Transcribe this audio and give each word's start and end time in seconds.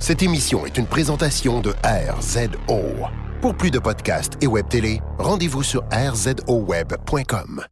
Cette 0.00 0.22
émission 0.22 0.64
est 0.64 0.78
une 0.78 0.86
présentation 0.86 1.60
de 1.60 1.74
RZO. 1.82 2.84
Pour 3.40 3.56
plus 3.56 3.72
de 3.72 3.80
podcasts 3.80 4.34
et 4.40 4.46
web 4.46 4.68
télé, 4.68 5.00
rendez-vous 5.18 5.64
sur 5.64 5.82
rzoweb.com. 5.90 7.64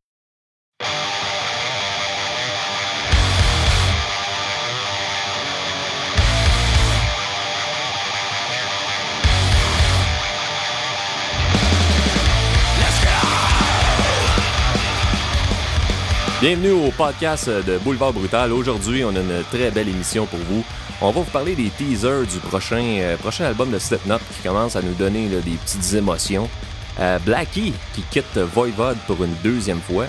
Bienvenue 16.41 16.73
au 16.73 16.91
podcast 16.91 17.49
de 17.49 17.79
Boulevard 17.79 18.13
Brutal. 18.13 18.53
Aujourd'hui, 18.53 19.05
on 19.05 19.11
a 19.11 19.21
une 19.21 19.45
très 19.51 19.71
belle 19.71 19.89
émission 19.89 20.27
pour 20.27 20.41
vous. 20.41 20.65
On 21.03 21.11
va 21.11 21.21
vous 21.21 21.31
parler 21.31 21.55
des 21.55 21.69
teasers 21.69 22.27
du 22.27 22.39
prochain, 22.39 22.83
euh, 23.01 23.19
prochain 23.19 23.45
album 23.45 23.71
de 23.71 23.79
Slipknot 23.79 24.17
qui 24.35 24.49
commence 24.49 24.77
à 24.77 24.83
nous 24.83 24.95
donner 24.95 25.29
des 25.29 25.59
petites 25.63 25.93
émotions. 25.93 26.49
Euh, 26.99 27.19
Blackie 27.19 27.75
qui 27.95 28.01
quitte 28.11 28.39
Voivod 28.39 28.97
pour 29.07 29.23
une 29.23 29.35
deuxième 29.45 29.83
fois. 29.83 30.07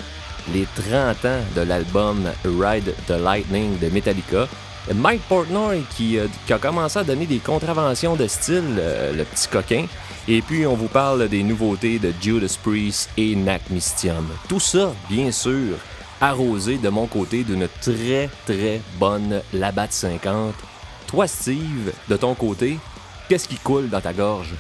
Les 0.54 0.66
30 0.90 1.26
ans 1.26 1.42
de 1.58 1.62
l'album 1.62 2.30
Ride 2.46 2.96
the 3.06 3.20
Lightning 3.22 3.78
de 3.80 3.90
Metallica. 3.90 4.48
Mike 4.96 5.24
Portnoy 5.28 5.82
qui, 5.98 6.18
euh, 6.18 6.28
a 6.50 6.58
commencé 6.58 7.00
à 7.00 7.04
donner 7.04 7.26
des 7.26 7.40
contraventions 7.40 8.16
de 8.16 8.26
style, 8.26 8.82
le 9.14 9.24
petit 9.26 9.50
coquin. 9.50 9.88
Et 10.30 10.42
puis 10.42 10.66
on 10.66 10.76
vous 10.76 10.88
parle 10.88 11.28
des 11.28 11.44
nouveautés 11.44 12.00
de 12.00 12.14
Judas 12.22 12.58
Priest 12.64 13.10
et 13.18 13.36
Nac 13.36 13.70
Mystium. 13.70 14.26
Tout 14.48 14.62
ça, 14.62 14.94
bien 15.10 15.34
sûr, 15.34 15.76
arrosé 16.22 16.78
de 16.78 16.88
mon 16.88 17.08
côté 17.08 17.44
d'une 17.44 17.68
très 17.82 18.30
très 18.46 18.80
bonne 18.98 19.42
Labatt 19.52 19.92
50. 19.92 20.56
Toi, 21.08 21.26
Steve, 21.26 21.94
de 22.10 22.18
ton 22.18 22.36
côté, 22.36 22.78
qu'est-ce 23.30 23.48
qui 23.48 23.56
coule 23.56 23.90
dans 23.90 24.02
ta 24.02 24.12
gorge? 24.12 24.54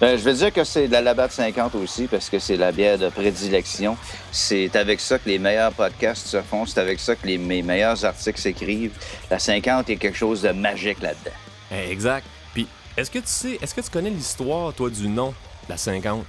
Ben, 0.00 0.16
je 0.16 0.22
veux 0.22 0.32
dire 0.32 0.52
que 0.52 0.62
c'est 0.62 0.86
de 0.86 0.92
la 0.92 1.00
Labatt 1.00 1.32
50 1.32 1.74
aussi 1.74 2.06
parce 2.06 2.30
que 2.30 2.38
c'est 2.38 2.56
la 2.56 2.70
bière 2.70 2.98
de 2.98 3.08
prédilection. 3.08 3.96
C'est 4.30 4.76
avec 4.76 5.00
ça 5.00 5.18
que 5.18 5.28
les 5.28 5.40
meilleurs 5.40 5.72
podcasts 5.72 6.28
se 6.28 6.40
font, 6.40 6.66
c'est 6.66 6.78
avec 6.78 7.00
ça 7.00 7.16
que 7.16 7.26
les, 7.26 7.36
mes 7.36 7.62
meilleurs 7.62 8.04
articles 8.04 8.38
s'écrivent. 8.38 8.96
La 9.28 9.40
50 9.40 9.90
est 9.90 9.96
quelque 9.96 10.16
chose 10.16 10.42
de 10.42 10.50
magique 10.50 11.02
là-dedans. 11.02 11.34
Eh, 11.72 11.90
Exact. 11.90 12.24
Puis, 12.54 12.68
est-ce 12.96 13.10
que 13.10 13.18
tu 13.18 13.26
sais, 13.26 13.58
est-ce 13.60 13.74
que 13.74 13.80
tu 13.80 13.90
connais 13.90 14.10
l'histoire, 14.10 14.72
toi, 14.74 14.88
du 14.90 15.08
nom, 15.08 15.34
la 15.68 15.76
50? 15.76 16.24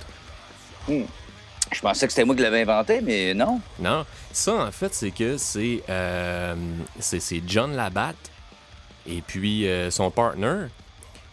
Hmm. 0.88 1.03
Je 1.72 1.80
pensais 1.81 2.08
que 2.08 2.12
c'était 2.12 2.25
moi 2.25 2.36
qui 2.36 2.42
l'avais 2.42 2.64
inventé, 2.64 3.02
mais 3.02 3.36
non. 3.36 3.62
Non. 3.80 4.03
Ça, 4.34 4.56
en 4.56 4.72
fait, 4.72 4.95
c'est 4.95 5.12
que 5.12 5.38
c'est 5.38 5.84
euh, 5.88 6.56
c'est 7.00 7.20
c'est 7.20 7.44
John 7.45 7.75
Labatt 7.75 8.16
et 9.10 9.22
puis 9.22 9.68
euh, 9.68 9.90
son 9.92 10.12
partner, 10.12 10.68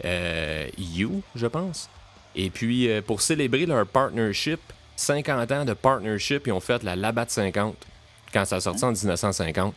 euh, 0.03 0.67
You, 0.77 1.21
je 1.35 1.47
pense. 1.47 1.89
Et 2.35 2.49
puis, 2.49 2.89
euh, 2.89 3.01
pour 3.01 3.21
célébrer 3.21 3.65
leur 3.65 3.85
partnership, 3.87 4.59
50 4.95 5.51
ans 5.51 5.65
de 5.65 5.73
partnership, 5.73 6.47
ils 6.47 6.51
ont 6.51 6.59
fait 6.59 6.83
la 6.83 6.95
Labatt 6.95 7.29
50 7.29 7.75
quand 8.33 8.45
ça 8.45 8.57
a 8.57 8.61
sorti 8.61 8.83
en 8.83 8.91
1950. 8.91 9.73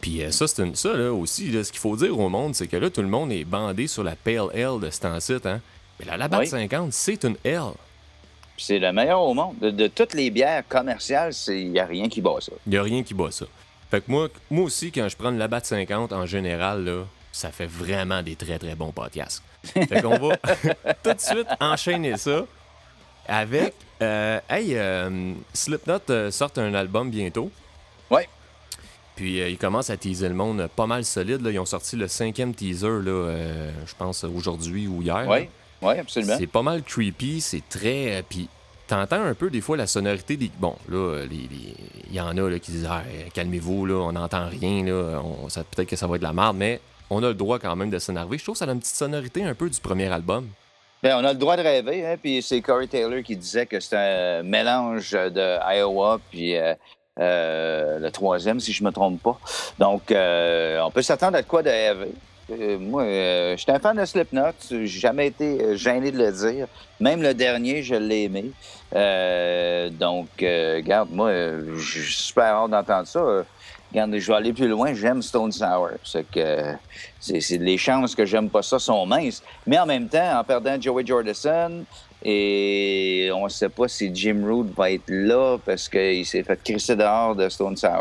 Puis 0.00 0.22
ça, 0.30 0.46
c'est 0.46 0.62
une, 0.62 0.74
ça 0.74 0.92
là, 0.94 1.12
aussi, 1.12 1.50
là, 1.50 1.64
ce 1.64 1.72
qu'il 1.72 1.80
faut 1.80 1.96
dire 1.96 2.18
au 2.18 2.28
monde, 2.28 2.54
c'est 2.54 2.66
que 2.66 2.76
là, 2.76 2.90
tout 2.90 3.00
le 3.00 3.08
monde 3.08 3.32
est 3.32 3.44
bandé 3.44 3.86
sur 3.86 4.02
la 4.02 4.16
Pale 4.16 4.48
L 4.52 4.80
de 4.80 4.90
cet 4.90 5.06
site. 5.20 5.46
Hein? 5.46 5.60
Mais 5.98 6.06
la 6.06 6.16
Labatt 6.16 6.40
Oui. 6.40 6.46
50, 6.46 6.92
c'est 6.92 7.24
une 7.24 7.36
L. 7.44 7.62
C'est 8.56 8.78
le 8.78 8.92
meilleur 8.92 9.20
au 9.22 9.34
monde. 9.34 9.58
De, 9.60 9.70
de 9.70 9.86
toutes 9.86 10.14
les 10.14 10.30
bières 10.30 10.62
commerciales, 10.68 11.32
il 11.48 11.70
n'y 11.70 11.78
a 11.80 11.86
rien 11.86 12.08
qui 12.08 12.20
bat 12.20 12.36
ça. 12.40 12.52
Il 12.66 12.70
n'y 12.70 12.76
a 12.76 12.82
rien 12.82 13.02
qui 13.02 13.14
bat 13.14 13.30
ça. 13.30 13.46
Fait 13.90 14.00
que 14.00 14.10
moi, 14.10 14.28
moi 14.50 14.64
aussi, 14.64 14.92
quand 14.92 15.08
je 15.08 15.16
prends 15.16 15.30
une 15.30 15.38
Labatt 15.38 15.64
50, 15.64 16.12
en 16.12 16.26
général, 16.26 16.84
là, 16.84 17.04
ça 17.34 17.50
fait 17.50 17.66
vraiment 17.66 18.22
des 18.22 18.36
très 18.36 18.58
très 18.58 18.76
bons 18.76 18.92
podcasts. 18.92 19.42
Fait 19.64 20.00
qu'on 20.00 20.18
va 20.18 20.36
tout 21.02 21.12
de 21.12 21.18
suite 21.20 21.48
enchaîner 21.58 22.16
ça 22.16 22.44
avec. 23.26 23.74
euh, 24.02 24.38
hey, 24.48 24.76
euh, 24.76 25.32
Slipknot 25.52 25.98
euh, 26.10 26.30
sort 26.30 26.50
un 26.58 26.74
album 26.74 27.10
bientôt. 27.10 27.50
Ouais. 28.10 28.28
Puis 29.16 29.40
euh, 29.40 29.48
ils 29.48 29.58
commencent 29.58 29.90
à 29.90 29.96
teaser 29.96 30.28
le 30.28 30.34
monde 30.34 30.68
pas 30.76 30.86
mal 30.86 31.04
solide. 31.04 31.40
Là. 31.40 31.50
Ils 31.50 31.58
ont 31.58 31.66
sorti 31.66 31.96
le 31.96 32.06
cinquième 32.06 32.54
teaser, 32.54 33.00
là, 33.02 33.32
je 33.86 33.94
pense, 33.98 34.22
aujourd'hui 34.24 34.86
ou 34.86 35.02
hier. 35.02 35.24
Oui, 35.28 35.48
oui, 35.82 35.98
absolument. 35.98 36.36
C'est 36.38 36.46
pas 36.46 36.62
mal 36.62 36.82
creepy, 36.82 37.40
c'est 37.40 37.68
très. 37.68 38.22
Puis 38.28 38.48
t'entends 38.86 39.22
un 39.24 39.34
peu 39.34 39.50
des 39.50 39.60
fois 39.60 39.76
la 39.76 39.86
sonorité 39.88 40.36
des. 40.36 40.50
Bon, 40.58 40.76
là, 40.88 41.24
il 41.30 42.14
y 42.14 42.20
en 42.20 42.36
a 42.36 42.48
là, 42.50 42.58
qui 42.60 42.70
disent 42.70 42.86
Ah, 42.88 43.02
calmez-vous, 43.32 43.86
là, 43.86 43.94
on 43.94 44.12
n'entend 44.12 44.48
rien, 44.48 44.84
là, 44.84 45.20
on- 45.24 45.48
peut-être 45.48 45.88
que 45.88 45.96
ça 45.96 46.06
va 46.06 46.14
être 46.16 46.22
de 46.22 46.26
la 46.26 46.32
merde, 46.32 46.56
mais 46.56 46.80
on 47.10 47.22
a 47.22 47.28
le 47.28 47.34
droit 47.34 47.58
quand 47.58 47.76
même 47.76 47.90
de 47.90 47.98
s'énerver. 47.98 48.38
Je 48.38 48.44
trouve 48.44 48.54
que 48.54 48.58
ça 48.58 48.64
a 48.64 48.72
une 48.72 48.80
petite 48.80 48.96
sonorité 48.96 49.44
un 49.44 49.54
peu 49.54 49.68
du 49.68 49.80
premier 49.80 50.12
album. 50.12 50.48
Ben, 51.04 51.16
on 51.20 51.24
a 51.24 51.34
le 51.34 51.38
droit 51.38 51.56
de 51.56 51.62
rêver, 51.62 52.06
hein, 52.06 52.16
puis 52.20 52.42
c'est 52.42 52.62
Corey 52.62 52.86
Taylor 52.86 53.22
qui 53.22 53.36
disait 53.36 53.66
que 53.66 53.78
c'était 53.78 53.96
un 53.96 54.42
mélange 54.42 55.12
de 55.12 55.58
Iowa 55.76 56.18
puis 56.30 56.56
euh, 56.56 56.74
euh, 57.20 57.98
le 57.98 58.10
troisième, 58.10 58.58
si 58.58 58.72
je 58.72 58.82
me 58.82 58.90
trompe 58.90 59.22
pas. 59.22 59.38
Donc, 59.78 60.10
euh, 60.10 60.80
on 60.80 60.90
peut 60.90 61.02
s'attendre 61.02 61.36
à 61.36 61.42
quoi 61.42 61.62
de 61.62 61.68
rêver. 61.68 62.14
Moi, 62.78 63.04
j'étais 63.56 63.72
un 63.72 63.78
fan 63.78 63.98
de 63.98 64.04
Slipknot. 64.04 64.52
J'ai 64.70 64.86
jamais 64.86 65.26
été 65.26 65.76
gêné 65.76 66.10
de 66.10 66.18
le 66.18 66.32
dire. 66.32 66.68
Même 67.00 67.22
le 67.22 67.34
dernier, 67.34 67.82
je 67.82 67.94
l'ai 67.94 68.24
aimé. 68.24 68.50
Donc, 69.98 70.28
regarde, 70.40 71.10
moi, 71.10 71.28
euh, 71.28 71.76
j'ai 71.76 72.02
super 72.02 72.54
hâte 72.54 72.70
d'entendre 72.70 73.06
ça. 73.06 73.44
Regarde, 73.94 74.18
je 74.18 74.26
vais 74.26 74.36
aller 74.36 74.52
plus 74.52 74.66
loin. 74.66 74.92
J'aime 74.92 75.22
Stone 75.22 75.52
Sour. 75.52 75.90
Que 76.32 76.74
les 77.30 77.78
chances 77.78 78.16
que 78.16 78.24
j'aime 78.26 78.50
pas 78.50 78.62
ça 78.62 78.80
sont 78.80 79.06
minces. 79.06 79.40
Mais 79.68 79.78
en 79.78 79.86
même 79.86 80.08
temps, 80.08 80.40
en 80.40 80.42
perdant 80.42 80.80
Joey 80.80 81.06
Jordison, 81.06 81.84
et 82.24 83.30
on 83.32 83.44
ne 83.44 83.48
sait 83.48 83.68
pas 83.68 83.86
si 83.86 84.10
Jim 84.12 84.42
Root 84.44 84.66
va 84.76 84.90
être 84.90 85.08
là 85.08 85.58
parce 85.64 85.88
qu'il 85.88 86.26
s'est 86.26 86.42
fait 86.42 86.60
crisser 86.64 86.96
dehors 86.96 87.36
de 87.36 87.48
Stone 87.48 87.76
cas, 87.76 88.00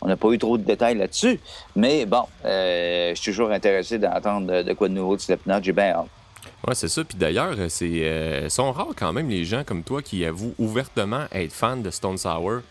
on 0.00 0.08
n'a 0.08 0.16
pas 0.16 0.28
eu 0.30 0.38
trop 0.38 0.58
de 0.58 0.64
détails 0.64 0.96
là-dessus. 0.96 1.38
Mais 1.76 2.04
bon, 2.04 2.24
euh, 2.44 3.10
je 3.10 3.20
suis 3.20 3.30
toujours 3.30 3.52
intéressé 3.52 3.98
d'entendre 3.98 4.64
de, 4.64 4.72
quoi 4.72 4.88
de 4.88 4.94
nouveau 4.94 5.14
de 5.14 5.20
Slipknot. 5.20 5.62
J'ai 5.62 5.72
bien 5.72 5.90
hâte. 5.90 6.06
Ouais, 6.66 6.74
c'est 6.74 6.88
ça. 6.88 7.04
Puis 7.04 7.16
d'ailleurs, 7.16 7.54
c'est 7.68 7.84
euh, 8.02 8.48
sont 8.48 8.72
rares 8.72 8.94
quand 8.96 9.12
même 9.12 9.28
les 9.28 9.44
gens 9.44 9.62
comme 9.62 9.84
toi 9.84 10.02
qui 10.02 10.24
avouent 10.24 10.54
ouvertement 10.58 11.26
être 11.30 11.52
fan 11.52 11.82
de 11.82 11.90
Stone 11.90 12.18
Sour. 12.18 12.62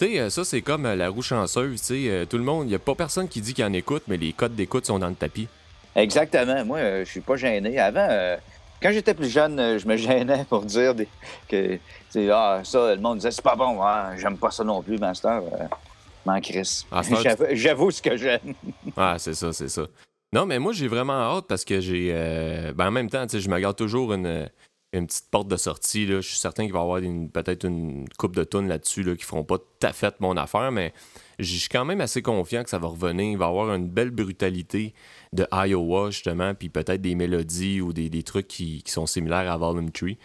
Tu 0.00 0.06
sais, 0.06 0.18
euh, 0.18 0.30
ça, 0.30 0.46
c'est 0.46 0.62
comme 0.62 0.86
euh, 0.86 0.96
la 0.96 1.10
roue 1.10 1.20
chanceuse. 1.20 1.78
Tu 1.82 1.86
sais, 1.86 2.08
euh, 2.08 2.24
tout 2.24 2.38
le 2.38 2.42
monde, 2.42 2.64
il 2.64 2.68
n'y 2.70 2.74
a 2.74 2.78
pas 2.78 2.94
personne 2.94 3.28
qui 3.28 3.42
dit 3.42 3.52
qu'il 3.52 3.66
en 3.66 3.72
écoute, 3.74 4.04
mais 4.08 4.16
les 4.16 4.32
codes 4.32 4.54
d'écoute 4.54 4.86
sont 4.86 4.98
dans 4.98 5.10
le 5.10 5.14
tapis. 5.14 5.46
Exactement. 5.94 6.64
Moi, 6.64 6.78
euh, 6.78 7.04
je 7.04 7.10
suis 7.10 7.20
pas 7.20 7.36
gêné. 7.36 7.78
Avant, 7.78 8.06
euh, 8.08 8.38
quand 8.80 8.92
j'étais 8.92 9.12
plus 9.12 9.28
jeune, 9.28 9.60
euh, 9.60 9.78
je 9.78 9.86
me 9.86 9.96
gênais 9.98 10.46
pour 10.48 10.62
dire 10.64 10.94
des- 10.94 11.06
que 11.48 11.74
tu 11.74 11.80
sais, 12.08 12.30
ah, 12.30 12.62
ça, 12.64 12.94
le 12.94 13.00
monde 13.02 13.18
disait 13.18 13.30
c'est 13.30 13.44
pas 13.44 13.56
bon, 13.56 13.78
ah, 13.82 14.12
j'aime 14.16 14.38
pas 14.38 14.50
ça 14.50 14.64
non 14.64 14.80
plus, 14.82 14.96
Master. 14.96 15.42
M'en 16.24 16.40
crisse. 16.40 16.86
Ah, 16.90 17.02
J'avoue- 17.52 17.90
ce 17.90 18.00
que 18.00 18.16
j'aime. 18.16 18.54
Ah, 18.96 19.16
c'est 19.18 19.34
ça, 19.34 19.52
c'est 19.52 19.68
ça. 19.68 19.82
Non, 20.32 20.46
mais 20.46 20.58
moi, 20.58 20.72
j'ai 20.72 20.88
vraiment 20.88 21.36
hâte 21.36 21.44
parce 21.46 21.66
que 21.66 21.78
j'ai. 21.78 22.10
ben, 22.74 22.88
en 22.88 22.90
même 22.90 23.10
temps, 23.10 23.26
tu 23.26 23.32
sais, 23.32 23.40
je 23.40 23.50
me 23.50 23.58
garde 23.58 23.76
toujours 23.76 24.14
une, 24.14 24.48
une 24.92 25.06
petite 25.06 25.26
porte 25.30 25.48
de 25.48 25.56
sortie. 25.56 26.06
Là. 26.06 26.20
Je 26.20 26.28
suis 26.28 26.38
certain 26.38 26.64
qu'il 26.64 26.72
va 26.72 26.80
y 26.80 26.82
avoir 26.82 27.00
peut-être 27.32 27.64
une 27.64 28.08
coupe 28.18 28.34
de 28.34 28.44
tonnes 28.44 28.68
là-dessus 28.68 29.02
là, 29.02 29.14
qui 29.14 29.24
feront 29.24 29.44
pas 29.44 29.58
tout 29.58 29.86
à 29.86 29.92
fait 29.92 30.14
mon 30.20 30.36
affaire, 30.36 30.72
mais 30.72 30.92
je 31.38 31.56
suis 31.56 31.68
quand 31.68 31.84
même 31.84 32.00
assez 32.00 32.22
confiant 32.22 32.64
que 32.64 32.70
ça 32.70 32.78
va 32.78 32.88
revenir. 32.88 33.32
Il 33.32 33.38
va 33.38 33.46
y 33.46 33.48
avoir 33.48 33.72
une 33.74 33.88
belle 33.88 34.10
brutalité 34.10 34.94
de 35.32 35.46
Iowa, 35.52 36.10
justement, 36.10 36.54
puis 36.54 36.68
peut-être 36.68 37.00
des 37.00 37.14
mélodies 37.14 37.80
ou 37.80 37.92
des, 37.92 38.10
des 38.10 38.22
trucs 38.22 38.48
qui, 38.48 38.82
qui 38.82 38.90
sont 38.90 39.06
similaires 39.06 39.50
à 39.50 39.56
Volume 39.56 39.90
Tree. 39.92 40.18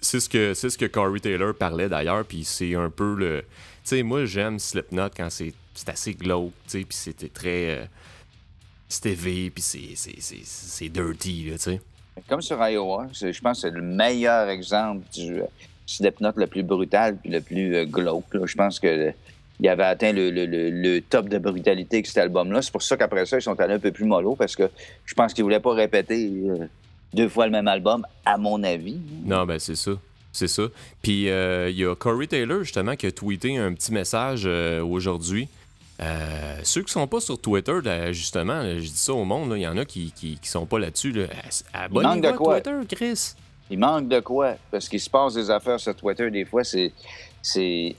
C'est 0.00 0.20
ce 0.20 0.28
que 0.28 0.52
c'est 0.52 0.68
ce 0.68 0.76
que 0.76 0.84
Corey 0.84 1.20
Taylor 1.20 1.54
parlait 1.54 1.88
d'ailleurs, 1.88 2.26
puis 2.26 2.44
c'est 2.44 2.74
un 2.74 2.90
peu 2.90 3.14
le. 3.14 3.40
Tu 3.40 3.46
sais, 3.84 4.02
moi 4.02 4.26
j'aime 4.26 4.58
Slipknot 4.58 5.08
quand 5.16 5.30
c'est 5.30 5.54
assez 5.86 6.12
glauque, 6.14 6.52
tu 6.66 6.70
sais, 6.80 6.84
puis 6.84 6.96
c'était 6.96 7.28
très. 7.28 7.70
euh, 7.70 7.84
c'est 8.86 9.06
élevé, 9.06 9.50
puis 9.50 9.62
c'est 9.62 10.88
dirty, 10.90 11.44
là, 11.50 11.56
tu 11.56 11.62
sais. 11.62 11.80
Comme 12.28 12.40
sur 12.42 12.56
Iowa, 12.66 13.06
je 13.12 13.38
pense 13.40 13.62
que 13.62 13.68
c'est 13.68 13.74
le 13.74 13.82
meilleur 13.82 14.48
exemple 14.48 15.04
du 15.12 15.40
euh, 15.40 15.44
Slipknot 15.86 16.32
le 16.36 16.46
plus 16.46 16.62
brutal 16.62 17.16
puis 17.16 17.30
le 17.30 17.40
plus 17.40 17.74
euh, 17.74 17.84
glauque. 17.84 18.24
Je 18.44 18.54
pense 18.54 18.78
que 18.80 19.12
il 19.60 19.68
avait 19.68 19.84
atteint 19.84 20.12
le, 20.12 20.30
le- 20.30 20.46
le- 20.46 21.00
top 21.00 21.28
de 21.28 21.38
brutalité 21.38 21.96
avec 21.96 22.06
cet 22.06 22.18
album-là. 22.18 22.60
C'est 22.62 22.72
pour 22.72 22.82
ça 22.82 22.96
qu'après 22.96 23.24
ça, 23.26 23.38
ils 23.38 23.42
sont 23.42 23.58
allés 23.60 23.74
un 23.74 23.78
peu 23.78 23.92
plus 23.92 24.04
mollo 24.04 24.34
parce 24.34 24.56
que 24.56 24.68
je 25.04 25.14
pense 25.14 25.32
qu'ils 25.32 25.44
voulaient 25.44 25.60
pas 25.60 25.74
répéter 25.74 26.28
euh, 26.48 26.66
deux 27.12 27.28
fois 27.28 27.46
le 27.46 27.52
même 27.52 27.68
album, 27.68 28.04
à 28.24 28.36
mon 28.36 28.62
avis. 28.64 28.98
Non, 29.24 29.44
ben 29.46 29.58
c'est 29.58 29.76
ça. 29.76 29.92
C'est 30.32 30.48
ça. 30.48 30.64
Puis 31.02 31.26
il 31.26 31.76
y 31.78 31.84
a 31.84 31.94
Corey 31.94 32.26
Taylor, 32.26 32.64
justement, 32.64 32.96
qui 32.96 33.06
a 33.06 33.12
tweeté 33.12 33.56
un 33.56 33.72
petit 33.74 33.92
message 33.92 34.46
aujourd'hui. 34.82 35.48
Euh, 36.00 36.58
ceux 36.64 36.82
qui 36.82 36.92
sont 36.92 37.06
pas 37.06 37.20
sur 37.20 37.38
Twitter, 37.40 37.74
là, 37.84 38.12
justement, 38.12 38.62
là, 38.62 38.74
je 38.78 38.80
dis 38.88 38.96
ça 38.96 39.12
au 39.12 39.24
monde, 39.24 39.52
il 39.56 39.62
y 39.62 39.66
en 39.66 39.76
a 39.76 39.84
qui, 39.84 40.10
qui, 40.12 40.38
qui 40.38 40.48
sont 40.48 40.66
pas 40.66 40.78
là-dessus. 40.78 41.12
Là. 41.12 41.26
Abonnez-vous 41.72 42.14
manque 42.14 42.22
de 42.22 42.28
à 42.28 42.32
quoi? 42.32 42.60
Twitter, 42.60 42.96
Chris. 42.96 43.34
Il 43.70 43.78
manque 43.78 44.08
de 44.08 44.20
quoi? 44.20 44.54
Parce 44.70 44.88
qu'il 44.88 45.00
se 45.00 45.08
passe 45.08 45.34
des 45.34 45.50
affaires 45.50 45.78
sur 45.78 45.94
Twitter, 45.94 46.30
des 46.30 46.44
fois, 46.44 46.64
c'est, 46.64 46.92
c'est 47.40 47.94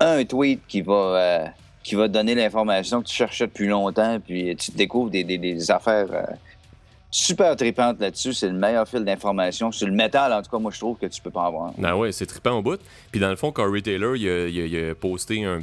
un 0.00 0.24
tweet 0.24 0.60
qui 0.68 0.82
va, 0.82 0.94
euh, 0.94 1.46
qui 1.82 1.96
va 1.96 2.06
te 2.08 2.12
donner 2.14 2.34
l'information 2.36 3.02
que 3.02 3.08
tu 3.08 3.14
cherchais 3.14 3.46
depuis 3.46 3.66
longtemps, 3.66 4.18
puis 4.24 4.54
tu 4.56 4.70
découvres 4.70 5.10
des, 5.10 5.24
des- 5.24 5.38
des 5.38 5.70
affaires 5.70 6.06
euh, 6.12 6.22
super 7.10 7.56
tripante 7.56 8.00
là-dessus. 8.00 8.32
C'est 8.34 8.46
le 8.48 8.54
meilleur 8.54 8.86
fil 8.88 9.04
d'information. 9.04 9.70
Sur 9.72 9.86
le 9.88 9.92
métal, 9.92 10.32
en 10.32 10.42
tout 10.42 10.50
cas, 10.50 10.58
moi, 10.58 10.70
je 10.72 10.78
trouve 10.78 10.96
que 10.96 11.06
tu 11.06 11.20
peux 11.20 11.30
pas 11.30 11.46
avoir. 11.46 11.72
Ah 11.82 11.96
ouais, 11.96 12.12
c'est 12.12 12.26
trippant 12.26 12.52
au 12.58 12.62
bout. 12.62 12.80
Puis 13.10 13.20
dans 13.20 13.28
le 13.30 13.36
fond, 13.36 13.52
Corey 13.52 13.82
Taylor, 13.82 14.16
il 14.16 14.28
a, 14.28 14.46
il 14.48 14.60
a- 14.60 14.66
il 14.66 14.90
a 14.90 14.94
posté 14.94 15.44
un 15.44 15.60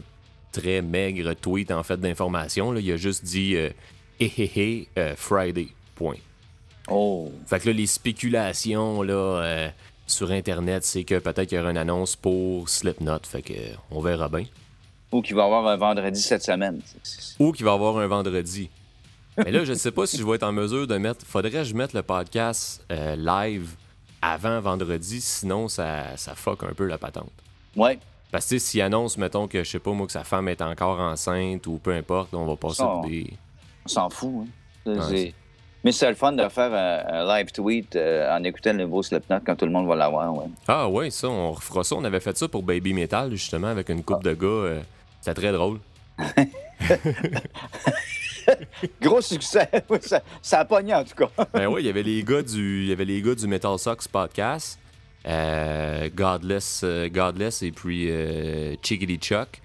très 0.51 0.81
maigre 0.81 1.33
tweet 1.33 1.71
en 1.71 1.83
fait 1.83 1.97
d'information. 1.97 2.75
Il 2.75 2.91
a 2.91 2.97
juste 2.97 3.23
dit 3.23 3.55
euh, 3.55 3.69
Hé 4.19 4.31
hé 4.37 4.51
hé, 4.55 4.87
euh, 4.97 5.13
Friday. 5.15 5.69
Point. 5.95 6.17
Oh. 6.89 7.31
Fait 7.45 7.59
que 7.59 7.67
là, 7.67 7.73
les 7.73 7.87
spéculations 7.87 9.01
là, 9.01 9.13
euh, 9.13 9.69
sur 10.07 10.31
Internet, 10.31 10.83
c'est 10.83 11.03
que 11.03 11.19
peut-être 11.19 11.47
qu'il 11.47 11.57
y 11.57 11.61
aura 11.61 11.71
une 11.71 11.77
annonce 11.77 12.15
pour 12.15 12.69
Slipknot. 12.69 13.19
Fait 13.23 13.41
que 13.41 13.53
euh, 13.53 13.75
on 13.91 14.01
verra 14.01 14.27
bien. 14.29 14.45
Ou 15.11 15.21
qu'il 15.21 15.35
va 15.35 15.43
y 15.43 15.45
avoir 15.45 15.67
un 15.67 15.75
vendredi 15.77 16.21
cette 16.21 16.43
semaine. 16.43 16.81
Ou 17.39 17.51
qu'il 17.51 17.65
va 17.65 17.71
y 17.71 17.75
avoir 17.75 17.97
un 17.97 18.07
vendredi. 18.07 18.69
Mais 19.37 19.51
là, 19.51 19.63
je 19.63 19.73
sais 19.73 19.91
pas 19.91 20.05
si 20.05 20.17
je 20.17 20.23
vais 20.23 20.35
être 20.35 20.43
en 20.43 20.51
mesure 20.51 20.85
de 20.85 20.97
mettre. 20.97 21.25
Faudrait 21.25 21.51
que 21.51 21.63
je 21.63 21.73
mette 21.73 21.93
le 21.93 22.03
podcast 22.03 22.85
live 22.89 23.69
avant 24.21 24.59
vendredi, 24.59 25.21
sinon 25.21 25.69
ça, 25.69 26.17
ça 26.17 26.35
fuck 26.35 26.63
un 26.63 26.73
peu 26.73 26.85
la 26.85 26.97
patente. 26.97 27.31
Ouais. 27.75 27.99
Parce 28.31 28.47
que 28.49 28.57
s'il 28.59 28.81
annonce, 28.81 29.17
mettons 29.17 29.47
que 29.47 29.63
je 29.63 29.69
sais 29.69 29.79
pas 29.79 29.91
moi 29.91 30.05
que 30.05 30.11
sa 30.11 30.23
femme 30.23 30.47
est 30.49 30.61
encore 30.61 30.99
enceinte 30.99 31.65
ou 31.67 31.77
peu 31.79 31.93
importe, 31.93 32.33
on 32.33 32.45
va 32.45 32.55
passer 32.55 32.83
on- 32.83 33.01
des. 33.07 33.33
On 33.85 33.89
s'en 33.89 34.09
fout. 34.09 34.45
Hein. 34.85 34.93
Ouais, 35.09 35.33
Mais 35.83 35.91
c'est 35.91 36.07
le 36.09 36.15
fun 36.15 36.31
de 36.33 36.47
faire 36.49 36.73
un, 36.73 37.21
un 37.21 37.25
live 37.37 37.51
tweet 37.51 37.95
euh, 37.95 38.29
en 38.37 38.43
écoutant 38.43 38.71
le 38.73 38.83
nouveau 38.83 39.01
Slipknot 39.01 39.39
quand 39.45 39.55
tout 39.55 39.65
le 39.65 39.71
monde 39.71 39.87
va 39.87 39.95
l'avoir. 39.95 40.33
Ouais. 40.35 40.45
Ah 40.67 40.87
ouais, 40.89 41.09
ça, 41.09 41.27
on 41.27 41.51
refera 41.53 41.83
ça. 41.83 41.95
On 41.95 42.03
avait 42.03 42.19
fait 42.19 42.37
ça 42.37 42.47
pour 42.47 42.61
Baby 42.63 42.93
Metal, 42.93 43.31
justement, 43.31 43.67
avec 43.67 43.89
une 43.89 44.03
coupe 44.03 44.23
de 44.23 44.33
gars. 44.33 44.45
euh, 44.47 44.81
C'était 45.21 45.41
très 45.41 45.51
drôle. 45.51 45.79
Gros 49.01 49.21
succès. 49.21 49.69
ça, 50.01 50.21
ça 50.41 50.59
a 50.59 50.65
pogné 50.65 50.93
en 50.93 51.03
tout 51.03 51.15
cas. 51.15 51.29
Ben 51.53 51.67
oui, 51.67 51.81
il 51.83 51.85
y 51.85 51.89
avait 51.89 52.03
les 52.03 52.23
gars 52.23 52.41
du, 52.41 52.83
il 52.83 52.89
y 52.89 52.91
avait 52.91 53.05
les 53.05 53.21
gars 53.21 53.35
du 53.35 53.47
Metal 53.47 53.77
Sox 53.77 54.07
podcast, 54.07 54.79
Godless, 55.25 56.81
euh, 56.83 57.09
Godless 57.09 57.61
et 57.61 57.71
puis 57.71 58.09
euh, 58.09 58.75
Chickadee 58.81 59.17
Chuck, 59.19 59.61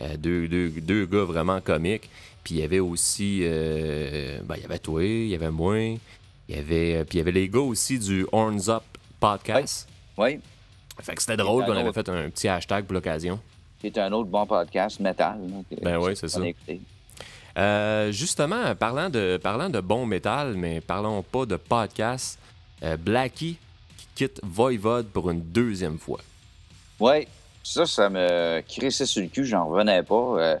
Euh, 0.00 0.16
deux, 0.16 0.48
deux, 0.48 0.70
deux 0.70 1.04
gars 1.04 1.24
vraiment 1.24 1.60
comiques. 1.60 2.08
Puis 2.42 2.54
il 2.54 2.60
y 2.60 2.62
avait 2.62 2.78
aussi, 2.80 3.40
euh, 3.42 4.38
ben 4.44 4.54
il 4.56 4.62
y 4.62 4.64
avait 4.64 4.78
toi, 4.78 5.04
il 5.04 5.28
y 5.28 5.34
avait 5.34 5.50
moi, 5.50 5.78
il 5.78 5.98
y 6.48 6.54
avait, 6.58 6.96
euh, 6.96 7.04
puis 7.04 7.16
il 7.16 7.18
y 7.18 7.20
avait 7.20 7.32
les 7.32 7.48
gars 7.50 7.60
aussi 7.60 7.98
du 7.98 8.26
Horns 8.32 8.68
Up 8.68 8.82
podcast. 9.18 9.86
Oui. 10.16 10.40
Fait 11.02 11.14
que 11.14 11.20
c'était 11.20 11.36
drôle 11.36 11.66
qu'on 11.66 11.72
avait 11.72 11.88
autre. 11.88 12.02
fait 12.02 12.08
un 12.08 12.30
petit 12.30 12.48
hashtag 12.48 12.84
pour 12.86 12.94
l'occasion. 12.94 13.38
C'est 13.82 13.96
un 13.98 14.10
autre 14.12 14.30
bon 14.30 14.46
podcast, 14.46 15.00
métal. 15.00 15.38
Ben 15.82 15.98
oui, 15.98 16.16
c'est 16.16 16.28
ça. 16.28 16.40
Euh, 17.58 18.12
justement, 18.12 18.74
parlant 18.74 19.10
de, 19.10 19.38
parlant 19.42 19.68
de 19.68 19.80
bon 19.80 20.06
métal, 20.06 20.54
mais 20.56 20.80
parlons 20.80 21.22
pas 21.22 21.44
de 21.46 21.56
podcast, 21.56 22.38
euh, 22.82 22.96
Blackie 22.96 23.58
quitte 24.14 24.40
Voivode 24.42 25.06
pour 25.06 25.30
une 25.30 25.40
deuxième 25.40 25.98
fois. 25.98 26.20
Oui, 26.98 27.26
ça, 27.62 27.86
ça 27.86 28.08
me 28.10 28.60
crissait 28.62 29.06
sur 29.06 29.22
le 29.22 29.28
cul, 29.28 29.44
j'en 29.44 29.66
revenais 29.68 30.02
pas. 30.02 30.14
Euh, 30.38 30.56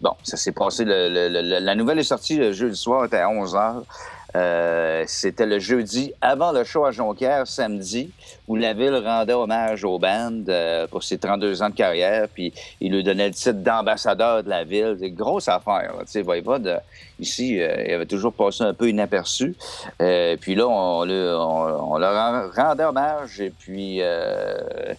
bon, 0.00 0.14
ça 0.22 0.36
s'est 0.36 0.52
passé. 0.52 0.84
la 0.86 1.74
nouvelle 1.74 1.98
est 1.98 2.04
sortie 2.04 2.36
le 2.36 2.52
jeudi 2.52 2.76
soir, 2.76 3.04
était 3.04 3.18
à 3.18 3.28
11h. 4.34 5.04
C'était 5.06 5.46
le 5.46 5.58
jeudi 5.58 6.12
avant 6.20 6.52
le 6.52 6.64
show 6.64 6.84
à 6.84 6.90
Jonquière, 6.90 7.46
samedi, 7.46 8.10
où 8.48 8.56
la 8.56 8.72
ville 8.72 8.94
rendait 9.04 9.32
hommage 9.32 9.84
au 9.84 9.98
band 9.98 10.32
euh, 10.48 10.86
pour 10.86 11.02
ses 11.02 11.18
32 11.18 11.62
ans 11.62 11.70
de 11.70 11.74
carrière, 11.74 12.28
puis 12.32 12.52
il 12.80 12.92
lui 12.92 13.02
donnait 13.02 13.28
le 13.28 13.34
titre 13.34 13.52
d'ambassadeur 13.58 14.42
de 14.44 14.48
la 14.48 14.64
ville. 14.64 14.96
C'est 15.00 15.08
une 15.08 15.14
grosse 15.14 15.48
affaire. 15.48 15.92
Tu 16.00 16.22
sais, 16.22 16.24
euh, 16.26 16.76
ici, 17.18 17.60
euh, 17.60 17.84
il 17.86 17.94
avait 17.94 18.06
toujours 18.06 18.32
passé 18.32 18.64
un 18.64 18.74
peu 18.74 18.88
inaperçu. 18.88 19.54
Euh, 20.00 20.36
puis 20.40 20.54
là, 20.54 20.66
on, 20.68 21.04
le- 21.04 21.36
on- 21.36 21.92
on 21.94 21.98
leur 21.98 22.14
en- 22.16 22.48
rendait 22.62 22.84
hommage, 22.84 23.40
et 23.40 23.50
puis 23.50 23.98
euh, 24.00 24.94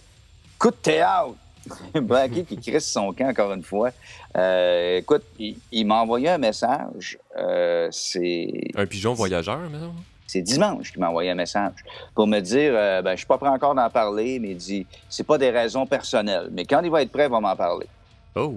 coup 0.58 0.70
de 0.70 0.76
théâtre! 0.76 1.30
Blackie 1.94 2.44
qui 2.44 2.56
crisse 2.56 2.90
son 2.90 3.12
camp 3.12 3.28
encore 3.28 3.52
une 3.52 3.62
fois. 3.62 3.90
Euh, 4.36 4.98
écoute, 4.98 5.22
il, 5.38 5.56
il 5.72 5.86
m'a 5.86 5.96
envoyé 6.02 6.28
un 6.28 6.38
message. 6.38 7.18
Euh, 7.36 7.88
c'est 7.90 8.70
Un 8.76 8.86
pigeon 8.86 9.14
voyageur, 9.14 9.60
mettons? 9.70 9.94
c'est 10.26 10.42
dimanche 10.42 10.90
qu'il 10.90 11.00
m'a 11.00 11.10
envoyé 11.10 11.30
un 11.30 11.34
message 11.34 11.74
pour 12.14 12.26
me 12.26 12.40
dire 12.40 12.72
euh, 12.74 13.02
ben, 13.02 13.12
je 13.12 13.18
suis 13.18 13.26
pas 13.26 13.38
prêt 13.38 13.50
encore 13.50 13.74
d'en 13.74 13.88
parler, 13.90 14.38
mais 14.40 14.50
il 14.50 14.56
dit 14.56 14.86
c'est 15.08 15.26
pas 15.26 15.38
des 15.38 15.50
raisons 15.50 15.86
personnelles. 15.86 16.48
Mais 16.50 16.64
quand 16.64 16.80
il 16.82 16.90
va 16.90 17.02
être 17.02 17.12
prêt, 17.12 17.26
il 17.26 17.30
va 17.30 17.40
m'en 17.40 17.54
parler. 17.54 17.86
Oh! 18.34 18.54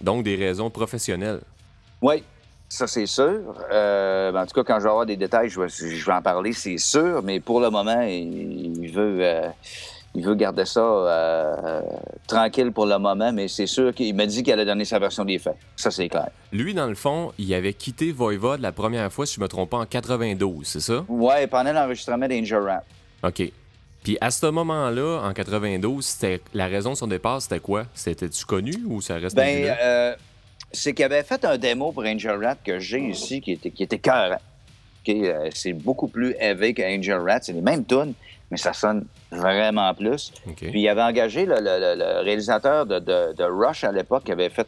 Donc 0.00 0.24
des 0.24 0.34
raisons 0.34 0.70
professionnelles. 0.70 1.40
Oui, 2.02 2.24
ça 2.68 2.86
c'est 2.86 3.06
sûr. 3.06 3.54
Euh, 3.70 4.32
ben, 4.32 4.42
en 4.42 4.46
tout 4.46 4.54
cas, 4.54 4.64
quand 4.64 4.78
je 4.78 4.84
vais 4.84 4.90
avoir 4.90 5.06
des 5.06 5.16
détails, 5.16 5.50
je 5.50 5.60
vais, 5.60 5.68
je 5.68 6.04
vais 6.04 6.12
en 6.12 6.22
parler, 6.22 6.52
c'est 6.52 6.78
sûr. 6.78 7.22
Mais 7.22 7.38
pour 7.38 7.60
le 7.60 7.70
moment, 7.70 8.00
il, 8.00 8.82
il 8.82 8.90
veut, 8.90 9.18
euh, 9.20 9.48
il 10.14 10.24
veut 10.24 10.34
garder 10.34 10.64
ça 10.64 10.80
euh, 10.80 11.56
euh, 11.64 11.82
tranquille 12.26 12.72
pour 12.72 12.86
le 12.86 12.98
moment. 12.98 13.32
Mais 13.32 13.48
c'est 13.48 13.66
sûr 13.66 13.94
qu'il 13.94 14.14
m'a 14.14 14.26
dit 14.26 14.42
qu'il 14.42 14.52
allait 14.52 14.64
donner 14.64 14.84
sa 14.84 14.98
version 14.98 15.24
des 15.24 15.38
faits. 15.38 15.56
Ça 15.76 15.90
c'est 15.90 16.08
clair. 16.08 16.28
Lui, 16.52 16.74
dans 16.74 16.86
le 16.86 16.94
fond, 16.94 17.32
il 17.38 17.52
avait 17.54 17.74
quitté 17.74 18.12
Voivode 18.12 18.60
la 18.60 18.72
première 18.72 19.12
fois, 19.12 19.26
si 19.26 19.36
je 19.36 19.40
me 19.40 19.48
trompe 19.48 19.70
pas, 19.70 19.78
en 19.78 19.86
92, 19.86 20.66
c'est 20.66 20.80
ça? 20.80 21.04
Ouais, 21.08 21.46
pendant 21.46 21.72
l'enregistrement 21.72 22.26
d'Angel 22.26 22.62
Rap. 22.62 22.84
OK. 23.22 23.52
Puis 24.02 24.16
à 24.20 24.30
ce 24.30 24.46
moment-là, 24.46 25.20
en 25.22 25.32
92, 25.32 26.04
c'était 26.04 26.40
la 26.54 26.66
raison 26.66 26.92
de 26.92 26.96
son 26.96 27.06
départ, 27.06 27.42
c'était 27.42 27.60
quoi? 27.60 27.84
C'était-tu 27.94 28.44
connu 28.46 28.74
ou 28.86 29.00
ça 29.00 29.16
reste 29.16 29.36
Ben, 29.36 29.76
euh, 29.80 30.14
c'est 30.72 30.94
qu'il 30.94 31.04
avait 31.04 31.22
fait 31.22 31.44
un 31.44 31.58
démo 31.58 31.92
pour 31.92 32.04
Angel 32.04 32.42
Rat 32.42 32.56
que 32.64 32.78
j'ai 32.78 33.00
ici 33.00 33.40
qui 33.40 33.52
était, 33.52 33.70
qui 33.70 33.82
était 33.82 33.98
cœur. 33.98 34.38
c'est 35.54 35.74
beaucoup 35.74 36.08
plus 36.08 36.34
élevé 36.40 36.72
que 36.72 36.82
Angel 36.82 37.18
Rat. 37.18 37.40
C'est 37.42 37.52
les 37.52 37.60
mêmes 37.60 37.84
tunes, 37.84 38.14
mais 38.50 38.56
ça 38.56 38.72
sonne 38.72 39.06
vraiment 39.30 39.92
plus. 39.94 40.32
Puis 40.70 40.80
il 40.82 40.88
avait 40.88 41.02
engagé 41.02 41.46
le, 41.46 41.54
le- 41.56 41.78
le- 41.78 41.94
le 41.96 42.20
réalisateur 42.24 42.86
de, 42.86 42.98
de- 42.98 43.32
de 43.36 43.44
Rush 43.44 43.84
à 43.84 43.92
l'époque, 43.92 44.24
qui 44.24 44.32
avait 44.32 44.50
fait 44.50 44.66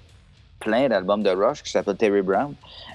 plein 0.60 0.88
d'albums 0.88 1.22
de 1.22 1.30
Rush, 1.30 1.62
qui 1.62 1.70
s'appelle 1.70 1.96
Terry 1.96 2.22
Brown. 2.22 2.54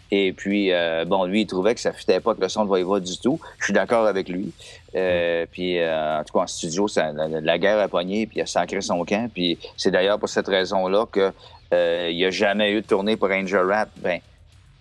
Et 0.09 0.31
puis, 0.31 0.71
euh, 0.71 1.03
bon, 1.03 1.25
lui, 1.25 1.41
il 1.41 1.47
trouvait 1.47 1.75
que 1.75 1.81
ça 1.81 1.89
ne 1.91 1.95
fitait 1.95 2.21
pas 2.21 2.31
avec 2.31 2.41
le 2.41 2.47
son 2.47 2.63
de 2.63 2.69
Voivode 2.69 3.03
du 3.03 3.17
tout. 3.19 3.41
Je 3.59 3.65
suis 3.65 3.73
d'accord 3.73 4.05
avec 4.07 4.29
lui. 4.29 4.53
Euh, 4.95 5.45
puis, 5.51 5.77
euh, 5.79 6.19
en 6.19 6.23
tout 6.23 6.33
cas, 6.33 6.43
en 6.43 6.47
studio, 6.47 6.87
ça- 6.87 7.11
la, 7.11 7.27
la 7.27 7.57
guerre 7.57 7.79
a 7.79 7.89
pogné, 7.89 8.25
puis 8.25 8.37
il 8.37 8.41
a 8.41 8.45
sacré 8.45 8.79
son 8.79 9.03
camp. 9.03 9.29
Puis 9.33 9.59
c'est 9.75 9.91
d'ailleurs 9.91 10.17
pour 10.17 10.29
cette 10.29 10.47
raison-là 10.47 11.05
que 11.11 11.33
euh, 11.73 12.07
il 12.09 12.15
n'y 12.15 12.23
a 12.23 12.31
jamais 12.31 12.71
eu 12.71 12.81
de 12.81 12.87
tournée 12.87 13.17
pour 13.17 13.29
Angel 13.29 13.59
Rat. 13.69 13.87
Ben, 13.97 14.21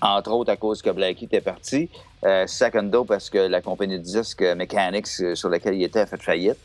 entre 0.00 0.30
autres 0.30 0.52
à 0.52 0.56
cause 0.56 0.80
que 0.80 0.90
Blackie 0.90 1.24
était 1.24 1.40
parti. 1.40 1.88
Euh, 2.26 2.46
secondo, 2.46 3.04
parce 3.04 3.30
que 3.30 3.38
la 3.38 3.60
compagnie 3.62 3.98
de 3.98 4.02
disques 4.02 4.42
euh, 4.42 4.54
Mechanics 4.56 5.06
euh, 5.20 5.34
sur 5.36 5.48
laquelle 5.48 5.74
il 5.76 5.84
était 5.84 6.00
a 6.00 6.06
fait 6.06 6.20
faillite. 6.20 6.56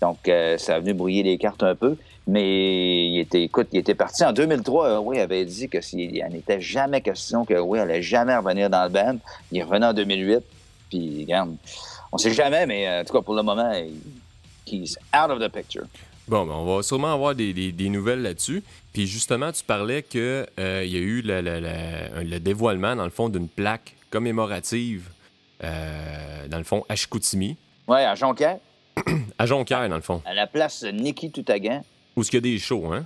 Donc, 0.00 0.26
euh, 0.26 0.56
ça 0.58 0.76
a 0.76 0.80
venu 0.80 0.94
brouiller 0.94 1.22
les 1.22 1.36
cartes 1.38 1.62
un 1.62 1.74
peu. 1.74 1.96
Mais 2.26 3.08
il 3.08 3.18
était, 3.20 3.42
écoute, 3.42 3.68
il 3.72 3.78
était 3.80 3.94
parti 3.94 4.24
en 4.24 4.32
2003. 4.32 5.00
Oui, 5.00 5.18
avait 5.20 5.44
dit 5.44 5.68
que 5.68 5.80
s'il 5.80 6.18
n'en 6.18 6.30
était 6.34 6.60
jamais 6.60 7.00
question 7.02 7.44
que 7.44 7.54
allait 7.78 8.00
jamais 8.02 8.34
revenir 8.36 8.70
dans 8.70 8.84
le 8.84 8.88
band. 8.90 9.18
Il 9.50 9.60
revenu 9.64 9.84
en 9.86 9.92
2008. 9.92 10.38
Puis, 10.88 11.22
regarde, 11.24 11.56
on 12.10 12.16
sait 12.18 12.32
jamais, 12.32 12.64
mais 12.66 12.88
euh, 12.88 13.00
en 13.02 13.04
tout 13.04 13.12
cas, 13.12 13.20
pour 13.22 13.34
le 13.34 13.42
moment, 13.42 13.72
he's 14.66 14.96
out 15.14 15.30
of 15.30 15.40
the 15.40 15.48
picture. 15.52 15.84
Bon, 16.28 16.46
ben, 16.46 16.54
on 16.54 16.76
va 16.76 16.82
sûrement 16.82 17.12
avoir 17.12 17.34
des, 17.34 17.52
des- 17.52 17.72
nouvelles 17.90 18.22
là-dessus. 18.22 18.62
Puis 18.92 19.06
justement, 19.06 19.50
tu 19.52 19.64
parlais 19.64 20.02
qu'il 20.02 20.46
y 20.58 20.62
a 20.62 20.82
eu 20.84 21.20
le, 21.22 21.40
le- 21.40 21.60
le- 21.60 22.22
le 22.22 22.38
dévoilement, 22.40 22.94
dans 22.96 23.04
le 23.04 23.10
fond, 23.10 23.28
d'une 23.28 23.48
plaque 23.48 23.94
commémorative, 24.12 25.08
euh, 25.64 26.46
dans 26.48 26.58
le 26.58 26.64
fond, 26.64 26.84
à 26.88 26.94
Chicoutimi, 26.96 27.56
Oui, 27.88 27.98
à 28.00 28.14
Jonquière, 28.14 28.58
à 29.38 29.46
Jonquière, 29.46 29.88
dans 29.88 29.96
le 29.96 30.02
fond, 30.02 30.20
à 30.26 30.34
la 30.34 30.46
place 30.46 30.84
Niki 30.84 31.30
Toutagan. 31.32 31.82
où 32.16 32.22
il 32.22 32.34
y 32.34 32.36
a 32.36 32.40
des 32.40 32.58
shows, 32.58 32.92
hein? 32.92 33.04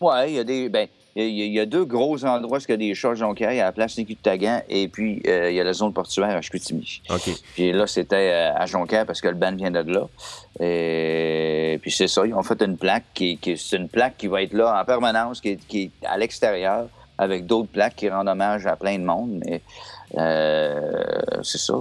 Oui, 0.00 0.12
il 0.28 0.34
y 0.34 0.38
a 0.38 0.44
des. 0.44 0.68
Ben, 0.68 0.88
il 1.16 1.22
y 1.24 1.42
a- 1.42 1.44
il 1.46 1.52
y, 1.52 1.60
a 1.60 1.66
deux 1.66 1.84
gros 1.84 2.24
endroits 2.24 2.58
où 2.58 2.62
il 2.62 2.70
y 2.70 2.72
a 2.72 2.76
des 2.76 2.94
chats 2.94 3.10
à 3.10 3.14
Jonquière. 3.14 3.52
Il 3.52 3.56
y 3.56 3.60
a 3.60 3.64
la 3.64 3.72
place 3.72 3.98
Niki 3.98 4.16
Toutagan 4.16 4.62
et 4.68 4.88
puis 4.88 5.20
euh, 5.26 5.50
il 5.50 5.56
y 5.56 5.60
a 5.60 5.64
la 5.64 5.72
zone 5.72 5.92
portuaire 5.92 6.34
à 6.36 6.40
Chicoutimi. 6.40 7.02
OK. 7.10 7.30
Puis 7.54 7.72
là, 7.72 7.86
c'était 7.86 8.30
euh, 8.32 8.54
à 8.54 8.64
Jonquière 8.66 9.04
parce 9.06 9.20
que 9.20 9.28
le 9.28 9.34
band 9.34 9.54
vient 9.56 9.70
de 9.72 9.80
là. 9.80 10.08
Et 10.60 11.78
puis 11.82 11.90
c'est 11.90 12.08
ça, 12.08 12.24
ils 12.26 12.32
ont 12.34 12.42
fait 12.42 12.62
une 12.62 12.76
plaque 12.76 13.04
qui, 13.12 13.36
qui- 13.38 13.58
c'est 13.58 13.76
une 13.76 13.88
plaque 13.88 14.16
qui 14.16 14.26
va 14.28 14.42
être 14.42 14.52
là 14.54 14.80
en 14.80 14.84
permanence, 14.84 15.40
qui 15.40 15.50
est, 15.50 15.66
qui 15.66 15.82
est 16.02 16.06
à 16.06 16.16
l'extérieur, 16.16 16.88
avec 17.18 17.44
d'autres 17.46 17.68
plaques 17.70 17.96
qui 17.96 18.08
rendent 18.08 18.28
hommage 18.28 18.66
à 18.66 18.76
plein 18.76 18.98
de 18.98 19.04
monde. 19.04 19.42
Mais 19.44 19.60
c'est 20.14 21.58
ça. 21.58 21.74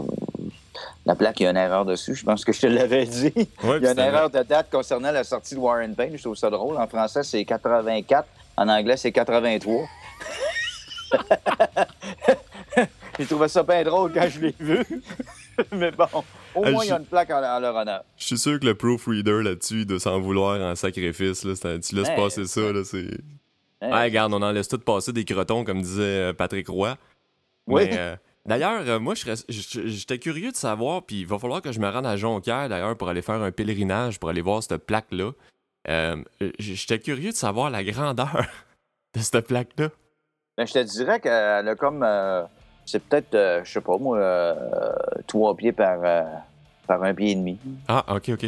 La 1.06 1.16
plaque, 1.16 1.40
il 1.40 1.44
y 1.44 1.48
a 1.48 1.50
une 1.52 1.58
erreur 1.58 1.86
dessus. 1.86 2.14
Je 2.16 2.24
pense 2.24 2.46
que 2.46 2.52
je 2.54 2.62
te 2.62 2.68
l'avais 2.68 3.06
dit. 3.06 3.34
Ouais, 3.64 3.78
il 3.78 3.84
y 3.84 3.88
a 3.88 3.92
une 3.94 4.00
erreur 4.00 4.30
de 4.30 4.44
date 4.44 4.70
concernant 4.72 5.12
la 5.12 5.24
sortie 5.24 5.56
de 5.56 5.60
Warren 5.60 5.96
Payne. 5.96 6.16
Je 6.16 6.22
trouve 6.22 6.36
ça 6.36 6.50
drôle. 6.50 6.78
En 6.78 6.88
français, 6.88 7.24
c'est 7.24 7.44
84. 7.46 8.28
En 8.58 8.68
anglais, 8.68 8.98
c'est 8.98 9.12
83. 9.12 9.86
J'ai 13.18 13.26
trouvé 13.26 13.48
ça 13.48 13.64
bien 13.64 13.84
drôle 13.84 14.14
quand 14.14 14.28
je 14.30 14.40
l'ai 14.40 14.56
vu. 14.60 14.86
Mais 15.72 15.92
bon, 15.92 16.06
au 16.56 16.64
moins, 16.64 16.84
il 16.86 16.90
y 16.90 16.92
a 16.92 16.98
une 16.98 17.06
plaque 17.06 17.32
en, 17.32 17.44
en 17.44 17.60
leur 17.60 17.76
honneur. 17.76 18.04
Je 18.18 18.26
suis 18.26 18.38
sûr 18.38 18.60
que 18.60 18.66
le 18.66 18.76
proofreader 18.76 19.42
là-dessus, 19.44 19.86
de 19.86 19.98
s'en 19.98 20.20
vouloir 20.20 20.62
en 20.62 20.76
sacrifice, 20.76 21.44
là, 21.44 21.54
tu 21.80 21.96
laisses 21.96 22.08
Ouais. 22.08 22.16
passer 22.16 22.46
ça, 22.46 22.62
là, 22.72 22.84
c'est... 22.86 23.08
Hein? 23.82 23.92
Ouais, 23.92 24.04
regarde, 24.04 24.34
on 24.34 24.42
en 24.42 24.52
laisse 24.52 24.68
tout 24.68 24.80
passer 24.80 25.12
des 25.12 25.26
crotons, 25.26 25.64
comme 25.66 25.82
disait 25.82 26.02
euh, 26.04 26.34
Patrick 26.34 26.68
Roy. 26.70 26.96
Oui. 27.70 27.88
Mais, 27.90 27.98
euh, 27.98 28.16
D'ailleurs, 28.46 28.82
euh, 28.88 29.00
moi, 29.00 29.14
je 29.16 29.20
serais- 29.22 29.46
je- 29.50 29.88
j'étais 29.88 30.18
curieux 30.18 30.52
de 30.52 30.56
savoir, 30.56 31.04
puis 31.04 31.20
il 31.22 31.28
va 31.28 31.38
falloir 31.38 31.62
que 31.62 31.72
je 31.72 31.80
me 31.80 31.88
rende 31.88 32.08
à 32.08 32.16
Jonquière, 32.18 32.68
d'ailleurs, 32.70 32.98
pour 32.98 33.10
aller 33.10 33.22
faire 33.22 33.36
un 33.44 33.52
pèlerinage, 33.52 34.20
pour 34.20 34.30
aller 34.30 34.42
voir 34.42 34.64
cette 34.64 34.86
plaque-là. 34.88 35.32
Euh, 35.88 36.16
j'étais 36.58 36.98
curieux 37.00 37.30
de 37.32 37.36
savoir 37.36 37.70
la 37.70 37.84
grandeur 37.84 38.48
de 39.16 39.20
cette 39.20 39.46
plaque-là. 39.48 39.90
Ben, 40.58 40.66
je 40.66 40.74
te 40.74 40.80
dirais 40.80 41.20
qu'elle 41.20 41.68
a 41.68 41.76
comme. 41.76 42.02
euh, 42.02 42.44
c'est 42.86 43.04
peut-être, 43.04 43.36
euh, 43.36 43.62
je 43.64 43.72
sais 43.72 43.82
pas 43.82 43.98
moi, 43.98 44.18
euh, 44.18 44.56
trois 45.28 45.56
pieds 45.56 45.72
par, 45.74 46.00
euh, 46.04 46.24
par 46.88 47.04
un 47.04 47.14
pied 47.14 47.32
et 47.32 47.36
demi. 47.36 47.60
Ah, 47.88 48.04
ok, 48.16 48.30
ok. 48.30 48.46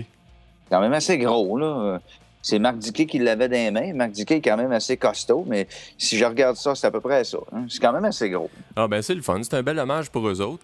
quand 0.70 0.80
même 0.82 0.94
assez 0.94 1.18
gros, 1.20 1.58
là. 1.58 2.00
C'est 2.42 2.60
Marc 2.60 2.78
Diquet 2.78 3.06
qui 3.06 3.20
l'avait 3.20 3.48
dans 3.48 3.54
les 3.54 3.72
mains. 3.72 3.94
Marc 3.94 4.12
Diquet 4.12 4.38
est 4.38 4.42
quand 4.42 4.58
même 4.58 4.72
assez 4.72 4.98
costaud, 4.98 5.46
mais 5.48 5.68
si 5.98 6.18
je 6.18 6.26
regarde 6.26 6.56
ça, 6.56 6.74
c'est 6.76 6.88
à 6.88 6.92
peu 6.92 7.02
près 7.02 7.24
ça. 7.24 7.38
hein. 7.52 7.66
C'est 7.70 7.80
quand 7.80 7.94
même 7.94 8.06
assez 8.06 8.30
gros. 8.30 8.50
Ah, 8.76 8.88
ben 8.88 9.02
c'est 9.02 9.16
le 9.16 9.22
fun. 9.22 9.42
C'est 9.44 9.56
un 9.56 9.64
bel 9.64 9.78
hommage 9.78 10.10
pour 10.10 10.28
eux 10.28 10.42
autres. 10.42 10.64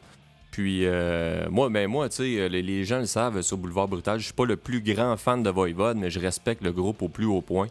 Puis, 0.52 0.86
euh, 0.86 1.48
moi, 1.52 1.70
ben 1.70 1.88
moi, 1.88 2.10
tu 2.10 2.16
sais, 2.16 2.50
les, 2.50 2.84
gens 2.84 3.00
le 3.00 3.06
savent 3.06 3.42
sur 3.42 3.58
Boulevard 3.58 3.88
Brutal, 3.88 4.18
je 4.20 4.26
suis 4.26 4.34
pas 4.34 4.46
le 4.46 4.56
plus 4.56 4.82
grand 4.82 5.16
fan 5.18 5.44
de 5.44 5.50
Voivode, 5.50 5.98
mais 5.98 6.10
je 6.10 6.20
respecte 6.20 6.64
le 6.64 6.72
groupe 6.72 7.02
au 7.04 7.10
plus 7.10 7.26
haut 7.26 7.42
point. 7.42 7.68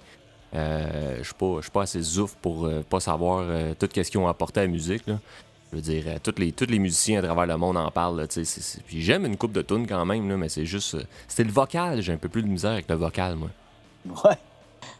Euh, 0.54 1.16
je 1.18 1.25
suis 1.25 1.70
pas, 1.72 1.82
assez 1.82 2.00
zouf 2.00 2.36
pour 2.36 2.66
euh, 2.66 2.82
pas 2.88 3.00
savoir 3.00 3.44
tout 3.76 3.88
ce 3.92 4.02
qu'ils 4.02 4.20
ont 4.20 4.28
apporté 4.28 4.60
à 4.60 4.62
la 4.64 4.68
musique. 4.68 5.02
Je 5.06 5.76
veux 5.76 5.82
dire, 5.82 6.04
tous 6.22 6.36
les, 6.38 6.78
musiciens 6.78 7.18
à 7.18 7.22
travers 7.22 7.46
le 7.46 7.56
monde 7.56 7.76
en 7.76 7.90
parlent. 7.90 8.25
Puis 8.86 9.02
j'aime 9.02 9.26
une 9.26 9.36
coupe 9.36 9.52
de 9.52 9.62
tunes 9.62 9.88
quand 9.88 10.04
même, 10.04 10.36
mais 10.36 10.48
c'est 10.48 10.64
juste. 10.64 10.96
C'était 11.26 11.44
le 11.44 11.52
vocal, 11.52 12.00
j'ai 12.02 12.12
un 12.12 12.18
peu 12.18 12.28
plus 12.28 12.42
de 12.42 12.48
misère 12.48 12.70
avec 12.72 12.88
le 12.88 12.94
vocal, 12.94 13.34
moi. 13.34 13.50
Ouais. 14.25 14.36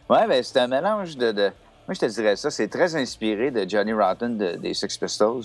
Ouais, 0.09 0.27
ben 0.27 0.41
c'est 0.43 0.59
un 0.59 0.67
mélange 0.67 1.17
de, 1.17 1.31
de- 1.31 1.51
Moi, 1.87 1.93
je 1.93 1.99
te 1.99 2.05
dirais 2.05 2.35
ça. 2.35 2.49
C'est 2.49 2.67
très 2.69 2.95
inspiré 2.95 3.51
de 3.51 3.67
Johnny 3.69 3.91
Rotten 3.93 4.37
de- 4.37 4.55
des 4.55 4.73
Sex 4.73 4.97
Pistols. 4.97 5.43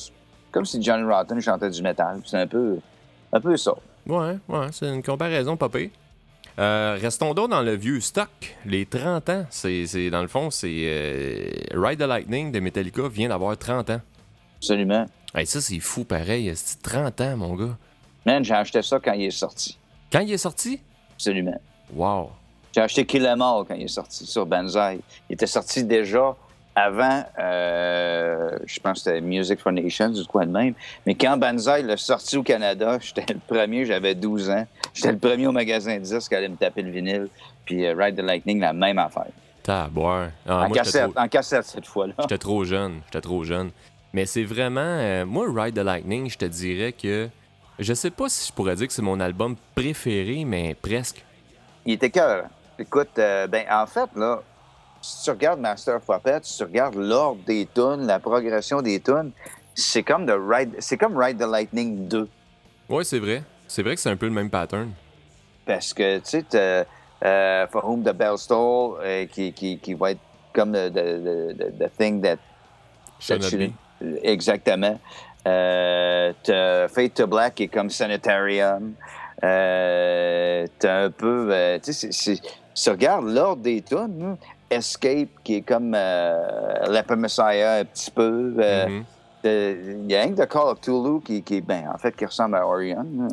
Comme 0.52 0.64
si 0.64 0.80
Johnny 0.82 1.02
Rotten 1.04 1.40
chantait 1.40 1.70
du 1.70 1.82
métal. 1.82 2.20
C'est 2.24 2.38
un 2.38 2.46
peu, 2.46 2.78
un 3.32 3.40
peu 3.40 3.56
ça. 3.56 3.72
Ouais, 4.06 4.36
ouais, 4.48 4.66
c'est 4.72 4.88
une 4.88 5.02
comparaison 5.02 5.56
pire. 5.56 5.90
Euh, 6.58 6.98
restons 7.00 7.32
donc 7.34 7.50
dans 7.50 7.62
le 7.62 7.74
vieux 7.74 8.00
stock. 8.00 8.28
Les 8.66 8.84
30 8.84 9.28
ans, 9.30 9.46
c'est, 9.50 9.86
c'est- 9.86 10.10
dans 10.10 10.20
le 10.22 10.28
fond, 10.28 10.50
c'est 10.50 10.68
euh, 10.84 11.50
Ride 11.74 11.98
the 11.98 12.02
Lightning 12.06 12.52
de 12.52 12.60
Metallica 12.60 13.08
vient 13.08 13.28
d'avoir 13.30 13.56
30 13.56 13.88
ans. 13.90 14.00
Absolument. 14.58 15.06
Hey, 15.34 15.46
ça, 15.46 15.60
c'est 15.60 15.80
fou 15.80 16.04
pareil. 16.04 16.52
C'est 16.54 16.82
30 16.82 17.20
ans, 17.22 17.36
mon 17.38 17.54
gars. 17.56 17.76
Man, 18.26 18.44
j'ai 18.44 18.54
acheté 18.54 18.82
ça 18.82 19.00
quand 19.02 19.12
il 19.14 19.24
est 19.24 19.30
sorti. 19.30 19.78
Quand 20.12 20.20
il 20.20 20.30
est 20.32 20.38
sorti? 20.38 20.80
Absolument. 21.14 21.58
Wow. 21.94 22.30
J'ai 22.74 22.80
acheté 22.80 23.04
Kill 23.04 23.26
'Em 23.26 23.40
All 23.40 23.64
quand 23.66 23.74
il 23.74 23.82
est 23.84 23.88
sorti 23.88 24.26
sur 24.26 24.46
Banzai. 24.46 25.00
Il 25.28 25.34
était 25.34 25.46
sorti 25.46 25.84
déjà 25.84 26.34
avant, 26.74 27.22
euh, 27.38 28.58
je 28.64 28.80
pense 28.80 28.94
que 28.94 29.04
c'était 29.04 29.20
Music 29.20 29.60
for 29.60 29.72
Nations 29.72 30.12
ou 30.14 30.24
quoi 30.24 30.46
de 30.46 30.50
même. 30.50 30.72
Mais 31.04 31.14
quand 31.14 31.36
Banzai 31.36 31.82
l'a 31.82 31.98
sorti 31.98 32.36
au 32.38 32.42
Canada, 32.42 32.98
j'étais 33.02 33.30
le 33.34 33.40
premier, 33.46 33.84
j'avais 33.84 34.14
12 34.14 34.48
ans. 34.50 34.66
J'étais 34.94 35.12
le 35.12 35.18
premier 35.18 35.46
au 35.46 35.52
magasin 35.52 35.96
de 35.96 36.00
disques 36.02 36.32
à 36.32 36.38
aller 36.38 36.48
me 36.48 36.56
taper 36.56 36.82
le 36.82 36.90
vinyle. 36.90 37.28
Puis 37.66 37.84
euh, 37.84 37.94
Ride 37.96 38.16
the 38.16 38.22
Lightning, 38.22 38.60
la 38.60 38.72
même 38.72 38.98
affaire. 38.98 39.26
Boire. 39.90 40.30
Ah, 40.48 40.64
en, 40.64 40.70
cassette, 40.70 41.12
trop, 41.12 41.20
en 41.20 41.28
cassette 41.28 41.64
cette 41.66 41.86
fois-là. 41.86 42.14
j'étais 42.20 42.38
trop 42.38 42.64
jeune. 42.64 43.00
J'étais 43.06 43.20
trop 43.20 43.44
jeune. 43.44 43.70
Mais 44.12 44.26
c'est 44.26 44.42
vraiment. 44.42 44.80
euh, 44.80 45.24
moi, 45.24 45.46
Ride 45.54 45.74
the 45.74 45.84
Lightning, 45.84 46.28
je 46.28 46.38
te 46.38 46.44
dirais 46.46 46.92
que. 46.92 47.28
Je 47.78 47.94
sais 47.94 48.10
pas 48.10 48.28
si 48.28 48.48
je 48.48 48.52
pourrais 48.52 48.76
dire 48.76 48.86
que 48.86 48.92
c'est 48.92 49.02
mon 49.02 49.20
album 49.20 49.56
préféré, 49.74 50.44
mais 50.44 50.74
presque. 50.74 51.24
Il 51.86 51.94
était 51.94 52.10
cœur. 52.10 52.44
Écoute, 52.78 53.18
euh, 53.18 53.46
ben, 53.46 53.64
en 53.70 53.86
fait, 53.86 54.08
là, 54.16 54.42
si 55.00 55.24
tu 55.24 55.30
regardes 55.30 55.60
Master 55.60 55.96
of 55.96 56.06
Puppets, 56.06 56.40
si 56.42 56.58
tu 56.58 56.64
regardes 56.64 56.94
l'ordre 56.94 57.42
des 57.46 57.68
tunes, 57.74 58.06
la 58.06 58.18
progression 58.18 58.82
des 58.82 59.00
tunes, 59.00 59.32
c'est 59.74 60.02
comme, 60.02 60.26
de 60.26 60.32
Ride, 60.32 60.74
c'est 60.78 60.96
comme 60.96 61.16
Ride 61.16 61.38
the 61.38 61.48
Lightning 61.48 62.08
2. 62.08 62.28
Ouais, 62.88 63.04
c'est 63.04 63.18
vrai. 63.18 63.42
C'est 63.68 63.82
vrai 63.82 63.94
que 63.94 64.00
c'est 64.00 64.10
un 64.10 64.16
peu 64.16 64.26
le 64.26 64.32
même 64.32 64.50
pattern. 64.50 64.92
Parce 65.64 65.94
que, 65.94 66.18
tu 66.18 66.44
sais, 66.50 66.86
euh, 67.24 67.66
For 67.68 67.88
Whom 67.88 68.02
the 68.02 68.12
Bell 68.12 68.34
Toll, 68.48 68.98
euh, 69.02 69.26
qui, 69.26 69.52
qui, 69.52 69.78
qui 69.78 69.94
va 69.94 70.12
être 70.12 70.20
comme 70.52 70.72
the, 70.72 70.90
the, 70.90 71.56
the, 71.56 71.78
the 71.78 71.90
thing 71.98 72.20
that... 72.22 72.38
That. 73.28 73.38
Exactement. 74.22 74.98
Euh, 75.46 76.32
t'as 76.42 76.88
Fate 76.88 77.14
to 77.14 77.26
Black, 77.26 77.54
qui 77.54 77.62
est 77.64 77.68
comme 77.68 77.90
Sanitarium. 77.90 78.94
Euh, 79.42 80.66
t'as 80.78 81.04
un 81.04 81.10
peu... 81.10 81.48
euh, 81.50 81.78
tu 81.82 81.92
sais, 81.92 82.40
si 82.74 82.84
tu 82.84 82.90
regardes 82.90 83.26
l'ordre 83.26 83.62
des 83.62 83.82
tunes, 83.82 84.36
Escape, 84.70 85.28
qui 85.44 85.56
est 85.56 85.60
comme 85.62 85.92
euh, 85.94 86.86
Leper 86.90 87.16
Messiah 87.16 87.74
un 87.80 87.84
petit 87.84 88.10
peu. 88.10 88.54
euh, 88.58 88.86
Mhm. 88.88 89.04
t'as- 89.42 89.70
Il 89.72 90.10
y 90.10 90.16
a 90.16 90.22
rien 90.22 90.30
que 90.34 90.42
The 90.42 90.48
Call 90.48 90.68
of 90.68 90.80
Tulu 90.80 91.20
qui, 91.24 91.42
qui, 91.42 91.60
ben, 91.60 91.84
en 91.92 91.98
fait, 91.98 92.14
qui 92.16 92.24
ressemble 92.24 92.56
à 92.56 92.66
Orion. 92.66 93.00
hein, 93.00 93.28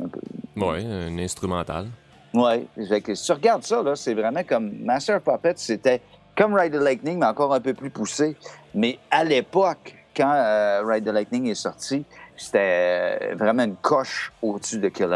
un 0.58 0.62
un 0.62 1.18
instrumental. 1.20 1.88
Oui. 2.34 2.68
Si 2.78 3.24
tu 3.26 3.32
regardes 3.32 3.64
ça, 3.64 3.82
là, 3.82 3.96
c'est 3.96 4.14
vraiment 4.14 4.44
comme 4.44 4.72
Master 4.84 5.18
of 5.18 5.24
Puppets, 5.24 5.54
c'était 5.58 6.02
comme 6.38 6.54
Ride 6.54 6.74
the 6.74 6.82
Lightning, 6.84 7.18
mais 7.20 7.26
encore 7.26 7.54
un 7.54 7.60
peu 7.62 7.74
plus 7.74 7.90
poussé. 7.90 8.36
Mais 8.76 9.00
à 9.10 9.24
l'époque, 9.24 9.96
quand 10.16 10.32
euh, 10.34 10.82
Ride 10.86 11.06
the 11.06 11.14
Lightning 11.14 11.48
est 11.48 11.56
sorti, 11.56 12.04
c'était 12.42 13.34
vraiment 13.36 13.64
une 13.64 13.76
coche 13.76 14.32
au-dessus 14.42 14.80
de 14.80 14.90
Kill 14.90 15.08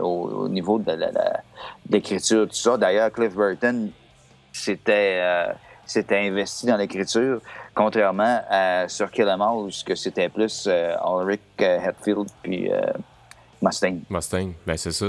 au, 0.00 0.04
au 0.04 0.48
niveau 0.48 0.78
de 0.78 0.92
l'écriture, 1.90 2.46
tout 2.48 2.54
ça. 2.54 2.76
D'ailleurs, 2.76 3.10
Cliff 3.12 3.34
Burton 3.34 3.90
s'était 4.52 5.18
euh, 5.20 5.52
investi 6.10 6.66
dans 6.66 6.76
l'écriture, 6.76 7.40
contrairement 7.74 8.42
à 8.48 8.88
sur 8.88 9.10
Kill 9.10 9.28
'Em 9.28 9.40
All, 9.40 9.56
où 9.56 9.70
c'était 9.70 10.28
plus 10.28 10.66
euh, 10.68 10.94
Ulrich 11.04 11.40
euh, 11.60 11.78
Hetfield 11.80 12.28
puis 12.42 12.70
euh, 12.72 12.80
Mustaine. 13.62 14.02
Mustang, 14.10 14.52
ben 14.66 14.76
c'est 14.76 14.92
ça. 14.92 15.06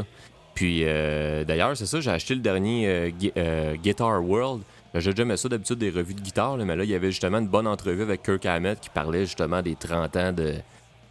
Puis 0.54 0.82
euh, 0.84 1.44
d'ailleurs, 1.44 1.76
c'est 1.78 1.86
ça, 1.86 2.00
j'ai 2.02 2.12
acheté 2.12 2.36
le 2.36 2.42
dernier 2.42 2.88
euh, 2.88 3.10
Gui- 3.10 3.34
euh, 3.38 3.76
Guitar 3.76 4.24
World. 4.24 4.64
Ben, 4.94 5.00
J'ai 5.00 5.16
jamais 5.16 5.38
ça 5.38 5.48
d'habitude 5.48 5.78
des 5.78 5.90
revues 5.90 6.14
de 6.14 6.20
guitare, 6.22 6.58
mais 6.58 6.76
là, 6.76 6.84
il 6.84 6.90
y 6.90 6.96
avait 6.96 7.12
justement 7.12 7.38
une 7.38 7.48
bonne 7.48 7.68
entrevue 7.68 8.02
avec 8.02 8.24
Kirk 8.24 8.46
Hammett 8.46 8.80
qui 8.82 8.90
parlait 8.90 9.22
justement 9.26 9.62
des 9.62 9.76
30 9.76 10.18
ans 10.18 10.32
de, 10.34 10.56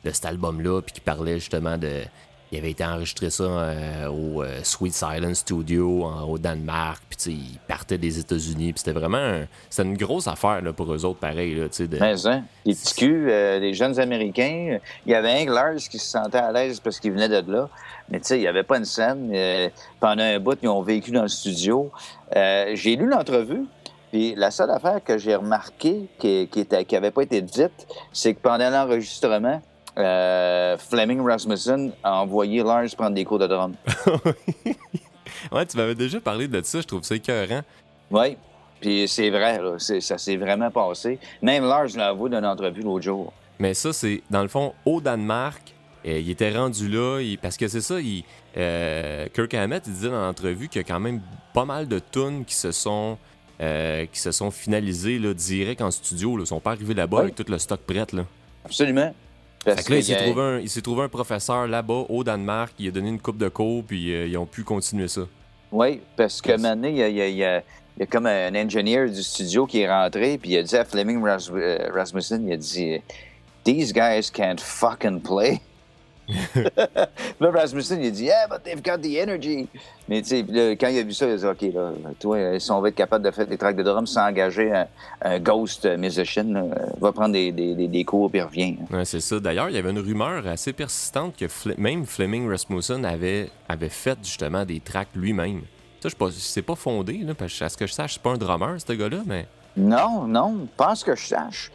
de 0.04 0.10
cet 0.10 0.24
album-là, 0.26 0.80
puis 0.82 0.92
qui 0.94 1.00
parlait 1.00 1.38
justement 1.38 1.76
de. 1.78 2.02
Il 2.52 2.58
avait 2.58 2.72
été 2.72 2.84
enregistré 2.84 3.30
ça 3.30 3.44
euh, 3.44 4.08
au 4.08 4.42
euh, 4.42 4.58
Sweet 4.64 4.92
Silence 4.92 5.38
Studio 5.38 6.02
en- 6.02 6.22
au 6.24 6.36
Danemark, 6.36 7.00
puis 7.08 7.16
il 7.32 7.58
partait 7.68 7.96
des 7.96 8.18
États-Unis, 8.18 8.72
puis 8.72 8.80
c'était 8.80 8.98
vraiment. 8.98 9.18
un- 9.18 9.46
C'était 9.68 9.88
une 9.88 9.96
grosse 9.96 10.26
affaire 10.26 10.60
là, 10.60 10.72
pour 10.72 10.92
eux 10.92 11.04
autres, 11.04 11.20
pareil. 11.20 11.54
Là, 11.54 11.66
de... 11.68 11.98
Mais 12.00 12.26
hein, 12.26 12.42
les 12.64 12.74
petits 12.74 12.94
culs, 12.96 13.28
euh, 13.30 13.60
les 13.60 13.72
jeunes 13.72 14.00
Américains, 14.00 14.70
euh, 14.72 14.78
il 15.06 15.12
y 15.12 15.14
avait 15.14 15.42
un 15.42 15.52
Lars 15.52 15.76
qui 15.76 15.98
se 16.00 16.10
sentait 16.10 16.38
à 16.38 16.50
l'aise 16.50 16.80
parce 16.80 16.98
qu'il 16.98 17.12
venait 17.12 17.28
de 17.28 17.52
là. 17.52 17.68
Mais 18.08 18.18
tu 18.18 18.26
sais, 18.26 18.38
il 18.38 18.40
n'y 18.40 18.48
avait 18.48 18.64
pas 18.64 18.78
une 18.78 18.84
scène. 18.84 19.30
euh, 19.32 19.68
pendant 20.00 20.24
un 20.24 20.40
bout, 20.40 20.58
ils 20.60 20.68
ont 20.68 20.82
vécu 20.82 21.12
dans 21.12 21.22
le 21.22 21.28
studio. 21.28 21.92
Euh, 22.34 22.72
j'ai 22.74 22.96
lu 22.96 23.06
l'entrevue, 23.08 23.62
puis 24.10 24.34
la 24.34 24.50
seule 24.50 24.70
affaire 24.70 24.98
que 25.04 25.18
j'ai 25.18 25.36
remarqué 25.36 26.08
qui, 26.18 26.48
qui, 26.50 26.58
était, 26.60 26.84
qui 26.84 26.98
pas 26.98 27.22
été 27.22 27.40
dite, 27.42 27.86
c'est 28.12 28.34
que 28.34 28.40
pendant 28.40 28.70
l'enregistrement, 28.70 29.62
euh, 30.00 30.76
Fleming 30.78 31.20
Rasmussen 31.20 31.92
a 32.02 32.20
envoyé 32.22 32.62
Lars 32.62 32.88
prendre 32.96 33.14
des 33.14 33.24
cours 33.24 33.38
de 33.38 33.46
drum. 33.46 33.74
ouais, 35.52 35.66
tu 35.66 35.76
m'avais 35.76 35.94
déjà 35.94 36.20
parlé 36.20 36.48
de 36.48 36.60
ça, 36.62 36.80
je 36.80 36.86
trouve 36.86 37.02
ça 37.02 37.14
écœurant. 37.16 37.62
Oui, 38.10 38.36
puis 38.80 39.06
c'est 39.08 39.30
vrai, 39.30 39.58
là, 39.60 39.78
ça 39.78 40.18
s'est 40.18 40.36
vraiment 40.36 40.70
passé. 40.70 41.18
Même 41.42 41.64
Lars 41.64 41.88
l'a 41.96 42.08
avoué 42.08 42.30
dans 42.30 42.38
une 42.38 42.46
entrevue 42.46 42.82
l'autre 42.82 43.04
jour. 43.04 43.32
Mais 43.58 43.74
ça, 43.74 43.92
c'est 43.92 44.22
dans 44.30 44.42
le 44.42 44.48
fond 44.48 44.72
au 44.84 45.00
Danemark. 45.00 45.74
euh, 46.06 46.18
il 46.18 46.30
était 46.30 46.50
rendu 46.56 46.88
là 46.88 47.20
il- 47.20 47.36
parce 47.38 47.56
que 47.58 47.68
c'est 47.68 47.82
ça. 47.82 48.00
Il, 48.00 48.24
euh, 48.56 49.26
Kirk 49.34 49.52
Hammett 49.52 49.86
il 49.86 49.92
disait 49.92 50.08
dans 50.08 50.22
l'entrevue 50.22 50.68
qu'il 50.68 50.80
y 50.80 50.84
a 50.84 50.88
quand 50.88 50.98
même 51.00 51.20
pas 51.52 51.66
mal 51.66 51.86
de 51.88 51.98
tunes 51.98 52.44
qui 52.46 52.54
se 52.54 52.72
sont 52.72 53.18
euh, 53.60 54.06
qui 54.10 54.18
se 54.18 54.32
sont 54.32 54.50
finalisées 54.50 55.18
là, 55.18 55.34
direct 55.34 55.82
en 55.82 55.90
studio. 55.90 56.38
Là. 56.38 56.44
Ils 56.44 56.46
sont 56.46 56.60
pas 56.60 56.70
arrivés 56.70 56.94
là-bas 56.94 57.18
Oui. 57.18 57.22
avec 57.24 57.34
tout 57.34 57.44
le 57.46 57.58
stock 57.58 57.80
prêt. 57.80 58.06
Là. 58.14 58.24
Absolument. 58.64 59.14
Parce 59.64 59.82
que 59.82 59.92
là, 59.92 59.98
il 59.98 60.04
s'est 60.04 60.16
trouvé, 60.16 60.42
un, 60.42 60.58
il 60.58 60.70
s'est 60.70 60.80
trouvé 60.80 61.02
un 61.02 61.08
professeur 61.08 61.66
là-bas 61.66 62.04
au 62.08 62.24
Danemark. 62.24 62.72
Il 62.78 62.88
a 62.88 62.90
donné 62.90 63.10
une 63.10 63.20
coupe 63.20 63.36
de 63.38 63.48
cours 63.48 63.84
puis 63.84 64.14
euh, 64.14 64.26
ils 64.26 64.36
ont 64.38 64.46
pu 64.46 64.62
continuer 64.64 65.08
ça. 65.08 65.22
Oui, 65.70 66.00
parce 66.16 66.40
que 66.40 66.52
maintenant, 66.56 66.88
il 66.88 66.96
y 66.96 67.02
a, 67.02 67.08
il 67.08 67.16
y 67.16 67.20
a- 67.22 67.28
il 67.28 67.36
y 67.36 67.44
a- 67.44 67.62
il 67.96 68.00
y 68.00 68.02
a 68.04 68.06
comme 68.06 68.26
un 68.26 68.54
ingénieur 68.54 69.08
du 69.10 69.22
studio 69.22 69.66
qui 69.66 69.80
est 69.80 69.88
rentré, 69.90 70.38
puis 70.38 70.52
il 70.52 70.56
a 70.58 70.62
dit 70.62 70.76
à 70.76 70.84
Fleming 70.84 71.22
euh, 71.26 71.90
Rasmussen, 71.92 72.46
il 72.48 72.52
a 72.54 72.56
dit 72.56 73.00
These 73.64 73.92
guys 73.92 74.30
can't 74.32 74.58
fucking 74.58 75.20
play. 75.20 75.60
Là, 77.40 77.50
Rasmussen, 77.50 78.00
il 78.02 78.08
a 78.08 78.10
dit 78.10 78.24
Yeah, 78.24 78.46
but 78.48 78.62
they've 78.62 78.82
got 78.82 78.98
the 78.98 79.16
energy. 79.16 79.68
Mais 80.08 80.22
tu 80.22 80.28
sais, 80.28 80.76
quand 80.80 80.88
il 80.88 80.98
a 80.98 81.02
vu 81.02 81.12
ça, 81.12 81.26
il 81.26 81.32
a 81.32 81.36
dit 81.36 81.46
OK, 81.46 81.74
là, 81.74 81.92
toi, 82.18 82.36
euh, 82.36 82.58
si 82.58 82.70
on 82.70 82.80
veut 82.80 82.88
être 82.88 82.94
capable 82.94 83.24
de 83.24 83.30
faire 83.30 83.46
des 83.46 83.56
tracks 83.56 83.76
de 83.76 83.82
drum 83.82 84.06
sans 84.06 84.26
engager 84.28 84.72
un, 84.72 84.86
un 85.22 85.38
ghost 85.38 85.86
musician, 85.98 86.44
là, 86.44 86.60
euh, 86.60 86.86
va 87.00 87.12
prendre 87.12 87.32
des, 87.32 87.52
des, 87.52 87.74
des, 87.88 88.04
cours 88.04 88.30
puis 88.30 88.40
revient. 88.40 88.76
Ouais, 88.90 89.04
c'est 89.04 89.20
ça. 89.20 89.38
D'ailleurs, 89.38 89.68
il 89.68 89.76
y 89.76 89.78
avait 89.78 89.90
une 89.90 89.98
rumeur 90.00 90.46
assez 90.46 90.72
persistante 90.72 91.36
que 91.36 91.46
même 91.78 92.06
Fleming 92.06 92.48
Rasmussen 92.48 93.04
avait, 93.04 93.50
avait 93.68 93.88
fait 93.88 94.18
justement 94.22 94.64
des 94.64 94.80
tracks 94.80 95.08
lui-même. 95.14 95.62
Ça, 96.00 96.08
je 96.08 96.10
sais 96.10 96.16
pas- 96.16 96.30
c'est 96.32 96.62
pas 96.62 96.74
fondé, 96.76 97.20
parce 97.38 97.58
que 97.58 97.64
à 97.64 97.68
ce 97.68 97.76
que 97.76 97.86
je 97.86 97.92
sache, 97.92 98.14
c'est 98.14 98.22
pas 98.22 98.30
un 98.30 98.38
drummer, 98.38 98.76
ce 98.80 98.92
gars-là, 98.92 99.18
mais 99.26 99.46
Non, 99.76 100.26
non, 100.26 100.66
pas 100.76 100.94
ce 100.94 101.04
que 101.04 101.14
je 101.14 101.26
sache. 101.26 101.70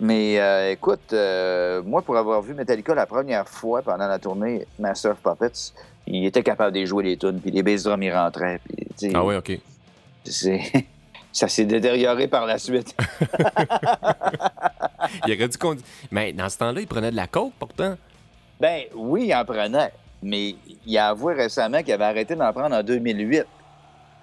Mais 0.00 0.40
euh, 0.40 0.72
écoute, 0.72 1.12
euh, 1.12 1.82
moi, 1.82 2.02
pour 2.02 2.16
avoir 2.16 2.40
vu 2.42 2.54
Metallica 2.54 2.94
la 2.94 3.06
première 3.06 3.48
fois 3.48 3.82
pendant 3.82 4.06
la 4.06 4.18
tournée 4.18 4.66
Master 4.78 5.12
of 5.12 5.18
Puppets, 5.18 5.72
il 6.06 6.24
était 6.24 6.42
capable 6.42 6.76
de 6.76 6.84
jouer 6.84 7.04
les 7.04 7.16
tunes, 7.16 7.40
puis 7.40 7.50
les 7.50 7.62
bass 7.62 7.84
drums, 7.84 8.02
ils 8.02 8.12
rentraient. 8.12 8.60
Puis, 8.64 9.12
Ah 9.14 9.24
ouais, 9.24 9.36
OK. 9.36 9.58
ça 11.32 11.48
s'est 11.48 11.64
détérioré 11.64 12.28
par 12.28 12.46
la 12.46 12.58
suite. 12.58 12.94
Il 15.26 15.34
aurait 15.34 15.48
dû 15.48 15.58
conduire. 15.58 15.84
Mais 16.10 16.32
dans 16.32 16.48
ce 16.48 16.56
temps-là, 16.58 16.80
il 16.80 16.86
prenait 16.86 17.10
de 17.10 17.16
la 17.16 17.26
coke, 17.26 17.52
pourtant. 17.58 17.96
Ben 18.60 18.84
oui, 18.94 19.26
il 19.26 19.34
en 19.34 19.44
prenait, 19.44 19.92
mais 20.22 20.54
il 20.86 20.98
a 20.98 21.08
avoué 21.08 21.34
récemment 21.34 21.82
qu'il 21.82 21.92
avait 21.92 22.04
arrêté 22.04 22.34
d'en 22.36 22.52
prendre 22.52 22.74
en 22.74 22.82
2008. 22.82 23.44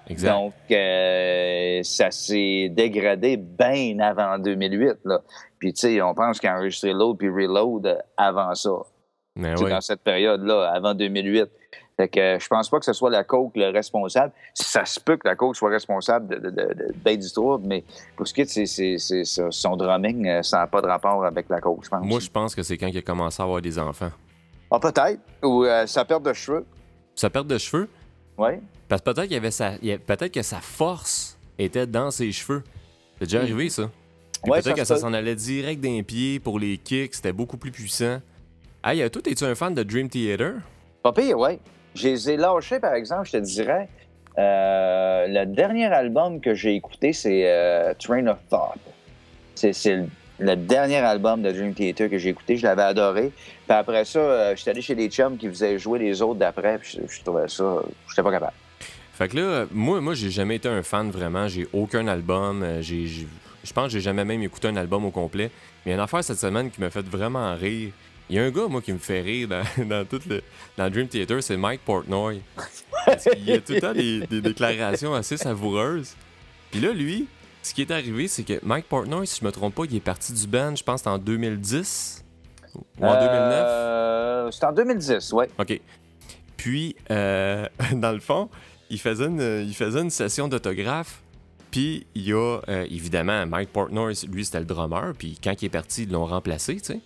Exact. 0.07 0.31
Donc, 0.31 0.53
euh, 0.71 1.79
ça 1.83 2.11
s'est 2.11 2.69
dégradé 2.69 3.37
bien 3.37 3.99
avant 3.99 4.37
2008. 4.39 4.99
Là. 5.05 5.21
Puis, 5.59 5.73
tu 5.73 5.81
sais, 5.81 6.01
on 6.01 6.13
pense 6.13 6.39
qu'il 6.39 6.49
a 6.49 6.57
enregistré 6.57 6.93
Load 6.93 7.17
puis 7.17 7.29
Reload 7.29 8.03
avant 8.17 8.53
ça. 8.55 8.71
Mais 9.35 9.55
sais, 9.55 9.63
ouais. 9.63 9.69
dans 9.69 9.81
cette 9.81 10.01
période-là, 10.01 10.71
avant 10.73 10.93
2008. 10.93 11.49
Fait 11.97 12.07
que 12.07 12.37
je 12.39 12.47
pense 12.47 12.69
pas 12.69 12.79
que 12.79 12.85
ce 12.85 12.93
soit 12.93 13.09
la 13.09 13.23
Coke 13.23 13.55
le 13.55 13.69
responsable. 13.69 14.33
Ça 14.53 14.85
se 14.85 14.99
peut 14.99 15.17
que 15.17 15.27
la 15.27 15.35
Coke 15.35 15.55
soit 15.55 15.69
responsable 15.69 16.27
de, 16.27 16.35
de, 16.35 16.49
de, 16.49 16.73
de 16.73 16.93
bien 17.05 17.15
du 17.15 17.31
trouble, 17.31 17.67
mais 17.67 17.83
pour 18.15 18.27
ce 18.27 18.33
qui 18.33 18.41
est 18.41 18.57
de 18.57 19.51
son 19.51 19.75
drumming, 19.75 20.27
euh, 20.27 20.41
ça 20.41 20.59
n'a 20.59 20.67
pas 20.67 20.81
de 20.81 20.87
rapport 20.87 21.23
avec 21.23 21.47
la 21.49 21.59
Coke, 21.61 21.83
je 21.83 21.89
pense. 21.89 22.03
Moi, 22.03 22.19
je 22.19 22.29
pense 22.29 22.55
que 22.55 22.63
c'est 22.63 22.77
quand 22.77 22.87
il 22.87 22.97
a 22.97 23.01
commencé 23.01 23.41
à 23.41 23.45
avoir 23.45 23.61
des 23.61 23.77
enfants. 23.77 24.11
Ah, 24.71 24.79
peut-être. 24.79 25.19
Ou 25.43 25.65
euh, 25.65 25.85
sa 25.85 26.05
perte 26.05 26.23
de 26.23 26.33
cheveux. 26.33 26.65
Sa 27.13 27.29
perte 27.29 27.47
de 27.47 27.57
cheveux, 27.57 27.89
Oui. 28.41 28.53
parce 28.87 29.01
que 29.01 29.05
peut-être 29.11 29.23
qu'il 29.27 29.33
y 29.33 29.37
avait 29.37 29.51
sa... 29.51 29.71
peut-être 29.71 30.31
que 30.31 30.41
sa 30.41 30.59
force 30.61 31.37
était 31.59 31.85
dans 31.85 32.09
ses 32.11 32.31
cheveux. 32.31 32.63
C'est 33.19 33.25
déjà 33.25 33.41
arrivé, 33.41 33.69
ça. 33.69 33.83
Ouais, 34.47 34.61
peut-être 34.61 34.77
que 34.77 34.83
ça 34.83 34.97
s'en 34.97 35.13
allait 35.13 35.35
direct 35.35 35.79
d'un 35.79 36.01
pied 36.01 36.39
pour 36.39 36.57
les 36.57 36.77
kicks, 36.79 37.13
c'était 37.13 37.33
beaucoup 37.33 37.57
plus 37.57 37.71
puissant. 37.71 38.19
Hey, 38.83 39.03
euh, 39.03 39.09
toi, 39.09 39.21
es-tu 39.27 39.43
un 39.43 39.53
fan 39.53 39.75
de 39.75 39.83
Dream 39.83 40.09
Theater? 40.09 40.53
Pas 41.03 41.13
pire, 41.13 41.37
oui. 41.37 41.59
Je 41.93 42.07
les 42.07 42.29
ai 42.31 42.37
lâchés, 42.37 42.79
par 42.79 42.95
exemple, 42.95 43.27
je 43.27 43.33
te 43.33 43.37
dirais. 43.37 43.87
euh, 44.39 45.27
le 45.27 45.45
dernier 45.45 45.85
album 45.85 46.39
que 46.41 46.55
j'ai 46.55 46.73
écouté, 46.75 47.13
c'est 47.13 47.43
euh, 47.45 47.93
Train 47.99 48.25
of 48.27 48.37
Thought. 48.49 48.79
C'est 49.53 49.95
le, 49.97 50.07
le 50.41 50.55
dernier 50.55 50.97
album 50.97 51.41
de 51.43 51.51
Dream 51.51 51.73
Theater 51.73 52.09
que 52.09 52.17
j'ai 52.17 52.29
écouté. 52.29 52.57
Je 52.57 52.63
l'avais 52.63 52.81
adoré. 52.81 53.31
Puis 53.67 53.77
après 53.77 54.03
ça, 54.05 54.19
euh, 54.19 54.55
j'étais 54.55 54.71
allé 54.71 54.81
chez 54.81 54.95
les 54.95 55.07
chums 55.09 55.37
qui 55.37 55.47
faisaient 55.47 55.77
jouer 55.77 55.99
les 55.99 56.21
autres 56.21 56.39
d'après. 56.39 56.79
Puis 56.79 56.99
je, 57.07 57.21
trouvais 57.23 57.47
ça... 57.47 57.75
J'étais 58.09 58.23
pas 58.23 58.31
capable. 58.31 58.53
Fait 59.13 59.27
que 59.27 59.37
là, 59.37 59.65
moi, 59.71 60.01
moi 60.01 60.13
j'ai 60.15 60.31
jamais 60.31 60.55
été 60.55 60.67
un 60.67 60.81
fan 60.83 61.11
vraiment. 61.11 61.47
J'ai 61.47 61.67
aucun 61.73 62.07
album. 62.07 62.63
euh, 62.63 62.81
j'ai- 62.81 63.07
je 63.63 63.73
pense 63.73 63.85
que 63.87 63.91
j'ai 63.91 64.01
jamais 64.01 64.25
même 64.25 64.41
écouté 64.41 64.67
un 64.67 64.75
album 64.75 65.05
au 65.05 65.11
complet. 65.11 65.51
Mais 65.85 65.89
il 65.89 65.89
y 65.89 65.91
a 65.93 65.95
une 65.97 66.01
affaire 66.03 66.23
cette 66.23 66.39
semaine 66.39 66.71
qui 66.71 66.81
m'a 66.81 66.89
fait 66.89 67.05
vraiment 67.05 67.53
rire. 67.55 67.91
Il 68.29 68.35
y 68.37 68.39
a 68.39 68.43
un 68.43 68.49
gars, 68.49 68.67
moi, 68.67 68.81
qui 68.81 68.93
me 68.93 68.97
fait 68.97 69.21
rire 69.21 69.47
dans, 69.47 69.63
dans 69.85 70.05
tout 70.05 70.21
le 70.27 70.41
dans 70.77 70.89
Dream 70.89 71.07
Theater, 71.07 71.43
c'est 71.43 71.57
Mike 71.57 71.81
Portnoy. 71.85 72.41
Parce 73.05 73.25
qu'il 73.25 73.43
y 73.45 73.51
a 73.53 73.59
tout 73.59 73.73
le 73.73 73.81
temps 73.81 73.93
des, 73.93 74.25
des 74.25 74.41
déclarations 74.41 75.13
assez 75.13 75.37
savoureuses. 75.37 76.15
Puis 76.71 76.79
là, 76.79 76.93
lui, 76.93 77.27
ce 77.61 77.73
qui 77.73 77.81
est 77.81 77.91
arrivé, 77.91 78.27
c'est 78.27 78.43
que 78.43 78.59
Mike 78.63 78.87
Portnoy, 78.87 79.25
si 79.27 79.39
je 79.39 79.45
me 79.45 79.51
trompe 79.51 79.75
pas, 79.75 79.83
il 79.85 79.95
est 79.95 79.99
parti 79.99 80.33
du 80.33 80.47
band, 80.47 80.75
je 80.75 80.83
pense, 80.83 81.05
en 81.05 81.17
2010 81.17 82.25
ou 82.75 83.05
en 83.05 83.13
2009. 83.13 83.25
Euh, 83.27 84.51
c'est 84.51 84.65
en 84.65 84.71
2010, 84.71 85.33
oui. 85.33 85.45
OK. 85.59 85.81
Puis, 86.57 86.95
euh, 87.09 87.67
dans 87.93 88.11
le 88.11 88.19
fond, 88.19 88.49
il 88.89 88.99
faisait 88.99 89.25
une, 89.25 89.65
il 89.67 89.73
faisait 89.73 90.01
une 90.01 90.09
session 90.09 90.47
d'autographe. 90.47 91.21
Puis, 91.71 92.05
il 92.15 92.23
y 92.23 92.33
a, 92.33 92.59
euh, 92.67 92.85
évidemment, 92.89 93.45
Mike 93.47 93.71
Portnoy, 93.71 94.13
lui, 94.29 94.43
c'était 94.45 94.59
le 94.59 94.65
drummer. 94.65 95.13
Puis, 95.17 95.39
quand 95.41 95.59
il 95.61 95.65
est 95.65 95.69
parti, 95.69 96.03
ils 96.03 96.11
l'ont 96.11 96.25
remplacé, 96.25 96.75
tu 96.75 96.83
sais, 96.83 96.99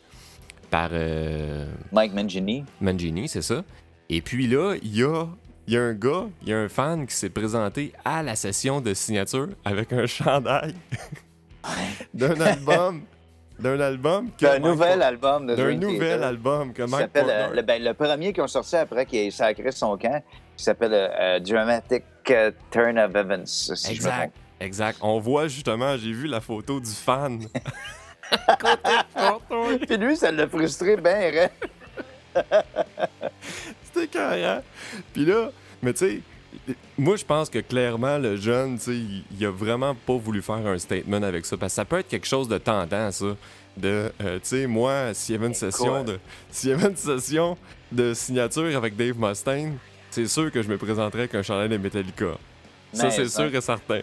par 0.71 0.89
euh, 0.91 1.67
Mike 1.91 2.13
Mangini. 2.13 2.65
Mangini, 2.81 3.27
c'est 3.27 3.43
ça. 3.43 3.63
Et 4.09 4.21
puis 4.21 4.47
là, 4.47 4.75
il 4.81 4.95
y 4.95 5.03
a, 5.03 5.25
il 5.67 5.73
y 5.73 5.77
a 5.77 5.81
un 5.81 5.93
gars, 5.93 6.25
il 6.41 6.49
y 6.49 6.53
a 6.53 6.59
un 6.59 6.69
fan 6.69 7.07
qui 7.07 7.15
s'est 7.15 7.29
présenté 7.29 7.93
à 8.03 8.21
la 8.23 8.35
session 8.35 8.81
de 8.81 8.93
signature 8.93 9.49
avec 9.63 9.91
un 9.93 10.05
chandail 10.07 10.75
d'un 12.13 12.39
album. 12.41 13.01
D'un 13.57 13.79
album 13.79 14.29
que 14.37 14.45
Un 14.45 14.59
Mike 14.59 14.63
nouvel 14.63 15.01
album 15.01 15.47
de 15.47 15.55
D'un 15.55 15.73
nouvel 15.75 15.99
Theater. 16.19 16.27
album 16.27 16.73
Mike 16.77 16.89
s'appelle, 16.89 17.25
euh, 17.29 17.53
le, 17.53 17.61
ben, 17.61 17.81
le 17.81 17.93
premier 17.93 18.33
qui 18.33 18.41
ont 18.41 18.47
sorti 18.47 18.75
après, 18.75 19.05
qui 19.05 19.27
a 19.27 19.31
sacré 19.31 19.71
son 19.71 19.97
camp, 19.97 20.21
qui 20.57 20.63
s'appelle 20.63 20.93
euh, 20.93 21.07
euh, 21.19 21.39
Dramatic 21.39 22.03
euh, 22.31 22.51
Turn 22.69 22.99
of 22.99 23.15
Events, 23.15 23.45
si 23.45 23.95
je 23.95 24.01
me 24.01 24.07
Exact. 24.07 24.35
Exact. 24.59 24.99
On 25.01 25.19
voit 25.19 25.47
justement, 25.47 25.95
j'ai 25.97 26.11
vu 26.11 26.27
la 26.27 26.41
photo 26.41 26.81
du 26.81 26.91
fan. 26.91 27.45
Puis 29.87 29.97
lui, 29.97 30.17
ça 30.17 30.31
l'a 30.31 30.47
frustré 30.47 30.97
bien 30.97 31.13
raide. 31.13 31.51
C'était 33.95 34.07
carré. 34.07 34.61
Puis 35.13 35.25
là, 35.25 35.51
mais 35.81 35.93
tu 35.93 35.99
sais, 35.99 36.73
moi 36.97 37.15
je 37.15 37.25
pense 37.25 37.49
que 37.49 37.59
clairement 37.59 38.17
le 38.17 38.35
jeune, 38.35 38.77
tu 38.77 38.83
sais, 38.83 38.91
il, 38.91 39.23
il 39.37 39.45
a 39.45 39.51
vraiment 39.51 39.95
pas 39.95 40.15
voulu 40.15 40.41
faire 40.41 40.65
un 40.67 40.77
statement 40.77 41.23
avec 41.23 41.45
ça 41.45 41.57
parce 41.57 41.73
que 41.73 41.75
ça 41.75 41.85
peut 41.85 41.99
être 41.99 42.07
quelque 42.07 42.27
chose 42.27 42.47
de 42.47 42.57
tentant 42.57 43.11
ça. 43.11 43.25
De, 43.77 44.09
euh, 44.21 44.35
tu 44.35 44.39
sais, 44.43 44.67
moi, 44.67 45.13
s'il 45.13 45.35
y 45.35 45.37
avait 45.37 45.47
une 45.47 45.53
session 45.53 46.01
de, 46.03 46.17
s'il 46.49 46.69
y 46.69 46.73
avait 46.73 46.87
une 46.87 46.95
session 46.95 47.57
de 47.91 48.13
signature 48.13 48.75
avec 48.75 48.95
Dave 48.95 49.17
Mustaine, 49.19 49.77
c'est 50.11 50.27
sûr 50.27 50.49
que 50.49 50.61
je 50.61 50.69
me 50.69 50.77
présenterais 50.77 51.23
avec 51.23 51.35
un 51.35 51.41
chandail 51.41 51.67
de 51.67 51.75
Metallica. 51.75 52.37
Ça, 52.93 53.11
c'est 53.11 53.27
sûr 53.27 53.53
et 53.53 53.61
certain. 53.61 53.99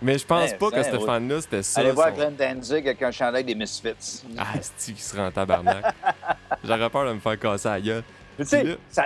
Mais 0.00 0.18
je 0.18 0.26
pense 0.26 0.52
pas 0.52 0.70
que 0.70 0.82
fan-là, 0.82 1.40
c'était 1.40 1.62
ça. 1.62 1.80
Allez 1.80 1.90
voir 1.90 2.12
Glenn 2.12 2.36
Danzig 2.36 2.86
avec 2.86 3.02
un 3.02 3.10
chandail 3.10 3.44
des 3.44 3.54
Misfits. 3.54 4.22
Ah, 4.38 4.52
c'est 4.60 4.92
qui 4.92 5.02
serait 5.02 5.22
en 5.22 5.30
tabarnak? 5.30 5.84
J'aurais 6.64 6.90
peur 6.90 7.08
de 7.08 7.14
me 7.14 7.20
faire 7.20 7.38
casser 7.38 7.68
la 7.68 7.80
gueule. 7.80 8.04
Tu 8.38 8.44
sais, 8.44 8.64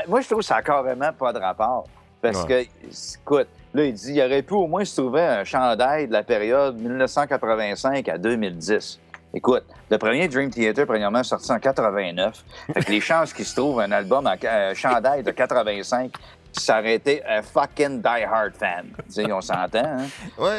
moi, 0.08 0.20
je 0.20 0.26
trouve 0.26 0.40
que 0.40 0.44
ça 0.44 0.56
n'a 0.56 0.62
carrément 0.62 1.12
pas 1.12 1.32
de 1.32 1.38
rapport. 1.38 1.84
Parce 2.22 2.44
que, 2.44 2.62
écoute, 2.62 3.48
là, 3.72 3.84
il 3.84 3.94
dit 3.94 4.12
il 4.12 4.20
aurait 4.22 4.42
pu 4.42 4.52
au 4.54 4.66
moins 4.66 4.84
se 4.84 5.00
trouver 5.00 5.22
un 5.22 5.44
chandail 5.44 6.06
de 6.06 6.12
la 6.12 6.22
période 6.22 6.78
1985 6.78 8.08
à 8.08 8.18
2010. 8.18 8.98
Écoute, 9.32 9.64
le 9.90 9.96
premier 9.96 10.28
Dream 10.28 10.50
Theater, 10.50 10.86
premièrement, 10.86 11.22
sorti 11.22 11.50
en 11.52 11.58
89. 11.58 12.44
Fait 12.74 12.84
que 12.84 12.90
les 12.90 13.00
chances 13.00 13.32
qu'il 13.32 13.44
se 13.44 13.54
trouve 13.54 13.80
un 13.80 13.90
album, 13.92 14.26
en, 14.26 14.34
un 14.46 14.74
chandail 14.74 15.22
de 15.22 15.30
85, 15.30 16.12
ça 16.52 16.80
aurait 16.80 16.94
été 16.94 17.22
un 17.24 17.40
fucking 17.40 18.02
die-hard 18.02 18.54
fan. 18.58 18.86
Tu 19.06 19.12
sais, 19.12 19.32
on 19.32 19.40
s'entend, 19.40 19.78
hein? 19.84 20.06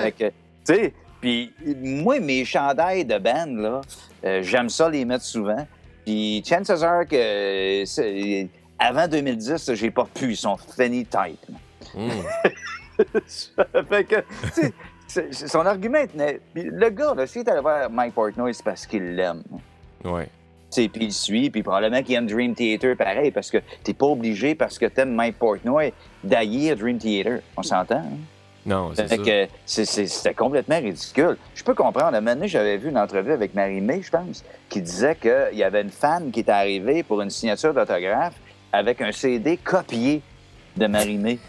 Fait 0.02 0.12
que, 0.14 0.24
tu 0.26 0.34
sais, 0.64 0.94
puis 1.20 1.54
moi, 1.84 2.20
mes 2.20 2.46
chandails 2.46 3.06
de 3.06 3.18
band, 3.18 3.46
là, 3.48 3.82
euh, 4.26 4.42
j'aime 4.42 4.70
ça 4.70 4.90
les 4.90 5.04
mettre 5.06 5.26
souvent. 5.26 5.68
Puis 6.06 6.42
chances 6.48 6.82
are 6.82 7.06
que 7.06 7.16
euh, 7.16 7.86
c'est- 7.86 8.48
avant 8.82 9.08
2010, 9.08 9.74
j'ai 9.76 9.92
pas 9.92 10.08
pu. 10.14 10.32
Ils 10.32 10.38
sont 10.38 10.58
funny 10.58 11.06
tight. 11.06 11.40
Hum. 11.96 12.10
fait 13.90 14.04
que, 14.06 14.24
son 15.32 15.66
argument 15.66 16.06
tenait. 16.08 16.40
Le 16.56 16.90
gars, 16.90 17.14
là, 17.16 17.28
s'il 17.28 17.42
est 17.42 17.50
allé 17.50 17.62
voir 17.62 17.90
Mike 17.90 18.14
Portnoy, 18.14 18.54
c'est 18.54 18.64
parce 18.64 18.86
qu'il 18.86 19.16
l'aime. 19.16 19.44
Ouais. 20.04 20.28
Puis 20.74 20.90
il 20.96 21.06
le 21.08 21.12
suit, 21.12 21.50
puis 21.50 21.64
probablement 21.64 22.02
qu'il 22.02 22.16
aime 22.16 22.28
Dream 22.28 22.56
Theater 22.56 22.96
pareil, 22.96 23.32
parce 23.32 23.52
que 23.52 23.58
t'es 23.84 23.94
pas 23.94 24.06
obligé, 24.06 24.56
parce 24.56 24.80
que 24.80 24.86
t'aimes 24.86 25.14
Mike 25.14 25.38
Portnoy, 25.38 25.92
d'haïr 26.24 26.78
Dream 26.78 26.98
Theater. 26.98 27.40
On 27.58 27.64
s'entend, 27.64 27.98
hein? 27.98 28.18
Non, 28.66 28.92
c'est 28.96 29.08
Fait 29.10 29.18
ça. 29.18 29.24
que 29.24 29.48
c'est- 29.66 29.86
c'est- 29.86 30.06
c'était 30.06 30.36
complètement 30.36 30.78
ridicule. 30.80 31.36
Je 31.56 31.64
peux 31.64 31.74
comprendre. 31.74 32.14
À 32.14 32.18
un 32.20 32.22
moment 32.22 32.36
donné, 32.36 32.48
j'avais 32.48 32.78
vu 32.78 32.90
une 32.90 32.98
entrevue 32.98 33.32
avec 33.34 33.56
Marie-Mé, 33.56 34.02
je 34.04 34.12
pense, 34.12 34.46
qui 34.70 34.82
disait 34.82 35.16
qu'il 35.16 35.58
y 35.58 35.64
avait 35.64 35.82
une 35.82 35.90
fan 35.90 36.32
qui 36.32 36.42
était 36.42 36.52
arrivée 36.52 37.02
pour 37.02 37.22
une 37.24 37.32
signature 37.32 37.74
d'autographe 37.74 38.36
avec 38.72 39.02
un 39.02 39.12
CD 39.12 39.58
copié 39.58 40.22
de 40.76 40.88
Marie-Mé. 40.88 41.40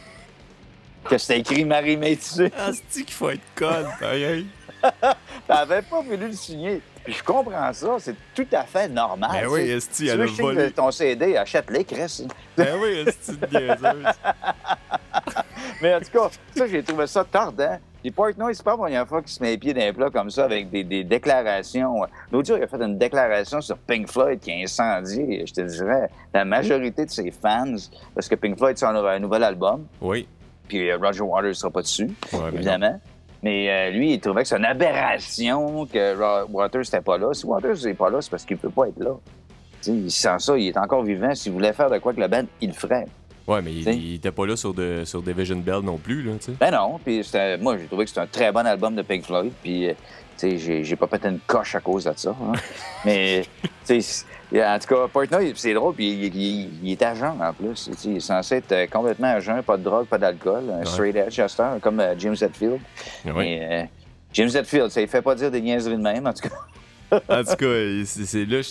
Que 1.05 1.19
c'était 1.19 1.41
écrit 1.41 1.65
Marie-Mé 1.65 2.17
dessus. 2.17 2.51
Ah, 2.57 2.71
c'est 2.89 3.03
qu'il 3.05 3.15
faut 3.15 3.31
être 3.31 3.43
conne, 3.55 3.89
pareil? 3.99 4.47
Avait 5.49 5.83
pas 5.83 6.01
voulu 6.01 6.29
le 6.29 6.33
signer. 6.33 6.81
Puis 7.05 7.15
je 7.15 7.23
comprends 7.23 7.73
ça, 7.73 7.97
c'est 7.99 8.15
tout 8.35 8.47
à 8.53 8.65
fait 8.65 8.89
normal. 8.89 9.31
Ben 9.33 9.49
oui. 9.49 9.71
Esti, 9.71 10.09
elle 10.09 10.23
a 10.23 10.27
volé. 10.27 10.71
ton 10.71 10.91
CD, 10.91 11.37
achète-les, 11.37 11.85
Chris. 11.85 12.27
Ben 12.57 12.77
oui, 12.81 13.05
une 13.05 13.61
niaiseuse? 13.61 14.07
Mais 15.83 15.95
en 15.95 16.01
tout 16.01 16.11
cas, 16.13 16.31
ça, 16.57 16.67
j'ai 16.69 16.83
trouvé 16.83 17.07
ça 17.09 17.25
tordant. 17.25 17.79
Les 18.05 18.11
Portnoy, 18.11 18.53
c'est 18.55 18.65
pas 18.65 18.73
la 18.73 18.77
première 18.79 19.07
fois 19.07 19.23
qu'il 19.23 19.31
se 19.31 19.41
met 19.43 19.51
les 19.51 19.59
pieds 19.59 19.73
dans 19.75 19.81
les 19.81 19.93
plats 19.93 20.11
comme 20.11 20.29
ça 20.29 20.45
avec 20.45 20.71
des, 20.71 20.83
des 20.83 21.05
déclarations. 21.05 22.01
L'autre 22.33 22.49
jour, 22.49 22.57
il 22.59 22.65
a 22.65 22.67
fait 22.67 22.83
une 22.83 22.99
déclaration 22.99 23.61
sur 23.61 23.79
Pink 23.79 24.09
Floyd 24.09 24.41
qui 24.41 24.51
a 24.51 24.57
incendié, 24.57 25.45
je 25.47 25.53
te 25.53 25.61
dirais, 25.61 26.09
la 26.35 26.45
majorité 26.45 27.05
de 27.07 27.11
ses 27.11 27.31
fans, 27.31 27.75
parce 28.15 28.29
que 28.29 28.35
Pink 28.35 28.59
Floyd 28.59 28.77
sort 28.77 28.91
un 29.07 29.19
nouvel 29.21 29.45
album, 29.45 29.87
Oui. 30.01 30.27
puis 30.67 30.91
euh, 30.91 30.97
Roger 30.99 31.23
Waters 31.23 31.51
ne 31.51 31.53
sera 31.55 31.71
pas 31.71 31.83
dessus, 31.83 32.11
Ouais, 32.33 32.41
évidemment. 32.53 32.99
Mais 33.45 33.71
euh, 33.71 33.91
lui, 33.91 34.15
il 34.15 34.21
trouvait 34.21 34.43
que 34.43 34.49
c'est 34.49 34.57
une 34.59 34.65
aberration 34.65 35.87
que 35.87 36.45
Waters 36.51 36.81
n'était 36.83 37.01
pas 37.01 37.19
là. 37.19 37.33
Si 37.35 37.45
Waters 37.47 37.77
n'est 37.85 37.95
pas 37.95 38.11
là, 38.11 38.21
c'est 38.21 38.31
parce 38.31 38.45
qu'il 38.45 38.57
ne 38.57 38.63
peut 38.63 38.71
pas 38.71 38.89
être 38.89 38.99
là. 38.99 39.11
Tu 39.83 39.91
sais, 39.91 39.93
il 39.93 40.11
sent 40.13 40.37
ça, 40.39 40.57
il 40.57 40.69
est 40.69 40.77
encore 40.79 41.03
vivant. 41.03 41.35
S'il 41.35 41.51
voulait 41.53 41.73
faire 41.73 41.91
de 41.91 41.99
quoi 41.99 42.13
que 42.15 42.21
la 42.21 42.29
band, 42.29 42.45
il 42.61 42.69
le 42.69 42.75
ferait. 42.75 43.07
Ouais, 43.47 43.61
mais 43.63 43.73
il, 43.73 43.89
il 43.89 44.15
était 44.17 44.31
pas 44.31 44.47
là 44.47 44.57
sur, 44.57 44.73
de, 44.73 45.03
sur 45.05 45.23
Division 45.23 45.57
Bell 45.57 45.81
non 45.83 45.97
plus, 45.99 46.23
là, 46.23 46.33
tu 46.39 46.47
sais. 46.47 46.53
Ben 46.61 46.71
non, 46.71 46.99
puis 47.05 47.23
moi, 47.61 47.77
j'ai 47.79 47.87
trouvé 47.87 48.05
que 48.05 48.11
c'était 48.11 48.21
un 48.21 48.27
très 48.27 48.53
bon 48.53 48.65
album 48.67 48.95
de 48.95 49.03
Pink 49.03 49.25
Floyd, 49.25 49.53
puis, 49.63 49.89
euh, 49.89 49.93
tu 50.39 50.59
sais, 50.59 50.83
j'ai- 50.85 50.97
pas 50.97 51.07
pété 51.07 51.29
une 51.29 51.41
coche 51.47 51.75
à 51.75 51.81
cause 51.81 52.05
de 52.05 52.13
ça. 52.17 52.31
hein. 52.41 52.53
Mais, 53.05 53.45
tu 53.87 54.01
sais, 54.01 54.25
en 54.55 54.79
tout 54.79 54.95
cas, 54.95 55.09
Portnoy, 55.13 55.53
c'est 55.57 55.75
drôle, 55.75 55.95
puis 55.95 56.11
il, 56.13 56.37
il- 56.37 56.71
il 56.85 56.93
est 56.93 57.03
agent 57.03 57.37
en 57.41 57.53
plus. 57.53 57.91
Il 58.05 58.17
est 58.17 58.21
censé 58.21 58.57
être 58.57 58.73
euh, 58.73 58.87
complètement 58.87 59.29
agent, 59.29 59.63
pas 59.63 59.77
de 59.77 59.83
drogue, 59.83 60.07
pas 60.07 60.19
d'alcool, 60.19 60.65
un 60.81 60.85
straight 60.85 61.17
edge 61.17 61.39
à 61.41 61.79
comme 61.81 61.99
euh, 62.01 62.15
James 62.19 62.37
Hetfield. 62.41 62.79
Ouais. 63.25 63.33
Mais, 63.37 63.69
euh, 63.71 63.85
James 64.35 64.51
Hetfield, 64.55 64.91
ça 64.91 65.01
ne 65.01 65.07
fait 65.07 65.21
pas 65.23 65.35
dire 65.35 65.51
des 65.51 65.61
niaiseries 65.61 65.97
de 65.97 66.03
même, 66.03 66.27
en 66.27 66.33
tout 66.33 66.49
cas. 66.49 67.21
En 67.29 67.45
tout 67.45 67.57
cas, 67.57 67.67
c'est 68.07 68.25
c'est 68.25 68.45
là, 68.47 68.63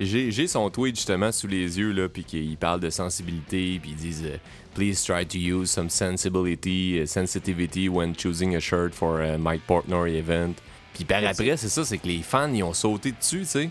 j'ai- 0.00 0.46
son 0.48 0.68
tweet 0.70 0.96
justement 0.96 1.30
sous 1.32 1.46
les 1.46 1.78
yeux, 1.78 1.92
là, 1.92 2.08
puis 2.08 2.24
qu'il 2.24 2.56
parle 2.56 2.80
de 2.80 2.90
sensibilité, 2.90 3.78
puis 3.80 3.90
ils 3.90 3.96
disent 3.96 4.24
euh, 4.24 4.36
Please 4.74 5.04
try 5.04 5.24
to 5.24 5.38
use 5.38 5.70
some 5.70 5.88
sensibility, 5.88 6.98
uh, 7.00 7.06
sensitivity 7.06 7.88
when 7.88 8.14
choosing 8.16 8.56
a 8.56 8.60
shirt 8.60 8.92
for 8.92 9.20
a 9.20 9.38
Mike 9.38 9.62
Portnoy 9.68 10.16
event. 10.16 10.54
Puis 10.94 11.04
par 11.04 11.24
après, 11.24 11.56
c'est 11.56 11.68
ça, 11.68 11.84
c'est 11.84 11.98
que 11.98 12.08
les 12.08 12.22
fans, 12.22 12.52
ils 12.52 12.62
ont 12.64 12.72
sauté 12.72 13.12
dessus, 13.12 13.40
tu 13.40 13.44
sais. 13.46 13.70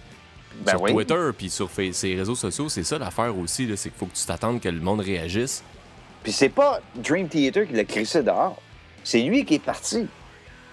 Ben 0.65 0.71
sur 0.73 0.81
oui. 0.83 0.91
Twitter, 0.93 1.29
puis 1.37 1.49
sur 1.49 1.69
ces 1.71 2.15
réseaux 2.15 2.35
sociaux, 2.35 2.69
c'est 2.69 2.83
ça 2.83 2.97
l'affaire 2.99 3.37
aussi, 3.37 3.65
là, 3.65 3.75
c'est 3.75 3.89
qu'il 3.89 3.97
faut 3.97 4.05
que 4.05 4.15
tu 4.15 4.25
t'attendes 4.25 4.61
que 4.61 4.69
le 4.69 4.79
monde 4.79 5.01
réagisse. 5.01 5.63
Puis 6.21 6.31
c'est 6.31 6.49
pas 6.49 6.79
Dream 6.95 7.27
Theater 7.27 7.67
qui 7.67 7.73
l'a 7.73 7.83
crissé 7.83 8.21
dehors, 8.23 8.61
c'est 9.03 9.21
lui 9.23 9.43
qui 9.45 9.55
est 9.55 9.59
parti. 9.59 10.05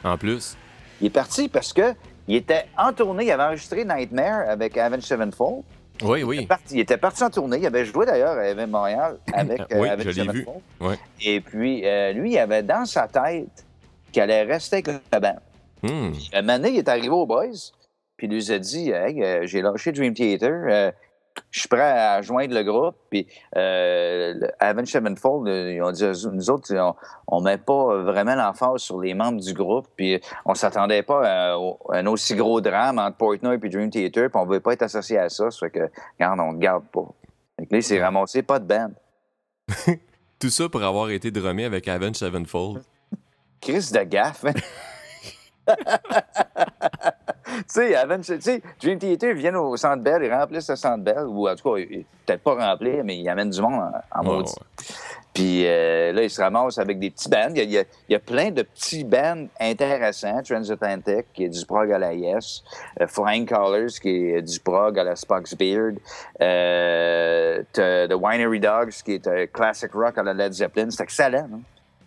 En 0.05 0.17
plus, 0.17 0.57
Il 1.01 1.07
est 1.07 1.11
parti 1.11 1.49
parce 1.49 1.73
que 1.73 1.95
il 2.31 2.37
était 2.37 2.65
en 2.79 2.93
tournée, 2.93 3.25
il 3.25 3.31
avait 3.33 3.43
enregistré 3.43 3.85
Nightmare 3.85 4.49
avec 4.49 4.77
Avenged 4.77 5.03
Sevenfold. 5.03 5.63
oui, 6.03 6.21
Il 6.21 6.25
oui. 6.25 6.37
était 6.39 6.47
parti- 6.47 6.75
il 6.75 6.81
était 6.81 6.97
parti 6.97 7.23
en 7.25 7.31
tournée. 7.31 7.59
Il 7.59 7.67
avait 7.67 7.85
joué 7.85 8.07
d'ailleurs 8.07 8.39
à 8.39 8.49
Even 8.49 8.71
Montréal 8.71 9.19
avec 9.33 9.63
Oui, 9.73 9.89
euh, 9.89 9.97
je 9.99 10.11
l'ai 10.23 10.29
vu. 10.33 10.47
Et 11.23 11.41
puis, 11.41 11.85
euh, 11.87 12.13
lui, 12.13 12.33
il 12.33 12.39
avait 12.39 12.63
dans 12.63 12.85
sa 12.85 13.09
tête 13.09 13.65
qu'il 14.13 14.23
allait 14.23 14.43
rester 14.45 14.77
avec 14.77 15.01
la 15.13 15.21
bande. 15.21 15.41
Hmm. 15.83 16.13
Un 16.33 16.43
moment 16.43 16.59
donné, 16.59 16.71
il 16.71 16.79
est 16.79 16.89
arrivé 16.89 17.09
aux 17.09 17.27
Boys, 17.27 17.73
puis 18.17 18.27
il 18.27 18.35
nous 18.35 18.53
a 18.53 18.59
dit 18.59 18.91
Hey, 18.91 19.23
euh, 19.23 19.47
j'ai 19.47 19.63
lâché 19.63 19.93
Dream 19.93 20.15
Theater, 20.15 20.53
euh, 20.69 20.91
je 21.51 21.61
suis 21.61 21.69
prêt 21.69 21.81
à 21.81 22.23
joindre 22.23 22.55
le 22.55 22.63
groupe. 22.63 22.97
Puis, 23.11 23.27
euh, 23.57 24.41
Avenged 24.59 24.89
Sevenfold, 24.89 25.49
euh, 25.49 25.73
ils 25.73 25.83
ont 25.83 25.91
dit 25.91 26.05
Nous 26.33 26.51
autres, 26.51 26.95
on, 27.27 27.41
met 27.41 27.59
pas 27.59 28.03
vraiment 28.03 28.35
l'emphase 28.35 28.83
sur 28.83 29.01
les 29.01 29.15
membres 29.15 29.41
du 29.41 29.53
groupe, 29.53 29.89
puis 29.97 30.21
on 30.45 30.55
s'attendait 30.55 31.03
pas 31.03 31.23
à, 31.25 31.55
à 31.55 31.97
un 31.99 32.07
aussi 32.07 32.35
gros 32.35 32.61
drame 32.61 32.99
entre 32.99 33.17
Portnoy 33.17 33.59
et 33.63 33.69
Dream 33.69 33.91
Theater, 33.91 34.31
puis 34.31 34.41
on 34.41 34.47
veut 34.47 34.61
pas 34.61 34.73
être 34.73 34.83
associé 34.83 35.19
à 35.19 35.29
ça. 35.29 35.51
Ça 35.51 35.67
fait 35.67 35.71
que, 35.71 35.91
regarde, 36.19 36.41
on 36.41 36.53
ne 36.53 36.59
garde 36.59 36.85
pas. 36.93 37.07
Fait 37.59 37.67
que 37.67 37.73
là, 37.73 37.79
il 37.79 37.83
s'est 37.83 38.03
ramassé 38.03 38.43
pas 38.43 38.59
de 38.59 38.67
band. 38.67 38.91
Tout 40.39 40.51
ça 40.51 40.69
pour 40.69 40.83
avoir 40.83 41.11
été 41.11 41.31
drumé 41.31 41.65
avec 41.65 41.87
Avenged 41.89 42.17
Sevenfold. 42.17 42.83
Chris 43.61 43.91
de 43.93 44.03
gaffe. 44.05 44.45
tu 47.67 48.23
sais, 48.23 48.39
tu 48.39 48.41
sais, 48.41 48.63
Dream 48.83 48.99
Theater 48.99 49.35
vient 49.35 49.55
au 49.57 49.77
Centre 49.77 50.03
Bell, 50.03 50.23
ils 50.25 50.33
remplissent 50.33 50.71
le 50.71 50.77
Centre 50.77 51.03
Bell, 51.03 51.25
ou 51.27 51.49
en 51.49 51.55
tout 51.55 51.73
cas, 51.75 51.81
peut-être 52.27 52.43
pas 52.43 52.55
rempli, 52.55 53.03
mais 53.05 53.19
ils 53.19 53.29
amènent 53.29 53.51
du 53.51 53.61
monde 53.61 53.83
en, 54.13 54.25
maudit. 54.25 54.51
ouais. 54.53 54.87
Puis 55.33 55.65
euh, 55.65 56.13
là, 56.13 56.23
ils 56.25 56.31
se 56.31 56.43
ramassent 56.43 56.79
avec 56.79 56.99
des 56.99 57.11
petits 57.11 57.29
bands. 57.29 57.53
Il 57.55 57.71
y 57.71 57.79
a, 57.79 57.85
il 58.09 58.15
y 58.17 58.19
plein 58.19 58.51
de 58.51 58.63
petits 58.63 59.05
bands 59.05 59.47
intéressants. 59.61 60.43
Transatlantic, 60.43 61.27
qui 61.33 61.45
est 61.45 61.49
du 61.49 61.65
prog 61.65 61.91
à 61.93 61.99
la 61.99 62.13
Yes. 62.13 62.65
Euh, 63.01 63.07
Flying 63.07 63.47
Colors, 63.47 63.91
qui 64.03 64.31
est 64.31 64.43
du 64.43 64.59
prog 64.59 64.99
à 64.99 65.05
la 65.05 65.15
Spock's 65.15 65.55
Beard. 65.57 65.95
Euh, 66.41 67.63
The 67.75 68.13
Winery 68.15 68.59
Dogs, 68.61 68.91
qui 69.05 69.13
est 69.15 69.27
un 69.29 69.47
classic 69.47 69.93
rock 69.93 70.19
à 70.19 70.23
la 70.25 70.35
Led 70.35 70.53
Zeppelin. 70.53 70.91
C'est 70.91 71.05
excellent. 71.05 71.49
hein. 71.55 71.61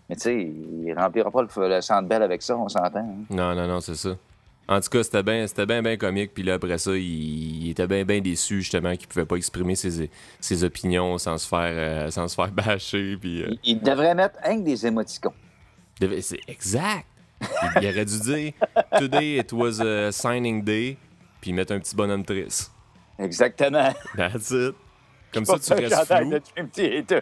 Mais 0.10 0.16
tu 0.18 0.22
sais, 0.24 0.36
il 0.36 0.94
remplira 0.98 1.32
pas 1.32 1.44
le, 1.44 1.68
le 1.70 1.82
Centre 1.82 2.08
Bell 2.10 2.24
avec 2.24 2.42
ça, 2.42 2.58
on 2.58 2.68
s'entend. 2.68 3.00
hein. 3.00 3.24
Non, 3.30 3.56
non, 3.56 3.68
non, 3.68 3.80
c'est 3.80 3.96
ça. 3.96 4.10
En 4.68 4.80
tout 4.80 4.90
cas, 4.90 5.04
c'était 5.04 5.24
bien 5.24 5.46
c'était 5.46 5.66
bien, 5.66 5.82
bien 5.82 5.98
comique. 5.98 6.34
Puis 6.34 6.44
là, 6.44 6.54
après 6.54 6.78
ça, 6.78 6.92
il, 6.96 7.64
il 7.64 7.70
était 7.72 7.88
bien, 7.88 8.06
bien 8.06 8.22
déçu, 8.22 8.62
justement, 8.62 8.96
qu'il 8.96 9.08
pouvait 9.08 9.26
pas 9.26 9.36
exprimer 9.36 9.76
ses, 9.76 10.10
ses 10.40 10.64
opinions 10.64 11.18
sans 11.18 11.38
se 11.38 11.48
faire, 11.48 11.60
euh, 11.64 12.12
sans 12.12 12.28
se 12.28 12.36
faire 12.36 12.52
bâcher. 12.52 13.18
Puis, 13.20 13.44
euh, 13.44 13.50
Il, 13.64 13.76
il 13.78 13.82
devrait 13.82 14.16
mettre 14.16 14.40
un 14.44 14.58
des 14.58 14.86
émoticons. 14.88 15.34
c'est 16.22 16.40
exact. 16.48 17.06
il, 17.42 17.84
il 17.84 17.88
aurait 17.90 18.06
dû 18.06 18.20
dire 18.20 18.54
Today 18.98 19.38
it 19.40 19.52
was 19.52 19.82
a 19.82 20.12
signing 20.12 20.64
day. 20.64 20.98
Puis 21.42 21.52
mettre 21.52 21.74
un 21.74 21.80
petit 21.80 21.96
bonhomme 21.96 22.24
triste. 22.24 22.72
Exactement. 23.20 23.94
That's 24.16 24.52
it. 24.52 24.76
Comme 25.34 25.46
ça, 25.46 25.60
tu 25.60 25.74
restes 25.74 26.06
flou. 26.06 26.30
de 26.30 26.42
Dream 26.56 26.70
Theater. 26.70 27.22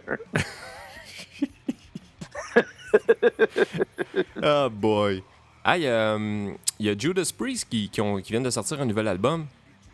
Ah, 4.41 4.69
boy. 4.69 5.23
Ah, 5.63 5.78
il 5.78 5.84
y, 5.84 5.88
a, 5.88 6.17
il 6.17 6.86
y 6.86 6.89
a 6.89 6.97
Judas 6.97 7.32
Priest 7.38 7.67
qui, 7.69 7.89
qui, 7.89 8.02
ont- 8.02 8.17
qui 8.21 8.32
viennent 8.32 8.43
de 8.43 8.50
sortir 8.50 8.82
un 8.82 8.86
nouvel 8.86 9.08
album. 9.08 9.45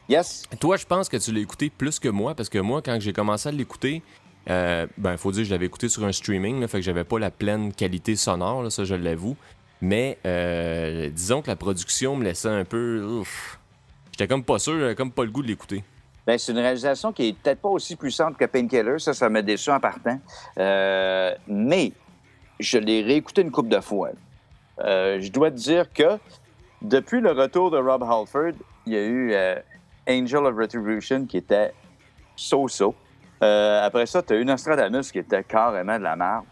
Yes. 0.10 0.44
Toi, 0.60 0.78
je 0.78 0.86
pense 0.86 1.10
que 1.10 1.18
tu 1.18 1.32
l'as 1.34 1.42
écouté 1.42 1.70
plus 1.70 2.00
que 2.00 2.08
moi, 2.08 2.34
parce 2.36 2.48
que 2.48 2.60
moi, 2.60 2.82
quand 2.82 2.98
j'ai 3.02 3.12
commencé 3.12 3.50
à 3.50 3.52
l'écouter, 3.52 4.02
euh, 4.50 4.88
ben, 4.98 5.18
faut 5.18 5.32
dire 5.34 5.42
que 5.42 5.48
je 5.48 5.52
l'avais 5.54 5.66
écouté 5.66 5.90
sur 5.90 6.06
un 6.06 6.14
streaming, 6.14 6.62
là, 6.62 6.70
fait 6.70 6.78
que 6.78 6.84
j'avais 6.86 7.04
pas 7.04 7.20
la 7.20 7.32
pleine 7.32 7.74
qualité 7.74 8.16
sonore, 8.16 8.64
là, 8.64 8.70
ça, 8.70 8.86
je 8.86 8.96
l'avoue. 8.96 9.36
Mais 9.82 10.18
euh, 10.26 11.10
disons 11.10 11.42
que 11.42 11.48
la 11.48 11.56
production 11.58 12.16
me 12.16 12.24
laissait 12.24 12.48
un 12.48 12.64
peu. 12.66 13.22
J'étais 14.12 14.28
comme 14.28 14.44
pas 14.44 14.58
sûr, 14.60 14.80
j'avais 14.80 14.96
comme 14.96 15.12
pas 15.12 15.24
le 15.26 15.30
goût 15.32 15.44
de 15.44 15.48
l'écouter. 15.48 15.84
Ben, 16.26 16.38
c'est 16.38 16.52
une 16.54 16.58
réalisation 16.60 17.12
qui 17.14 17.28
est 17.28 17.34
peut-être 17.34 17.62
pas 17.62 17.70
aussi 17.70 17.96
puissante 17.96 18.38
que 18.38 18.46
Painkiller. 18.46 18.98
Ça, 19.00 19.14
ça 19.14 19.30
m'a 19.30 19.42
déçu 19.42 19.70
en 19.70 19.80
partant. 19.80 20.20
Euh, 20.58 21.36
mais 21.48 21.92
je 22.60 22.78
l'ai 22.78 23.02
réécouté 23.04 23.42
une 23.42 23.52
couple 23.52 23.70
de 23.70 23.80
fois. 23.82 24.10
Euh, 24.80 25.20
je 25.20 25.32
dois 25.32 25.52
te 25.52 25.56
dire 25.56 25.92
que 25.92 26.20
depuis 26.82 27.22
le 27.22 27.32
retour 27.32 27.72
de 27.72 27.78
Rob 27.78 28.04
Halford, 28.04 28.54
il 28.86 28.94
y 28.94 28.98
a 28.98 29.04
eu 29.04 29.34
euh, 29.34 29.60
Angel 30.08 30.46
of 30.46 30.56
Retribution 30.56 31.26
qui 31.26 31.38
était 31.38 31.74
so-so. 32.36 32.96
Euh, 33.44 33.82
après 33.84 34.06
ça, 34.06 34.22
tu 34.22 34.34
as 34.34 34.38
eu 34.38 34.46
Nostradamus 34.46 35.12
qui 35.12 35.20
était 35.20 35.44
carrément 35.44 35.98
de 35.98 36.04
la 36.04 36.16
merde. 36.16 36.46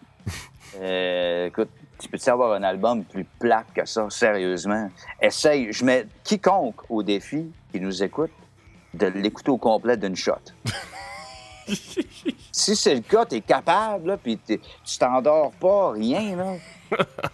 Écoute, 1.47 1.69
tu 1.99 2.09
peux-tu 2.09 2.29
avoir 2.29 2.53
un 2.53 2.63
album 2.63 3.03
plus 3.03 3.23
plate 3.23 3.67
que 3.73 3.85
ça, 3.85 4.09
sérieusement? 4.09 4.89
Essaye. 5.21 5.71
Je 5.71 5.85
mets 5.85 6.07
quiconque 6.23 6.89
au 6.89 7.03
défi 7.03 7.51
qui 7.71 7.79
nous 7.79 8.03
écoute 8.03 8.31
de 8.93 9.07
l'écouter 9.07 9.51
au 9.51 9.57
complet 9.57 9.97
d'une 9.97 10.15
shot. 10.15 10.33
si 12.51 12.75
c'est 12.75 12.95
le 12.95 13.01
cas, 13.01 13.25
t'es 13.25 13.41
capable, 13.41 14.07
là, 14.07 14.17
puis 14.17 14.37
tu 14.37 14.59
t'endors 14.99 15.51
pas, 15.51 15.91
rien, 15.91 16.35
là. 16.35 16.53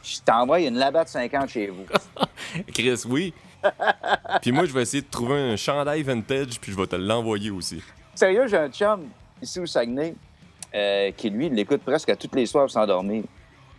Je 0.03 0.19
t'envoie 0.25 0.59
une 0.61 0.75
labatte 0.77 1.09
50 1.09 1.49
chez 1.49 1.67
vous. 1.67 1.85
Chris, 2.73 3.01
oui. 3.07 3.33
Puis 4.41 4.51
moi, 4.51 4.65
je 4.65 4.73
vais 4.73 4.81
essayer 4.81 5.01
de 5.03 5.09
trouver 5.09 5.35
un 5.39 5.55
chandail 5.55 6.01
vintage, 6.03 6.59
puis 6.59 6.71
je 6.71 6.77
vais 6.77 6.87
te 6.87 6.95
l'envoyer 6.95 7.51
aussi. 7.51 7.81
Sérieux, 8.15 8.47
j'ai 8.47 8.57
un 8.57 8.69
chum 8.69 9.07
ici 9.41 9.59
au 9.59 9.65
Saguenay 9.65 10.15
euh, 10.73 11.11
qui, 11.15 11.29
lui, 11.29 11.49
l'écoute 11.49 11.81
presque 11.83 12.09
à 12.09 12.15
toutes 12.15 12.35
les 12.35 12.45
soirs 12.45 12.65
pour 12.65 12.71
s'endormir. 12.71 13.23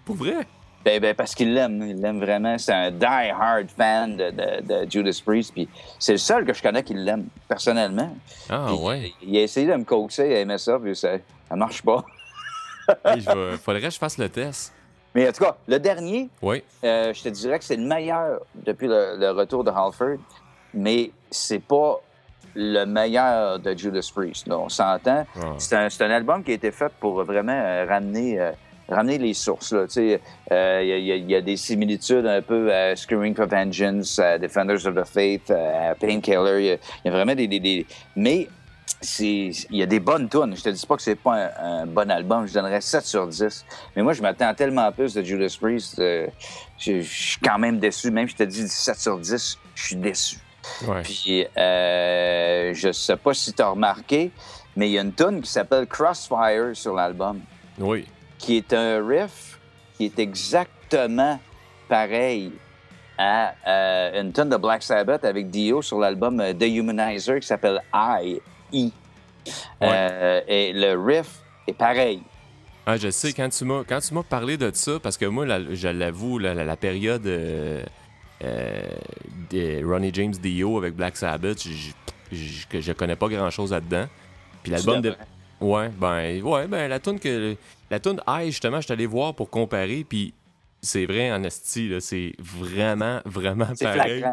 Pour 0.05 0.17
vrai? 0.17 0.47
Ben, 0.85 1.01
ben, 1.01 1.15
parce 1.15 1.35
qu'il 1.35 1.55
l'aime, 1.55 1.81
il 1.89 2.01
l'aime 2.01 2.19
vraiment. 2.19 2.59
C'est 2.59 2.73
un 2.73 2.91
die-hard 2.91 3.69
fan 3.77 4.17
de, 4.17 4.31
de- 4.31 4.67
de 4.85 4.91
Judas 4.91 5.21
Priest. 5.25 5.53
Puis 5.55 5.69
c'est 5.99 6.13
le 6.13 6.19
seul 6.19 6.45
que 6.45 6.53
je 6.53 6.61
connais 6.63 6.83
qui 6.83 6.95
l'aime, 6.95 7.27
personnellement. 7.49 8.17
Ah, 8.51 8.65
Puis 8.69 8.77
ouais. 8.77 9.13
Il 9.23 9.37
a 9.37 9.43
essayé 9.43 9.67
de 9.69 9.75
me 9.75 9.85
coaxer, 9.85 10.27
il 10.27 10.33
aimait 10.33 10.59
ça, 10.59 10.79
puis 10.81 10.95
ça, 10.97 11.19
ça 11.49 11.57
marche 11.57 11.83
pas. 11.83 12.05
Hey, 13.05 13.21
vais- 13.21 13.57
Faudrait 13.59 13.81
que 13.81 13.91
je 13.91 13.97
fasse 13.99 14.19
le 14.19 14.29
test. 14.29 14.75
Mais 15.14 15.29
en 15.29 15.33
tout 15.33 15.44
cas, 15.44 15.57
le 15.68 15.79
dernier, 15.79 16.29
Oui. 16.40 16.62
euh, 16.85 17.12
je 17.12 17.22
te 17.22 17.29
dirais 17.29 17.59
que 17.59 17.64
c'est 17.64 17.77
le 17.77 17.85
meilleur 17.87 18.40
depuis 18.55 18.87
le, 18.88 19.16
le 19.18 19.31
retour 19.31 19.62
de 19.64 19.70
Halford, 19.70 20.18
mais 20.75 21.11
c'est 21.31 21.62
pas 21.62 22.01
le 22.55 22.85
meilleur 22.85 23.59
de 23.59 23.77
Judas 23.77 24.11
Priest. 24.14 24.46
là, 24.48 24.59
on 24.59 24.68
s'entend. 24.68 25.27
Ah. 25.37 25.55
C'est 25.59 25.75
un, 26.03 26.11
album 26.11 26.42
qui 26.44 26.51
a 26.53 26.55
été 26.55 26.70
fait 26.70 26.92
pour 27.01 27.22
vraiment 27.25 27.53
euh, 27.53 27.87
ramener, 27.88 28.38
euh, 28.40 28.53
ramener 28.88 29.16
les 29.18 29.33
sources. 29.35 29.75
Il 29.96 30.03
y, 30.03 30.11
y 30.11 30.55
a- 30.55 31.01
il 31.16 31.31
y 31.31 31.35
a 31.35 31.40
des 31.40 31.57
similitudes 31.57 32.27
un 32.27 32.42
peu 32.42 32.72
à 32.72 32.94
Screaming 32.96 33.35
for 33.35 33.46
Vengeance, 33.46 34.18
à 34.18 34.38
Defenders 34.38 34.87
of 34.87 34.94
the 34.94 35.05
Faith, 35.07 35.51
à 35.51 35.94
Painkiller. 35.94 36.59
Il 36.61 36.66
y 36.66 36.70
a- 36.72 36.75
il 36.75 36.79
y, 37.05 37.09
a 37.09 37.11
vraiment 37.11 37.35
des... 37.35 37.46
des- 37.48 37.61
des- 37.61 37.87
Mais 38.16 38.48
il 39.21 39.53
y 39.71 39.83
a 39.83 39.87
des 39.87 40.01
bonnes 40.01 40.29
tunes. 40.29 40.55
Je 40.57 40.62
te 40.62 40.68
dis 40.68 40.87
pas 40.87 40.97
que 40.97 41.03
c'est 41.03 41.16
pas 41.16 41.35
un, 41.35 41.83
un 41.83 41.87
bon 41.87 42.11
album. 42.11 42.47
Je 42.47 42.55
donnerais 42.55 42.81
7 42.81 43.05
sur 43.05 43.27
10. 43.27 43.64
Mais 43.97 44.03
moi, 44.03 44.12
je 44.12 44.23
m'attends 44.23 44.53
tellement 44.55 44.90
plus 44.92 45.14
de 45.14 45.23
Judas 45.23 45.57
Priest. 45.61 45.99
euh, 45.99 46.27
je, 46.79 47.01
je 47.01 47.09
suis 47.33 47.40
quand 47.40 47.59
même 47.59 47.79
déçu. 47.79 48.11
Même 48.11 48.29
si 48.29 48.35
je 48.38 48.45
te 48.45 48.49
dis 48.49 48.68
7 48.68 48.97
sur 48.99 49.18
10, 49.18 49.59
je 49.75 49.83
suis 49.85 49.97
déçu. 49.97 50.37
Ouais. 50.87 51.03
Puis, 51.03 51.45
euh, 51.59 52.73
je 52.75 52.92
sais 52.92 53.16
pas 53.16 53.35
si 53.35 53.53
tu 53.53 53.62
as 53.62 53.68
remarqué, 53.68 54.31
mais 54.77 54.88
il 54.88 54.92
y 54.92 54.99
a 54.99 55.03
une 55.03 55.12
tune 55.12 55.40
qui 55.42 55.51
s'appelle 55.51 55.87
Crossfire 55.88 56.71
sur 56.75 56.95
l'album, 56.95 57.40
Oui. 57.81 58.07
qui 58.38 58.59
est 58.59 58.73
un 58.73 59.05
riff 59.05 59.59
qui 59.97 60.05
est 60.07 60.18
exactement 60.21 61.40
pareil 61.88 62.53
à 63.18 63.55
euh, 63.66 64.21
une 64.23 64.33
tune 64.33 64.49
de 64.49 64.57
Black 64.57 64.83
Sabbath 64.85 65.25
avec 65.25 65.51
Dio 65.51 65.83
sur 65.83 65.99
l'album 65.99 66.40
The 66.59 66.62
Humanizer 66.62 67.40
qui 67.40 67.47
s'appelle 67.47 67.81
I, 67.92 68.40
I. 68.73 68.93
Ouais. 69.47 69.53
Euh, 69.83 70.41
et 70.47 70.73
le 70.73 70.99
riff 70.99 71.41
est 71.67 71.73
pareil. 71.73 72.23
Ah, 72.87 72.97
je 72.97 73.11
sais, 73.11 73.33
quand 73.33 73.49
tu 73.49 73.65
m'as, 73.65 73.85
quand 73.85 74.01
tu 74.01 74.13
m'as 74.15 74.23
parlé 74.23 74.57
de 74.57 74.71
ça, 74.75 74.99
parce 75.01 75.17
que 75.17 75.25
moi, 75.27 75.47
la- 75.47 75.75
je 75.75 75.89
l'avoue, 75.89 76.39
la, 76.39 76.55
la- 76.55 76.65
la 76.65 76.77
période 76.77 77.27
euh, 77.27 77.85
euh, 78.43 78.83
de 79.51 79.85
Ronnie 79.85 80.11
James 80.13 80.33
Dio 80.33 80.79
avec 80.79 80.95
Black 80.95 81.17
Sabbath, 81.17 81.63
je, 81.63 82.81
je, 82.81 82.93
connais 82.93 83.17
pas 83.17 83.29
grand-chose 83.29 83.71
là-dedans. 83.73 84.07
Puis 84.63 84.73
l'album 84.73 85.01
de... 85.01 85.15
Ouais, 85.61 85.91
ben, 85.91 86.43
ouais, 86.43 86.67
ben, 86.67 86.89
la 86.89 86.99
tune 86.99 87.21
que... 87.21 87.57
La 87.91 88.01
tune 88.01 88.21
justement, 88.47 88.81
je 88.81 88.87
suis 88.87 88.93
allé 88.93 89.07
voir 89.07 89.35
pour 89.35 89.51
comparer, 89.51 90.05
puis 90.09 90.35
c'est 90.81 91.07
vrai, 91.07 91.31
en 91.31 91.45
esti, 91.45 91.95
c'est 92.01 92.33
vraiment, 92.39 93.21
vraiment 93.25 93.69
pareil. 93.81 94.25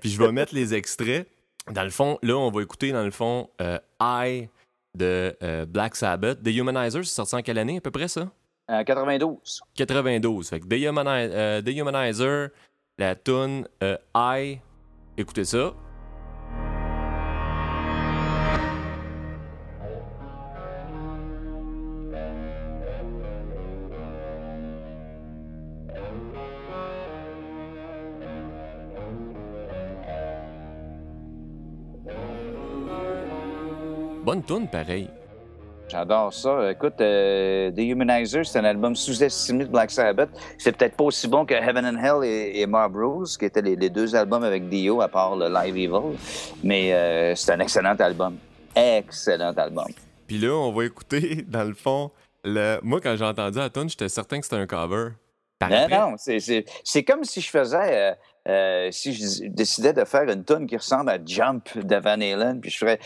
Puis 0.00 0.10
je 0.10 0.18
vais 0.22 0.30
mettre 0.30 0.54
les 0.54 0.74
extraits. 0.74 1.26
Dans 1.72 1.82
le 1.82 1.90
fond, 1.90 2.18
là, 2.22 2.36
on 2.36 2.50
va 2.50 2.62
écouter, 2.62 2.92
dans 2.92 3.02
le 3.02 3.10
fond, 3.10 3.50
euh, 3.60 3.78
I 4.00 4.48
de 4.96 5.36
euh, 5.42 5.66
Black 5.66 5.96
Sabbath. 5.96 6.42
The 6.42 6.48
Humanizer, 6.48 7.04
c'est 7.04 7.14
sorti 7.14 7.34
en 7.34 7.42
quelle 7.42 7.58
année, 7.58 7.78
à 7.78 7.80
peu 7.80 7.90
près, 7.90 8.08
ça? 8.08 8.30
En 8.68 8.82
92. 8.84 9.60
92. 9.74 10.48
Fait 10.48 10.60
que 10.60 10.66
The, 10.66 10.72
Humani- 10.72 11.28
euh, 11.32 11.62
The 11.62 11.68
Humanizer, 11.68 12.48
la 12.98 13.14
tune 13.14 13.68
euh, 13.82 13.96
I, 14.14 14.60
écoutez 15.16 15.44
ça. 15.44 15.72
Bonne 34.26 34.42
tune, 34.42 34.66
pareil. 34.68 35.08
J'adore 35.88 36.34
ça. 36.34 36.72
Écoute, 36.72 37.00
euh, 37.00 37.70
The 37.70 37.78
Humanizer, 37.78 38.44
c'est 38.44 38.58
un 38.58 38.64
album 38.64 38.96
sous-estimé 38.96 39.64
de 39.66 39.70
Black 39.70 39.92
Sabbath. 39.92 40.30
C'est 40.58 40.76
peut-être 40.76 40.96
pas 40.96 41.04
aussi 41.04 41.28
bon 41.28 41.46
que 41.46 41.54
Heaven 41.54 41.86
and 41.86 41.96
Hell 42.02 42.28
et, 42.28 42.60
et 42.60 42.66
Mob 42.66 42.96
Rules, 42.96 43.28
qui 43.38 43.44
étaient 43.44 43.62
les, 43.62 43.76
les 43.76 43.88
deux 43.88 44.16
albums 44.16 44.42
avec 44.42 44.68
Dio, 44.68 45.00
à 45.00 45.06
part 45.06 45.36
le 45.36 45.46
Live 45.48 45.76
Evil. 45.76 46.16
Mais 46.64 46.92
euh, 46.92 47.36
c'est 47.36 47.52
un 47.52 47.60
excellent 47.60 47.94
album. 47.94 48.36
Excellent 48.74 49.52
album. 49.52 49.86
Puis 50.26 50.38
là, 50.38 50.50
on 50.54 50.72
va 50.72 50.84
écouter, 50.86 51.44
dans 51.48 51.62
le 51.62 51.74
fond, 51.74 52.10
le... 52.42 52.80
moi, 52.82 53.00
quand 53.00 53.14
j'ai 53.16 53.24
entendu 53.24 53.58
la 53.58 53.70
tune, 53.70 53.88
j'étais 53.88 54.08
certain 54.08 54.40
que 54.40 54.44
c'était 54.44 54.56
un 54.56 54.66
cover. 54.66 55.10
Par 55.60 55.70
Non, 55.70 55.76
après- 55.84 55.98
non, 56.00 56.14
c'est- 56.18 56.40
c'est 56.40 56.64
c'est 56.84 57.02
comme 57.04 57.22
si 57.24 57.40
je 57.40 57.48
faisais, 57.48 57.78
euh, 58.10 58.14
si 58.90 59.12
je 59.12 59.46
décidais 59.48 59.92
de 59.92 60.04
faire 60.04 60.28
une 60.30 60.44
tonne 60.44 60.66
qui 60.66 60.76
ressemble 60.76 61.10
à 61.10 61.18
Jump 61.24 61.76
de 61.78 61.96
Van 61.96 62.20
Halen, 62.20 62.60
puis 62.60 62.70
je 62.70 62.78
ferais. 62.78 63.00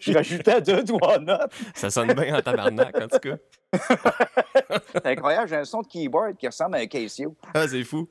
je 0.00 0.12
rajoutais 0.12 0.60
deux, 0.60 0.84
trois 0.84 1.18
notes. 1.18 1.52
Ça 1.74 1.90
sonne 1.90 2.12
bien 2.12 2.36
en 2.36 2.42
tabarnak, 2.42 2.96
en 2.96 3.08
tout 3.08 3.18
cas. 3.18 3.36
c'est 4.92 5.06
incroyable, 5.06 5.48
j'ai 5.48 5.56
un 5.56 5.64
son 5.64 5.82
de 5.82 5.86
keyboard 5.86 6.36
qui 6.36 6.46
ressemble 6.46 6.76
à 6.76 6.80
un 6.80 6.86
Casio. 6.86 7.34
Ah, 7.54 7.66
c'est 7.68 7.84
fou. 7.84 8.08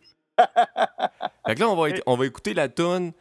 fait 1.46 1.56
que 1.56 1.60
là, 1.60 1.70
on 1.70 1.76
va, 1.76 1.89
on 2.06 2.15
va 2.15 2.26
écouter 2.26 2.54
la 2.54 2.70
tune 2.70 3.12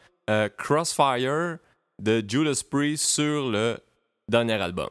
Crossfire 0.57 1.59
de 1.99 2.25
Judas 2.27 2.62
Priest 2.68 3.05
sur 3.05 3.51
le 3.51 3.79
dernier 4.29 4.55
album. 4.55 4.88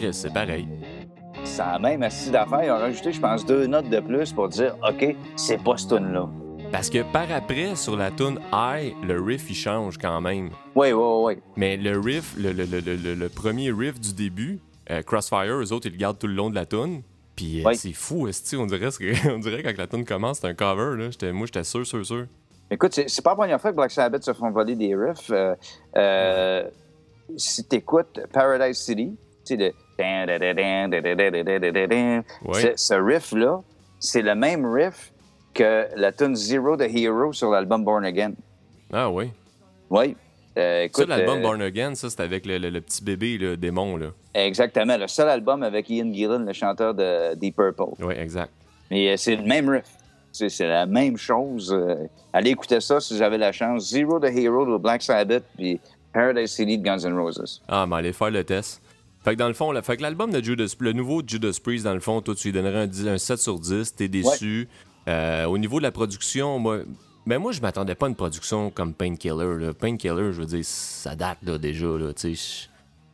Chris, 0.00 0.14
c'est 0.14 0.32
pareil. 0.32 0.66
Ça 1.44 1.72
a 1.72 1.78
même 1.78 2.02
assis 2.02 2.30
d'affaires. 2.30 2.64
Ils 2.64 2.70
ont 2.70 2.78
rajouté, 2.78 3.12
je 3.12 3.20
pense, 3.20 3.44
deux 3.44 3.66
notes 3.66 3.90
de 3.90 4.00
plus 4.00 4.32
pour 4.32 4.48
dire 4.48 4.74
OK, 4.88 5.14
c'est 5.36 5.62
pas 5.62 5.76
ce 5.76 5.88
tune-là. 5.88 6.26
Parce 6.72 6.88
que 6.88 7.02
par 7.12 7.30
après, 7.30 7.74
sur 7.76 7.96
la 7.98 8.10
tune 8.10 8.38
I, 8.50 8.94
le 9.06 9.20
riff, 9.20 9.50
il 9.50 9.54
change 9.54 9.98
quand 9.98 10.22
même. 10.22 10.48
Oui, 10.74 10.92
oui, 10.92 11.02
oui. 11.24 11.34
Mais 11.56 11.76
le 11.76 11.98
riff, 12.00 12.34
le, 12.38 12.52
le- 12.52 12.64
le- 12.64 13.14
le- 13.14 13.28
premier 13.28 13.70
riff 13.72 14.00
du 14.00 14.14
début, 14.14 14.58
euh, 14.90 15.02
Crossfire, 15.02 15.52
eux 15.60 15.70
autres, 15.72 15.86
ils 15.88 15.92
le 15.92 15.98
gardent 15.98 16.18
tout 16.18 16.28
le 16.28 16.32
long 16.34 16.48
de 16.48 16.54
la 16.54 16.64
tune. 16.64 17.02
Puis 17.36 17.60
euh, 17.60 17.68
Oui. 17.68 17.76
c'est 17.76 17.92
fou, 17.92 18.26
esti, 18.26 18.56
on 18.56 18.64
dirait, 18.64 18.88
que- 18.90 19.28
on 19.34 19.38
dirait 19.38 19.62
quand 19.62 19.76
la 19.76 19.86
tune 19.86 20.06
commence, 20.06 20.38
c'est 20.38 20.46
un 20.46 20.54
cover. 20.54 20.96
Là. 20.96 21.10
J'étais- 21.10 21.32
moi, 21.32 21.44
j'étais 21.44 21.64
sûr, 21.64 21.86
sûr, 21.86 22.06
sûr. 22.06 22.24
Écoute, 22.70 22.94
c'est 23.06 23.22
pas 23.22 23.30
la 23.32 23.36
première 23.36 23.60
fois 23.60 23.70
que 23.72 23.76
Black 23.76 23.90
Sabbath 23.90 24.22
se 24.22 24.32
font 24.32 24.50
voler 24.50 24.76
des 24.76 24.94
riffs. 24.96 25.30
Euh, 25.30 25.54
euh, 25.96 26.62
si 27.36 27.64
t'écoutes 27.64 28.20
Paradise 28.32 28.78
City, 28.78 29.16
tu 29.44 29.56
sais. 29.56 29.74
Ouais. 32.44 32.74
Ce- 32.76 32.94
riff-là, 32.94 33.60
c'est 33.98 34.22
le 34.22 34.34
même 34.34 34.64
riff 34.66 35.12
que 35.54 35.86
la 35.96 36.12
tune 36.12 36.34
Zero 36.36 36.76
de 36.76 36.84
Hero 36.84 37.32
sur 37.32 37.50
l'album 37.50 37.84
Born 37.84 38.04
Again. 38.04 38.32
Ah 38.92 39.10
oui. 39.10 39.30
Oui. 39.90 40.16
Euh, 40.58 40.78
Ça, 40.80 40.84
écoute, 40.84 41.08
l'album 41.08 41.38
euh, 41.38 41.42
Born 41.42 41.62
Again, 41.62 41.94
ça, 41.94 42.10
c'était 42.10 42.22
avec 42.24 42.44
le, 42.46 42.58
le- 42.58 42.70
le 42.70 42.80
petit 42.80 43.02
bébé, 43.04 43.38
le 43.38 43.56
démon. 43.56 43.96
Là. 43.96 44.08
Exactement. 44.34 44.96
Le 44.96 45.06
seul 45.06 45.28
album 45.28 45.62
avec 45.62 45.88
Ian 45.90 46.12
Gillan, 46.12 46.40
le 46.40 46.52
chanteur 46.52 46.94
de 46.94 47.34
Deep 47.34 47.56
Purple. 47.56 47.94
Oui, 48.02 48.14
exact. 48.16 48.50
Mais 48.90 49.12
euh, 49.12 49.16
c'est 49.16 49.36
le 49.36 49.42
même 49.44 49.68
riff. 49.68 49.84
C'est 50.32 50.48
c'est 50.48 50.66
la 50.68 50.86
même 50.86 51.16
chose. 51.16 51.72
Euh, 51.72 52.06
allez 52.32 52.50
écouter 52.50 52.80
ça 52.80 53.00
si 53.00 53.14
vous 53.16 53.22
avez 53.22 53.38
la 53.38 53.50
chance. 53.52 53.90
Zero 53.90 54.20
the 54.20 54.26
Hero 54.32 54.64
de 54.64 54.76
Black 54.78 55.02
Sabbath, 55.02 55.42
puis 55.56 55.80
Paradise 56.12 56.50
City 56.52 56.78
de 56.78 56.84
Guns 56.84 56.98
N' 57.04 57.16
Roses. 57.18 57.60
Ah, 57.68 57.84
mais 57.88 57.96
allez 57.96 58.12
faire 58.12 58.30
le 58.30 58.44
test. 58.44 58.80
Fait 59.24 59.34
que 59.34 59.38
dans 59.38 59.48
le 59.48 59.54
fond, 59.54 59.70
là, 59.72 59.82
fait 59.82 59.96
que 59.98 60.02
l'album 60.02 60.30
de 60.30 60.42
Judas, 60.42 60.74
le 60.78 60.92
nouveau 60.92 61.22
Judas 61.26 61.58
Priest, 61.62 61.84
dans 61.84 61.92
le 61.94 62.00
fond, 62.00 62.20
toi, 62.22 62.34
tu 62.34 62.48
lui 62.48 62.52
donnerais 62.52 62.82
un, 62.82 62.86
10 62.86 63.06
un 63.08 63.18
7 63.18 63.38
sur 63.38 63.58
10, 63.58 63.94
t'es 63.94 64.08
déçu. 64.08 64.68
Euh, 65.08 65.44
au 65.46 65.58
niveau 65.58 65.78
de 65.78 65.82
la 65.82 65.92
production, 65.92 66.58
moi, 66.58 66.78
ben 67.26 67.38
moi, 67.38 67.52
je 67.52 67.60
m'attendais 67.60 67.94
pas 67.94 68.06
à 68.06 68.08
une 68.08 68.14
production 68.14 68.70
comme 68.70 68.94
Painkiller. 68.94 69.72
Painkiller, 69.78 70.32
je 70.32 70.40
veux 70.40 70.46
dire, 70.46 70.64
ça 70.64 71.14
date 71.14 71.38
là, 71.42 71.58
déjà, 71.58 71.86
là, 71.86 72.12
tu 72.14 72.34
sais. 72.34 72.34
je- 72.34 72.68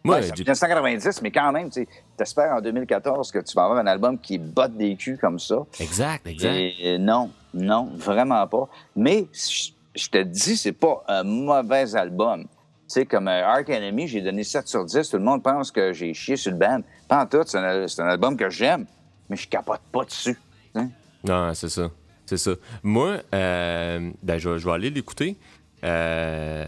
Moi, 0.05 0.17
Ouais, 0.17 0.23
c'est 0.23 0.31
en 0.33 0.35
j'ai- 0.37 0.43
1990, 0.45 1.21
mais 1.23 1.33
quand 1.33 1.51
même, 1.51 1.69
tu 1.71 1.85
espères 2.21 2.53
en 2.55 2.61
2014 2.61 3.33
que 3.33 3.41
tu 3.41 3.55
vas 3.57 3.65
avoir 3.65 3.79
un 3.81 3.87
album 3.89 4.17
qui 4.21 4.39
botte 4.39 4.77
des 4.77 4.95
culs 4.95 5.19
comme 5.19 5.41
ça. 5.41 5.57
exact, 5.81 6.25
exact. 6.29 6.55
Et 6.55 6.97
non, 6.99 7.31
non, 7.53 7.91
vraiment 7.97 8.47
pas. 8.47 8.69
Mais 8.95 9.27
je 9.33 9.71
je 9.99 10.09
te 10.11 10.19
dis, 10.23 10.59
c'est 10.59 10.73
pas 10.73 11.03
un 11.09 11.23
mauvais 11.25 11.97
album. 11.97 12.45
Tu 12.89 12.93
sais, 12.93 13.07
comme 13.07 13.27
euh, 13.27 13.45
Ark 13.45 13.69
Enemy, 13.69 14.07
j'ai 14.07 14.21
donné 14.21 14.45
7 14.45 14.69
sur 14.69 14.85
10. 14.85 15.09
Tout 15.11 15.17
le 15.17 15.25
monde 15.25 15.43
pense 15.43 15.73
que 15.73 15.93
j'ai 15.93 16.15
chié 16.15 16.37
sur 16.37 16.53
le 16.53 16.59
band. 16.59 16.81
Pas 17.09 17.23
en 17.23 17.27
tout, 17.27 17.43
c'est 17.45 17.59
un, 17.59 18.09
album 18.09 18.37
que 18.37 18.49
j'aime, 18.49 18.87
mais 19.29 19.37
je 19.37 19.49
capote 19.49 19.81
pas 19.91 20.05
dessus. 20.05 20.39
hein. 20.77 20.89
Non, 21.25 21.53
c'est 21.55 21.69
ça. 21.69 21.91
C'est 22.27 22.37
ça. 22.37 22.53
Moi, 22.85 23.17
euh, 23.35 24.11
ben, 24.23 24.39
je, 24.39 24.49
vais- 24.49 24.73
aller 24.73 24.91
l'écouter. 24.91 25.37
Euh, 25.83 26.65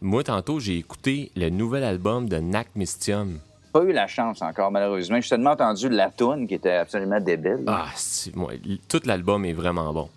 moi, 0.00 0.24
tantôt, 0.24 0.60
j'ai 0.60 0.78
écouté 0.78 1.30
le 1.36 1.50
nouvel 1.50 1.84
album 1.84 2.26
de 2.26 2.38
Nac 2.38 2.68
Mystium. 2.74 3.38
Pas 3.72 3.82
eu 3.82 3.92
la 3.92 4.06
chance 4.06 4.40
encore, 4.40 4.70
malheureusement. 4.70 5.20
J'ai 5.20 5.28
tellement 5.28 5.50
entendu 5.50 5.90
la 5.90 6.10
toune 6.10 6.48
qui 6.48 6.54
était 6.54 6.72
absolument 6.72 7.20
débile. 7.20 7.64
Ah, 7.66 7.88
moi, 8.34 8.52
tout 8.88 9.00
l'album 9.04 9.44
est 9.44 9.52
vraiment 9.52 9.92
bon. 9.92 10.08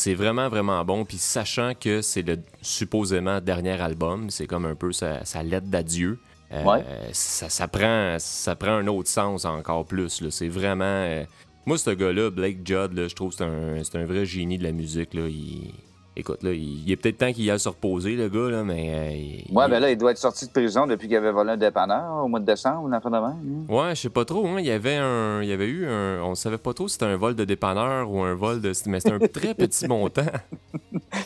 C'est 0.00 0.14
vraiment, 0.14 0.48
vraiment 0.48 0.84
bon. 0.84 1.04
Puis 1.04 1.18
sachant 1.18 1.72
que 1.74 2.02
c'est 2.02 2.22
le 2.22 2.38
supposément 2.62 3.40
dernier 3.40 3.80
album, 3.80 4.30
c'est 4.30 4.46
comme 4.46 4.64
un 4.64 4.76
peu 4.76 4.92
sa, 4.92 5.24
sa 5.24 5.42
lettre 5.42 5.66
d'adieu. 5.66 6.20
euh, 6.52 6.62
Ouais. 6.62 6.84
ça, 7.12 7.48
ça 7.48 7.66
prend, 7.66 8.16
ça 8.20 8.54
prend 8.54 8.74
un 8.74 8.86
autre 8.86 9.08
sens 9.08 9.44
encore 9.44 9.84
plus. 9.86 10.22
C'est 10.30 10.46
vraiment. 10.48 10.84
euh, 10.84 11.24
Moi, 11.66 11.78
ce 11.78 11.90
gars-là, 11.90 12.30
Blake 12.30 12.58
Judd, 12.64 12.92
là, 12.92 13.08
je 13.08 13.14
trouve 13.16 13.30
que 13.30 13.38
c'est 13.38 13.44
un, 13.44 13.82
c'est 13.82 13.98
un 13.98 14.04
vrai 14.06 14.24
génie 14.24 14.56
de 14.56 14.62
la 14.62 14.70
musique. 14.70 15.14
Là. 15.14 15.22
Il... 15.26 15.72
Écoute, 16.20 16.42
là, 16.42 16.50
il, 16.52 16.90
est 16.90 16.96
peut-être 16.96 17.18
temps 17.18 17.32
qu'il 17.32 17.48
aille 17.48 17.60
se 17.60 17.68
reposer, 17.68 18.16
le 18.16 18.28
gars, 18.28 18.50
là, 18.50 18.64
mais. 18.64 18.90
euh, 18.92 19.10
il- 19.48 19.56
Ouais, 19.56 19.68
ben 19.68 19.78
là, 19.78 19.88
il 19.90 19.96
doit 19.96 20.10
être 20.10 20.18
sorti 20.18 20.46
de 20.46 20.50
prison 20.50 20.84
depuis 20.86 21.06
qu'il 21.06 21.16
avait 21.16 21.30
volé 21.30 21.52
un 21.52 21.56
dépanneur 21.56 22.24
au 22.24 22.26
mois 22.26 22.40
de 22.40 22.44
décembre, 22.44 22.88
de 22.88 22.90
même. 22.90 23.14
hein. 23.24 23.36
Ouais, 23.72 23.94
je 23.94 24.00
sais 24.00 24.08
pas 24.10 24.24
trop. 24.24 24.44
Hein. 24.48 24.56
Il 24.58 24.66
y 24.66 24.70
avait 24.72 24.96
un, 24.96 25.40
il 25.42 25.48
y 25.48 25.52
avait 25.52 25.68
eu 25.68 25.86
un, 25.86 26.20
on 26.24 26.34
savait 26.34 26.58
pas 26.58 26.74
trop 26.74 26.88
si 26.88 26.94
c'était 26.94 27.04
un 27.06 27.16
vol 27.16 27.36
de 27.36 27.44
dépanneur 27.44 28.10
ou 28.10 28.20
un 28.22 28.34
vol 28.34 28.60
de, 28.60 28.72
mais 28.86 28.98
c'était 28.98 29.12
un 29.14 29.20
très 29.28 29.54
petit 29.54 29.86
montant. 29.88 30.22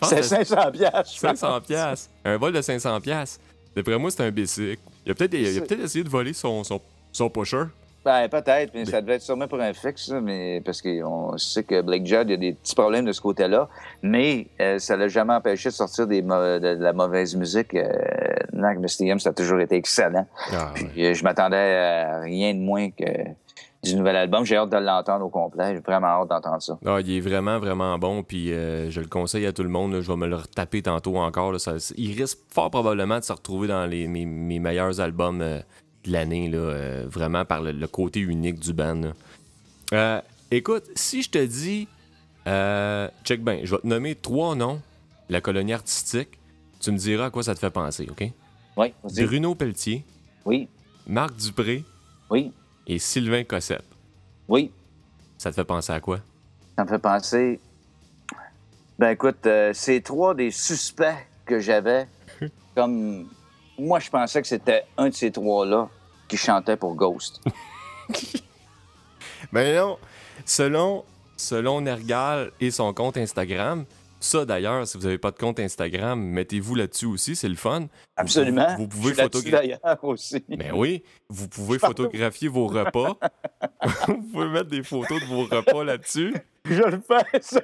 C'est 0.03 0.23
c'était 0.23 0.45
500 0.45 0.71
piastres. 0.73 1.13
je 1.15 1.19
500 1.21 1.47
pense. 1.59 1.67
pièces. 1.67 2.11
Un 2.27 2.37
vol 2.37 2.53
de 2.53 2.61
500 2.61 3.01
pièces. 3.01 3.41
D'après 3.75 3.99
moi, 3.99 4.11
c'était 4.11 4.25
un 4.25 4.31
bicycle. 4.31 4.79
Il 5.07 5.13
a 5.13 5.15
peut-être, 5.15 5.33
il 5.33 5.47
a 5.47 5.51
C'est- 5.53 5.61
peut-être 5.63 5.85
essayé 5.85 6.05
de 6.05 6.11
voler 6.11 6.35
son, 6.35 6.63
son, 6.65 6.81
son 7.13 7.31
pusher. 7.31 7.63
Ben, 8.05 8.29
peut-être, 8.29 8.73
mais 8.75 8.85
ça 8.85 9.01
devait 9.01 9.15
être 9.15 9.23
sûrement 9.23 9.47
pour 9.47 9.61
un 9.61 9.73
fixe, 9.73 10.11
mais 10.11 10.61
parce 10.65 10.83
qu'on 10.83 11.39
sait 11.39 11.63
que 11.63 11.81
Blake 11.83 12.05
Judd, 12.05 12.25
il 12.29 12.31
y 12.31 12.35
a 12.35 12.37
des 12.37 12.53
petits 12.55 12.75
problèmes 12.75 13.05
de 13.05 13.13
ce 13.13 13.21
côté-là, 13.21 13.69
mais 14.03 14.49
euh, 14.61 14.79
ça 14.81 14.97
l'a 14.97 15.07
jamais 15.07 15.35
empêché 15.35 15.69
de 15.69 15.75
sortir 15.75 16.07
des 16.09 16.21
de, 16.21 16.59
de 16.59 16.83
la 16.83 16.93
mauvaise 16.93 17.37
musique. 17.37 17.75
Euh, 17.75 17.93
Nac 18.53 18.79
Mystium, 18.79 19.19
ça 19.21 19.31
a 19.31 19.33
toujours 19.33 19.61
été 19.61 19.77
excellent. 19.77 20.27
Ah, 20.53 20.73
Puis 20.75 20.85
ouais. 20.97 21.11
euh, 21.11 21.15
je 21.15 21.23
m'attendais 21.23 21.77
à 21.77 22.21
rien 22.21 22.53
de 22.55 22.59
moins 22.59 22.91
que 22.91 23.05
du 23.85 23.97
nouvel 23.97 24.15
album. 24.17 24.45
J'ai 24.45 24.57
hâte 24.57 24.71
de 24.71 24.77
l'entendre 24.77 25.25
au 25.25 25.29
complet. 25.29 25.75
J'ai 25.75 25.81
vraiment 25.81 26.07
hâte 26.09 26.29
d'entendre 26.29 26.63
ça. 26.63 26.79
Ah, 26.87 26.99
il 27.01 27.17
est 27.17 27.21
vraiment, 27.21 27.59
vraiment 27.59 27.99
bon. 27.99 28.23
Puis 28.23 28.53
euh, 28.53 28.91
je 28.91 29.01
le 29.01 29.07
conseille 29.09 29.47
à 29.47 29.53
tout 29.53 29.63
le 29.65 29.69
monde. 29.69 29.93
là. 29.93 30.01
Je 30.01 30.09
vais 30.11 30.17
me 30.17 30.27
le 30.29 30.37
retaper 30.37 30.83
tantôt 30.83 31.17
encore. 31.19 31.53
là. 31.53 31.59
Ça- 31.59 31.77
il 31.97 32.17
risque 32.21 32.39
fort 32.53 32.71
probablement 32.71 33.19
de 33.19 33.25
se 33.25 33.33
retrouver 33.33 33.69
dans 33.69 33.87
les, 33.87 34.07
mes, 34.07 34.25
mes 34.25 34.59
meilleurs 34.61 35.01
albums 35.01 35.41
euh, 35.43 35.59
de 36.05 36.13
l'année. 36.13 36.49
là, 36.49 36.59
euh, 36.59 37.07
vraiment 37.09 37.45
par 37.45 37.63
le, 37.63 37.73
le 37.73 37.87
côté 37.87 38.21
unique 38.21 38.59
du 38.59 38.73
band. 38.73 39.13
Euh, 39.93 40.21
écoute, 40.51 40.85
si 40.95 41.23
je 41.23 41.31
te 41.31 41.45
dis, 41.45 41.89
euh, 42.47 43.09
check 43.25 43.43
bien, 43.45 43.61
je 43.65 43.75
vais 43.75 43.81
te 43.81 43.87
nommer 43.87 44.15
trois 44.15 44.55
noms 44.55 44.81
la 45.29 45.41
colonie 45.41 45.73
artistique, 45.73 46.39
tu 46.81 46.91
me 46.93 46.99
diras 46.99 47.27
à 47.27 47.31
quoi 47.31 47.43
ça 47.43 47.55
te 47.55 47.59
fait 47.61 47.71
penser, 47.71 48.07
OK? 48.11 48.31
Oui. 48.77 48.93
Bruno 49.05 49.55
Pelletier, 49.55 50.05
Oui, 50.45 50.69
Marc 51.07 51.37
Dupré 51.37 51.85
oui, 52.31 52.53
et 52.87 52.99
Sylvain 52.99 53.45
Cossette. 53.45 53.85
oui. 54.49 54.71
Ça 55.39 55.51
te 55.51 55.57
fait 55.57 55.65
penser 55.65 55.93
à 55.93 56.01
quoi? 56.01 56.21
Ça 56.79 56.85
me 56.85 56.89
fait 56.89 56.99
penser. 57.01 57.61
Ben 58.99 59.11
écoute, 59.11 59.45
euh, 59.47 59.73
c'est 59.75 60.01
trois 60.01 60.35
des 60.35 60.51
suspects 60.53 61.27
que 61.45 61.59
j'avais. 61.59 62.07
Comme. 62.77 63.27
Moi, 63.83 63.99
je 63.99 64.11
pensais 64.11 64.41
que 64.41 64.47
c'était 64.47 64.85
un 64.97 65.09
de 65.09 65.15
ces 65.15 65.33
trois-là 65.33 65.89
qui 66.29 66.37
chantait 66.37 66.77
pour 66.77 66.95
Ghost. 66.95 67.41
Ben 69.53 69.77
non, 69.77 69.99
selon, 70.47 71.05
selon 71.37 71.83
Nergal 71.83 72.53
et 72.61 72.71
son 72.71 72.95
compte 72.95 73.19
Instagram, 73.19 73.85
ça 74.21 74.47
d'ailleurs, 74.47 74.87
si 74.87 74.97
vous 74.97 75.03
n'avez 75.03 75.19
pas 75.19 75.33
de 75.33 75.37
compte 75.37 75.59
Instagram, 75.59 76.19
mettez-vous 76.19 76.77
là-dessus 76.77 77.07
aussi, 77.07 77.37
c'est 77.37 77.49
le 77.49 77.57
fun. 77.57 77.89
Absolument. 78.17 78.77
Vous, 78.77 78.83
vous 78.85 78.89
pouvez 78.89 79.15
photographier. 79.15 79.77
aussi. 80.03 80.45
Ben 80.49 80.73
oui, 80.73 81.03
vous 81.29 81.49
pouvez 81.49 81.79
photographier 81.81 82.49
vos 82.49 82.69
repas. 82.69 83.19
vous 84.07 84.23
pouvez 84.33 84.49
mettre 84.49 84.71
des 84.71 84.85
photos 84.85 85.21
de 85.21 85.27
vos 85.27 85.43
repas 85.43 85.85
là-dessus. 85.85 86.33
Je 86.65 86.83
le 86.83 87.01
fais, 87.01 87.43
ça. 87.43 87.61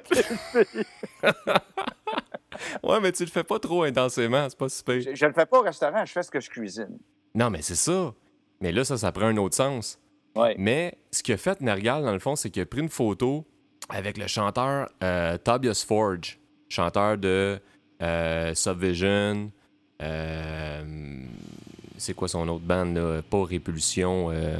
Ouais, 2.83 2.99
mais 3.01 3.11
tu 3.11 3.23
le 3.23 3.29
fais 3.29 3.43
pas 3.43 3.59
trop 3.59 3.83
intensément, 3.83 4.47
c'est 4.49 4.57
pas 4.57 4.69
super. 4.69 4.99
Je, 5.01 5.15
je 5.15 5.25
le 5.25 5.33
fais 5.33 5.45
pas 5.45 5.59
au 5.59 5.63
restaurant, 5.63 6.05
je 6.05 6.11
fais 6.11 6.23
ce 6.23 6.31
que 6.31 6.39
je 6.39 6.49
cuisine. 6.49 6.97
Non, 7.35 7.49
mais 7.49 7.61
c'est 7.61 7.75
ça. 7.75 8.13
Mais 8.61 8.71
là, 8.71 8.83
ça, 8.83 8.97
ça 8.97 9.11
prend 9.11 9.27
un 9.27 9.37
autre 9.37 9.55
sens. 9.55 9.99
Ouais. 10.35 10.55
Mais 10.57 10.97
ce 11.11 11.23
qu'il 11.23 11.33
a 11.33 11.37
fait, 11.37 11.59
Nergal, 11.61 12.03
dans 12.03 12.11
le 12.13 12.19
fond, 12.19 12.35
c'est 12.35 12.49
qu'il 12.49 12.61
a 12.61 12.65
pris 12.65 12.81
une 12.81 12.89
photo 12.89 13.45
avec 13.89 14.17
le 14.17 14.27
chanteur 14.27 14.89
euh, 15.03 15.37
Tobias 15.37 15.83
Forge, 15.87 16.39
chanteur 16.69 17.17
de 17.17 17.59
euh, 18.01 18.53
Subvision. 18.53 19.51
euh, 20.01 20.83
c'est 21.97 22.13
quoi 22.13 22.27
son 22.27 22.47
autre 22.47 22.63
band, 22.63 22.85
là? 22.93 23.21
Pas 23.29 23.43
Répulsion. 23.45 24.29
euh, 24.31 24.57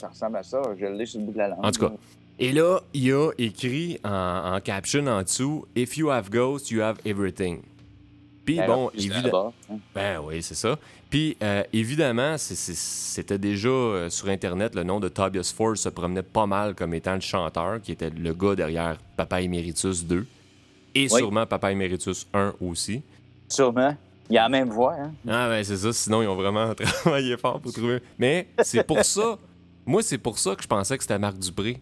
Ça 0.00 0.08
ressemble 0.08 0.36
à 0.38 0.42
ça, 0.42 0.62
je 0.78 0.86
l'ai 0.86 1.04
sur 1.06 1.20
le 1.20 1.26
bout 1.26 1.32
de 1.32 1.38
la 1.38 1.48
langue. 1.48 1.64
En 1.64 1.70
tout 1.70 1.80
cas. 1.88 1.92
Et 2.38 2.52
là, 2.52 2.80
il 2.94 3.12
a 3.12 3.30
écrit 3.38 3.98
en, 4.04 4.54
en 4.54 4.60
caption 4.60 5.06
en 5.06 5.22
dessous 5.22 5.66
If 5.76 5.96
you 5.96 6.10
have 6.10 6.30
ghosts, 6.30 6.70
you 6.70 6.80
have 6.82 6.98
everything. 7.04 7.62
Puis 8.44 8.56
Ben, 8.56 8.66
bon, 8.66 8.90
évidemment. 8.94 9.52
hein. 9.70 9.76
Ben 9.94 10.20
oui, 10.24 10.42
c'est 10.42 10.54
ça. 10.54 10.78
Puis 11.10 11.36
euh, 11.42 11.62
évidemment, 11.72 12.36
c'était 12.38 13.38
déjà 13.38 13.68
euh, 13.68 14.08
sur 14.10 14.28
Internet, 14.28 14.74
le 14.74 14.84
nom 14.84 15.00
de 15.00 15.08
Tobias 15.08 15.52
Forge 15.54 15.78
se 15.78 15.88
promenait 15.88 16.22
pas 16.22 16.46
mal 16.46 16.74
comme 16.74 16.94
étant 16.94 17.14
le 17.14 17.20
chanteur, 17.20 17.80
qui 17.82 17.92
était 17.92 18.10
le 18.10 18.32
gars 18.32 18.54
derrière 18.54 18.96
Papa 19.16 19.42
Emeritus 19.42 20.04
2. 20.04 20.26
Et 20.94 21.02
Oui. 21.02 21.18
sûrement 21.18 21.44
Papa 21.46 21.72
Emeritus 21.72 22.26
1 22.32 22.54
aussi. 22.60 23.02
Sûrement. 23.48 23.96
Il 24.30 24.36
a 24.38 24.42
la 24.42 24.48
même 24.50 24.68
voix, 24.70 24.94
hein? 24.94 25.12
Ah 25.26 25.48
ben 25.48 25.64
c'est 25.64 25.76
ça, 25.78 25.92
sinon 25.92 26.22
ils 26.22 26.26
ont 26.28 26.34
vraiment 26.36 26.74
travaillé 26.74 27.36
fort 27.38 27.60
pour 27.60 27.72
trouver. 27.72 28.00
Mais 28.18 28.46
c'est 28.62 28.86
pour 28.86 29.02
ça, 29.04 29.38
moi 29.86 30.02
c'est 30.02 30.18
pour 30.18 30.38
ça 30.38 30.54
que 30.54 30.62
je 30.62 30.68
pensais 30.68 30.96
que 30.96 31.02
c'était 31.02 31.18
Marc 31.18 31.38
Dupré. 31.38 31.80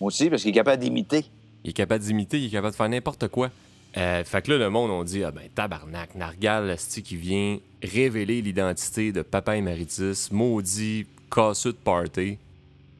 Moi 0.00 0.08
aussi, 0.08 0.28
parce 0.30 0.42
qu'il 0.42 0.50
est 0.50 0.54
capable 0.54 0.82
d'imiter. 0.82 1.26
Il 1.64 1.70
est 1.70 1.72
capable 1.72 2.04
d'imiter, 2.04 2.38
il 2.38 2.46
est 2.46 2.50
capable 2.50 2.72
de 2.72 2.76
faire 2.76 2.88
n'importe 2.88 3.28
quoi. 3.28 3.50
Euh, 3.96 4.22
fait 4.24 4.42
que 4.42 4.52
là, 4.52 4.58
le 4.58 4.68
monde, 4.70 4.90
on 4.90 5.02
dit, 5.04 5.24
ah 5.24 5.30
ben, 5.30 5.48
tabarnak, 5.54 6.14
Nargal, 6.14 6.68
asti, 6.70 7.02
qui 7.02 7.16
vient 7.16 7.58
révéler 7.82 8.42
l'identité 8.42 9.10
de 9.10 9.22
Papa 9.22 9.56
Emeritus, 9.56 10.30
maudit, 10.30 11.06
casseux 11.34 11.72
de 11.72 11.78
party. 11.78 12.36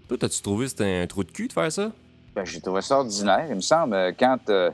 Toi, 0.09 0.17
t'as-tu 0.19 0.41
trouvé 0.41 0.65
que 0.65 0.71
c'était 0.71 1.01
un 1.03 1.07
trou 1.07 1.23
de 1.23 1.31
cul 1.31 1.49
de 1.49 1.53
faire 1.53 1.71
ça? 1.71 1.93
Ben, 2.35 2.45
j'ai 2.47 2.61
trouvé 2.61 2.81
ça 2.81 2.99
ordinaire. 2.99 3.47
Il 3.51 3.57
me 3.57 3.61
semble, 3.61 3.95
euh, 3.95 4.13
quand 4.19 4.39
euh, 4.49 4.71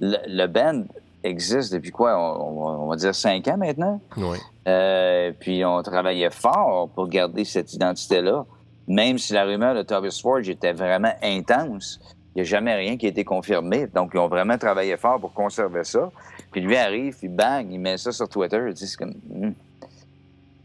le, 0.00 0.16
le 0.26 0.46
band 0.48 0.84
existe 1.22 1.72
depuis 1.72 1.90
quoi? 1.90 2.18
On, 2.18 2.66
on- 2.66 2.84
on 2.84 2.88
va 2.88 2.96
dire 2.96 3.14
cinq 3.14 3.46
ans 3.48 3.56
maintenant? 3.56 4.00
Oui. 4.16 4.38
Euh, 4.66 5.30
puis 5.38 5.64
on 5.64 5.82
travaillait 5.82 6.30
fort 6.30 6.88
pour 6.94 7.08
garder 7.08 7.44
cette 7.44 7.72
identité-là. 7.72 8.44
Même 8.86 9.18
si 9.18 9.32
la 9.32 9.44
rumeur 9.44 9.74
de 9.74 9.82
Tobias 9.82 10.18
Forge 10.22 10.48
était 10.48 10.72
vraiment 10.72 11.12
intense, 11.22 12.00
il 12.34 12.38
n'y 12.38 12.40
a 12.42 12.44
jamais 12.44 12.74
rien 12.74 12.96
qui 12.96 13.06
a 13.06 13.08
été 13.08 13.24
confirmé. 13.24 13.86
Donc, 13.86 14.10
ils 14.14 14.18
ont 14.18 14.28
vraiment 14.28 14.58
travaillé 14.58 14.96
fort 14.96 15.20
pour 15.20 15.32
conserver 15.32 15.84
ça. 15.84 16.10
Puis 16.50 16.60
lui 16.60 16.76
arrive, 16.76 17.16
puis 17.16 17.28
bang, 17.28 17.66
il 17.70 17.78
met 17.78 17.96
ça 17.96 18.12
sur 18.12 18.28
Twitter. 18.28 18.60
Sais, 18.74 18.86
C'est 18.86 18.96
comme... 18.96 19.14
hmm. 19.28 19.52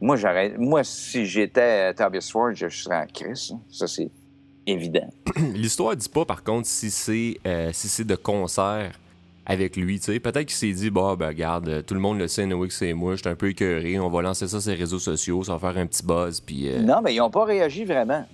Moi, 0.02 0.16
j'arrête. 0.16 0.58
Moi, 0.58 0.84
si 0.84 1.26
j'étais 1.26 1.94
Tobias 1.94 2.30
Forge, 2.32 2.56
je 2.56 2.70
serais 2.70 2.98
en 2.98 3.06
crise. 3.06 3.52
hein. 3.54 3.60
Ça, 3.72 3.86
c'est 3.88 4.10
évident. 4.66 5.10
L'histoire 5.54 5.96
dit 5.96 6.10
pas, 6.10 6.26
par 6.26 6.44
contre, 6.44 6.68
si 6.68 6.90
c'est 6.90 7.38
euh, 7.46 7.72
si 7.74 7.88
c'est 7.90 8.06
de 8.06 8.16
concert 8.16 8.92
avec 9.50 9.76
lui, 9.76 10.00
tu 10.00 10.06
sais. 10.14 10.20
Peut-être 10.20 10.46
qu'il 10.48 10.56
s'est 10.56 10.72
dit, 10.72 10.90
bah, 10.90 11.16
ben, 11.20 11.28
regarde, 11.28 11.68
euh, 11.68 11.82
tout 11.82 11.94
le 11.94 12.00
monde 12.00 12.18
le 12.20 12.28
sait, 12.28 12.46
Noé, 12.46 12.68
que 12.70 12.74
c'est 12.74 12.94
moi, 12.94 13.16
je 13.16 13.22
suis 13.22 13.30
un 13.30 13.36
peu 13.36 13.50
écœuré, 13.50 14.00
on 14.00 14.10
va 14.10 14.22
lancer 14.22 14.48
ça 14.48 14.62
sur 14.62 14.72
les 14.72 14.78
réseaux 14.78 15.00
sociaux, 15.00 15.44
ça 15.44 15.58
va 15.58 15.60
faire 15.74 15.82
un 15.82 15.88
petit 15.88 16.06
buzz, 16.06 16.40
puis... 16.40 16.70
euh, 16.70 16.82
Non, 16.82 17.02
mais 17.04 17.14
ils 17.14 17.18
n'ont 17.18 17.30
pas 17.30 17.44
réagi 17.46 17.84
vraiment. 17.86 18.26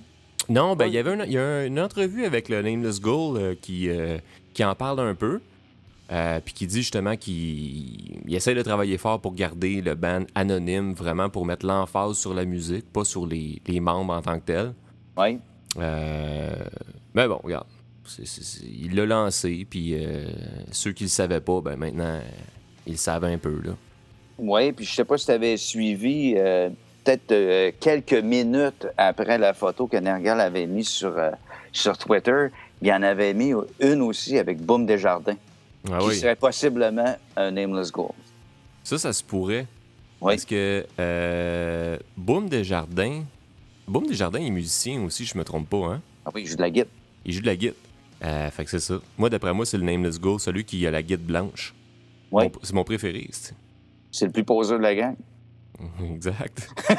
Non, 0.49 0.75
ben 0.75 0.85
il 0.85 0.93
y 0.93 0.97
avait 0.99 1.13
une, 1.15 1.25
y 1.31 1.37
a 1.39 1.65
une 1.65 1.79
entrevue 1.79 2.23
avec 2.25 2.49
le 2.49 2.61
Nameless 2.61 3.01
Goal 3.01 3.37
euh, 3.37 3.55
qui, 3.59 3.89
euh, 3.89 4.19
qui 4.53 4.63
en 4.63 4.75
parle 4.75 4.99
un 4.99 5.15
peu. 5.15 5.39
euh, 6.11 6.39
puis 6.43 6.53
qui 6.53 6.67
dit 6.67 6.81
justement 6.83 7.15
qu'il 7.15 8.19
il 8.27 8.35
essaie 8.35 8.53
de 8.53 8.61
travailler 8.61 8.99
fort 8.99 9.19
pour 9.19 9.33
garder 9.33 9.81
le 9.81 9.95
band 9.95 10.25
anonyme, 10.35 10.93
vraiment 10.93 11.29
pour 11.29 11.45
mettre 11.47 11.65
l'emphase 11.65 12.17
sur 12.17 12.35
la 12.35 12.45
musique, 12.45 12.85
pas 12.93 13.03
sur 13.03 13.25
les, 13.25 13.59
les 13.65 13.79
membres 13.79 14.13
en 14.13 14.21
tant 14.21 14.37
que 14.39 14.45
tels. 14.45 14.73
Oui. 15.17 15.39
Euh, 15.79 16.53
mais 17.15 17.27
bon, 17.27 17.39
regarde, 17.43 17.65
il 18.63 18.95
l'a 18.95 19.05
lancé, 19.05 19.65
puis 19.69 19.93
euh, 19.95 20.25
ceux 20.71 20.91
qui 20.91 21.03
le 21.03 21.09
savaient 21.09 21.41
pas, 21.41 21.61
ben 21.61 21.75
maintenant, 21.75 22.19
ils 22.85 22.93
le 22.93 22.97
savent 22.97 23.25
un 23.25 23.37
peu, 23.37 23.59
là. 23.63 23.71
Oui, 24.37 24.71
puis 24.73 24.85
je 24.85 24.93
sais 24.93 25.05
pas 25.05 25.17
si 25.17 25.25
tu 25.25 25.31
avais 25.31 25.55
suivi, 25.57 26.33
euh, 26.35 26.69
peut-être 27.03 27.31
euh, 27.31 27.71
quelques 27.79 28.13
minutes 28.13 28.87
après 28.97 29.37
la 29.37 29.53
photo 29.53 29.87
que 29.87 29.97
Nergal 29.97 30.41
avait 30.41 30.65
mise 30.67 30.89
sur, 30.89 31.17
euh, 31.17 31.31
sur 31.71 31.97
Twitter, 31.97 32.47
il 32.81 32.91
en 32.91 33.01
avait 33.01 33.33
mis 33.33 33.53
une 33.79 34.01
aussi 34.01 34.37
avec 34.37 34.59
Boom 34.61 34.85
Desjardins, 34.85 35.37
Ah 35.89 35.99
qui 35.99 36.07
oui, 36.07 36.15
serait 36.17 36.35
possiblement 36.35 37.15
un 37.37 37.51
Nameless 37.51 37.91
Gold. 37.91 38.11
ça, 38.83 38.97
ça 38.97 39.13
se 39.13 39.23
pourrait. 39.23 39.67
Oui. 40.21 40.33
Parce 40.33 40.45
que 40.45 40.85
euh, 40.99 41.97
Boom 42.17 42.49
Desjardins, 42.49 43.23
Boom 43.87 44.07
Desjardins 44.07 44.41
est 44.41 44.49
musicien 44.49 45.01
aussi, 45.03 45.25
je 45.25 45.37
me 45.37 45.43
trompe 45.43 45.69
pas, 45.69 45.85
hein? 45.93 46.01
Ah 46.25 46.31
oui, 46.33 46.41
il 46.43 46.47
joue 46.47 46.55
de 46.57 46.61
la 46.61 46.69
guitare. 46.69 46.91
Il 47.25 47.33
joue 47.33 47.41
de 47.41 47.45
la 47.45 47.55
guitare. 47.55 47.75
Euh, 48.25 48.49
fait 48.51 48.63
que 48.65 48.71
c'est 48.71 48.79
ça. 48.79 48.95
Moi, 49.17 49.29
d'après 49.29 49.53
moi, 49.53 49.65
c'est 49.65 49.77
le 49.77 49.83
Nameless 49.83 50.19
Goal, 50.19 50.39
celui 50.39 50.63
qui 50.65 50.85
a 50.87 50.91
la 50.91 51.03
guitare 51.03 51.25
blanche. 51.25 51.73
Oui, 52.31 52.45
C'est 52.63 52.73
mon 52.73 52.83
préféré, 52.83 53.27
c'est. 53.31 53.53
c'est 54.11 54.25
le 54.25 54.31
plus 54.31 54.43
poseur 54.43 54.77
de 54.79 54.83
la 54.83 54.95
gang. 54.95 55.15
Exact. 56.03 56.67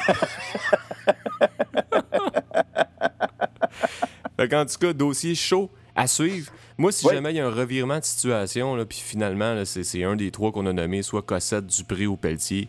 fait 4.39 4.49
qu'en 4.49 4.65
tout 4.67 4.79
cas, 4.79 4.93
dossier 4.93 5.35
chaud 5.35 5.71
à 5.95 6.07
suivre. 6.07 6.53
Moi, 6.79 6.93
si 6.93 7.07
Oui. 7.07 7.15
jamais 7.15 7.31
il 7.33 7.37
y 7.37 7.41
a 7.41 7.47
un 7.47 7.51
revirement 7.51 7.99
de 7.99 8.05
situation, 8.05 8.77
là, 8.77 8.85
puis 8.85 8.99
finalement, 9.03 9.55
là, 9.55 9.65
c'est, 9.65 9.83
c'est 9.83 10.05
un 10.05 10.15
des 10.15 10.31
trois 10.31 10.53
qu'on 10.53 10.67
a 10.67 10.73
nommé, 10.73 11.03
soit 11.03 11.23
Cossette, 11.23 11.67
Dupré 11.67 12.07
ou 12.07 12.17
Pelletier, 12.17 12.69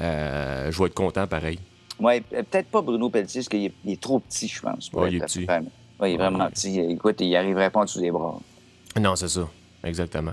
euh, 0.00 0.70
je 0.70 0.78
vais 0.78 0.86
être 0.86 0.94
content 0.94 1.26
pareil. 1.26 1.58
Oui, 1.98 2.20
peut-être 2.20 2.68
pas 2.68 2.80
Bruno 2.80 3.10
Pelletier, 3.10 3.40
parce 3.40 3.48
qu'il 3.48 3.64
est, 3.64 3.74
est 3.92 4.00
trop 4.00 4.20
petit, 4.20 4.46
je 4.46 4.60
pense. 4.62 4.92
Ouais, 4.92 5.10
il 5.10 5.16
est 5.16 5.20
petit. 5.26 5.46
Oui, 6.00 6.10
il 6.10 6.14
est 6.14 6.16
vraiment 6.16 6.44
Ouais. 6.44 6.50
petit. 6.50 6.78
Écoute, 6.80 7.16
il 7.20 7.34
arriverait 7.36 7.70
pas 7.70 7.80
en 7.80 7.84
dessous 7.84 8.00
des 8.00 8.10
bras. 8.10 8.38
Non, 9.00 9.16
c'est 9.16 9.28
ça. 9.28 9.48
Exactement. 9.84 10.32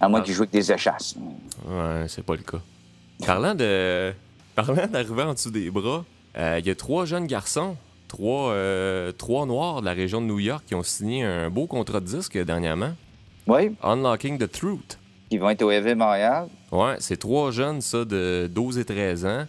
À 0.00 0.08
moins 0.08 0.20
Ah. 0.20 0.22
qu'il 0.22 0.34
joue 0.34 0.42
avec 0.42 0.52
des 0.52 0.70
échasses. 0.72 1.14
Ouais, 1.66 2.04
c'est 2.08 2.24
pas 2.24 2.34
le 2.34 2.42
cas. 2.42 2.58
Parlant 3.26 3.54
de. 3.54 4.12
Parlant 4.54 4.86
d'arriver 4.86 5.22
en 5.22 5.34
dessous 5.34 5.50
des 5.50 5.70
bras, 5.70 6.04
euh, 6.38 6.56
il 6.60 6.66
y 6.66 6.70
a 6.70 6.74
trois 6.74 7.04
jeunes 7.04 7.26
garçons, 7.26 7.76
trois, 8.08 8.50
euh, 8.52 9.12
trois 9.12 9.44
noirs 9.46 9.80
de 9.80 9.86
la 9.86 9.92
région 9.92 10.20
de 10.20 10.26
New 10.26 10.38
York 10.38 10.64
qui 10.66 10.74
ont 10.74 10.82
signé 10.82 11.24
un 11.24 11.50
beau 11.50 11.66
contrat 11.66 12.00
de 12.00 12.06
disque 12.06 12.38
dernièrement. 12.42 12.92
Oui, 13.46 13.74
Unlocking 13.82 14.38
the 14.38 14.50
Truth. 14.50 14.98
ils 15.30 15.38
vont 15.40 15.50
être 15.50 15.62
au 15.62 15.70
EV 15.70 15.94
Montréal. 15.94 16.48
Ouais, 16.72 16.96
c'est 17.00 17.16
trois 17.18 17.50
jeunes, 17.50 17.80
ça, 17.80 18.04
de 18.04 18.50
12 18.52 18.78
et 18.78 18.84
13 18.84 19.24
ans. 19.26 19.46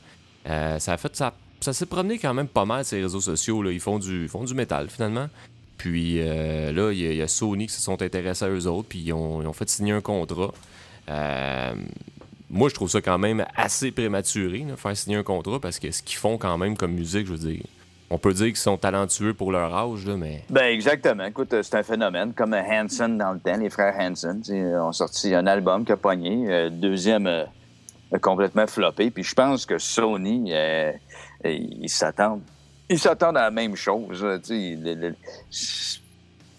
Euh, 0.49 0.79
ça 0.79 0.93
a 0.93 0.97
fait. 0.97 1.15
Ça, 1.15 1.33
ça 1.59 1.73
s'est 1.73 1.85
promené 1.85 2.17
quand 2.19 2.33
même 2.33 2.47
pas 2.47 2.65
mal 2.65 2.83
les 2.91 3.01
réseaux 3.01 3.19
sociaux. 3.21 3.61
Là. 3.63 3.71
Ils, 3.71 3.79
font 3.79 3.99
du, 3.99 4.23
ils 4.23 4.29
font 4.29 4.43
du 4.43 4.53
métal, 4.53 4.89
finalement. 4.89 5.27
Puis 5.77 6.17
euh, 6.19 6.71
là, 6.71 6.91
il 6.91 6.99
y, 7.15 7.21
a- 7.21 7.27
Sony 7.27 7.67
qui 7.67 7.73
se 7.73 7.81
sont 7.81 8.01
intéressés 8.01 8.45
à 8.45 8.49
eux 8.49 8.67
autres, 8.67 8.87
puis 8.89 8.99
ils 8.99 9.13
ont, 9.13 9.53
fait 9.53 9.69
signer 9.69 9.93
un 9.93 10.01
contrat. 10.01 10.51
Euh, 11.09 11.73
moi, 12.49 12.69
je 12.69 12.73
trouve 12.75 12.89
ça 12.89 13.01
quand 13.01 13.17
même 13.17 13.45
assez 13.55 13.91
prématuré, 13.91 14.65
là, 14.67 14.75
faire 14.75 14.95
signer 14.95 15.17
un 15.17 15.23
contrat, 15.23 15.59
parce 15.59 15.79
que 15.79 15.91
ce 15.91 16.01
qu'ils 16.01 16.17
font 16.17 16.37
quand 16.37 16.57
même 16.57 16.75
comme 16.77 16.93
musique, 16.93 17.27
je 17.27 17.33
veux 17.33 17.51
dire, 17.51 17.61
on 18.09 18.17
peut 18.17 18.33
dire 18.33 18.47
qu'ils 18.47 18.55
sont 18.55 18.77
talentueux 18.77 19.33
pour 19.33 19.51
leur 19.51 19.73
âge, 19.75 20.05
là, 20.05 20.15
mais 20.15 20.43
Ben 20.49 20.65
exactement. 20.73 21.25
Écoute, 21.25 21.53
euh, 21.53 21.61
c'est 21.61 21.75
un 21.75 21.83
phénomène. 21.83 22.33
Comme 22.33 22.53
Hanson 22.53 23.09
dans 23.09 23.33
le 23.33 23.39
temps, 23.39 23.57
les 23.57 23.69
frères 23.69 23.95
Hanson 23.99 24.41
ont 24.81 24.93
sorti 24.93 25.35
un 25.35 25.45
album 25.45 25.83
qui 25.85 25.91
a 25.91 25.97
pogné. 25.97 26.45
euh, 26.49 26.69
deuxième 26.69 27.29
complètement 28.21 28.65
floppé. 28.67 29.11
Puis 29.11 29.23
je 29.23 29.33
pense 29.35 29.65
que 29.65 29.77
Sony, 29.77 30.53
ils 31.43 31.89
s'attendent 31.89 32.41
ils 32.89 32.99
s'attendent 32.99 33.37
à 33.37 33.43
la 33.43 33.51
même 33.51 33.75
chose. 33.75 34.23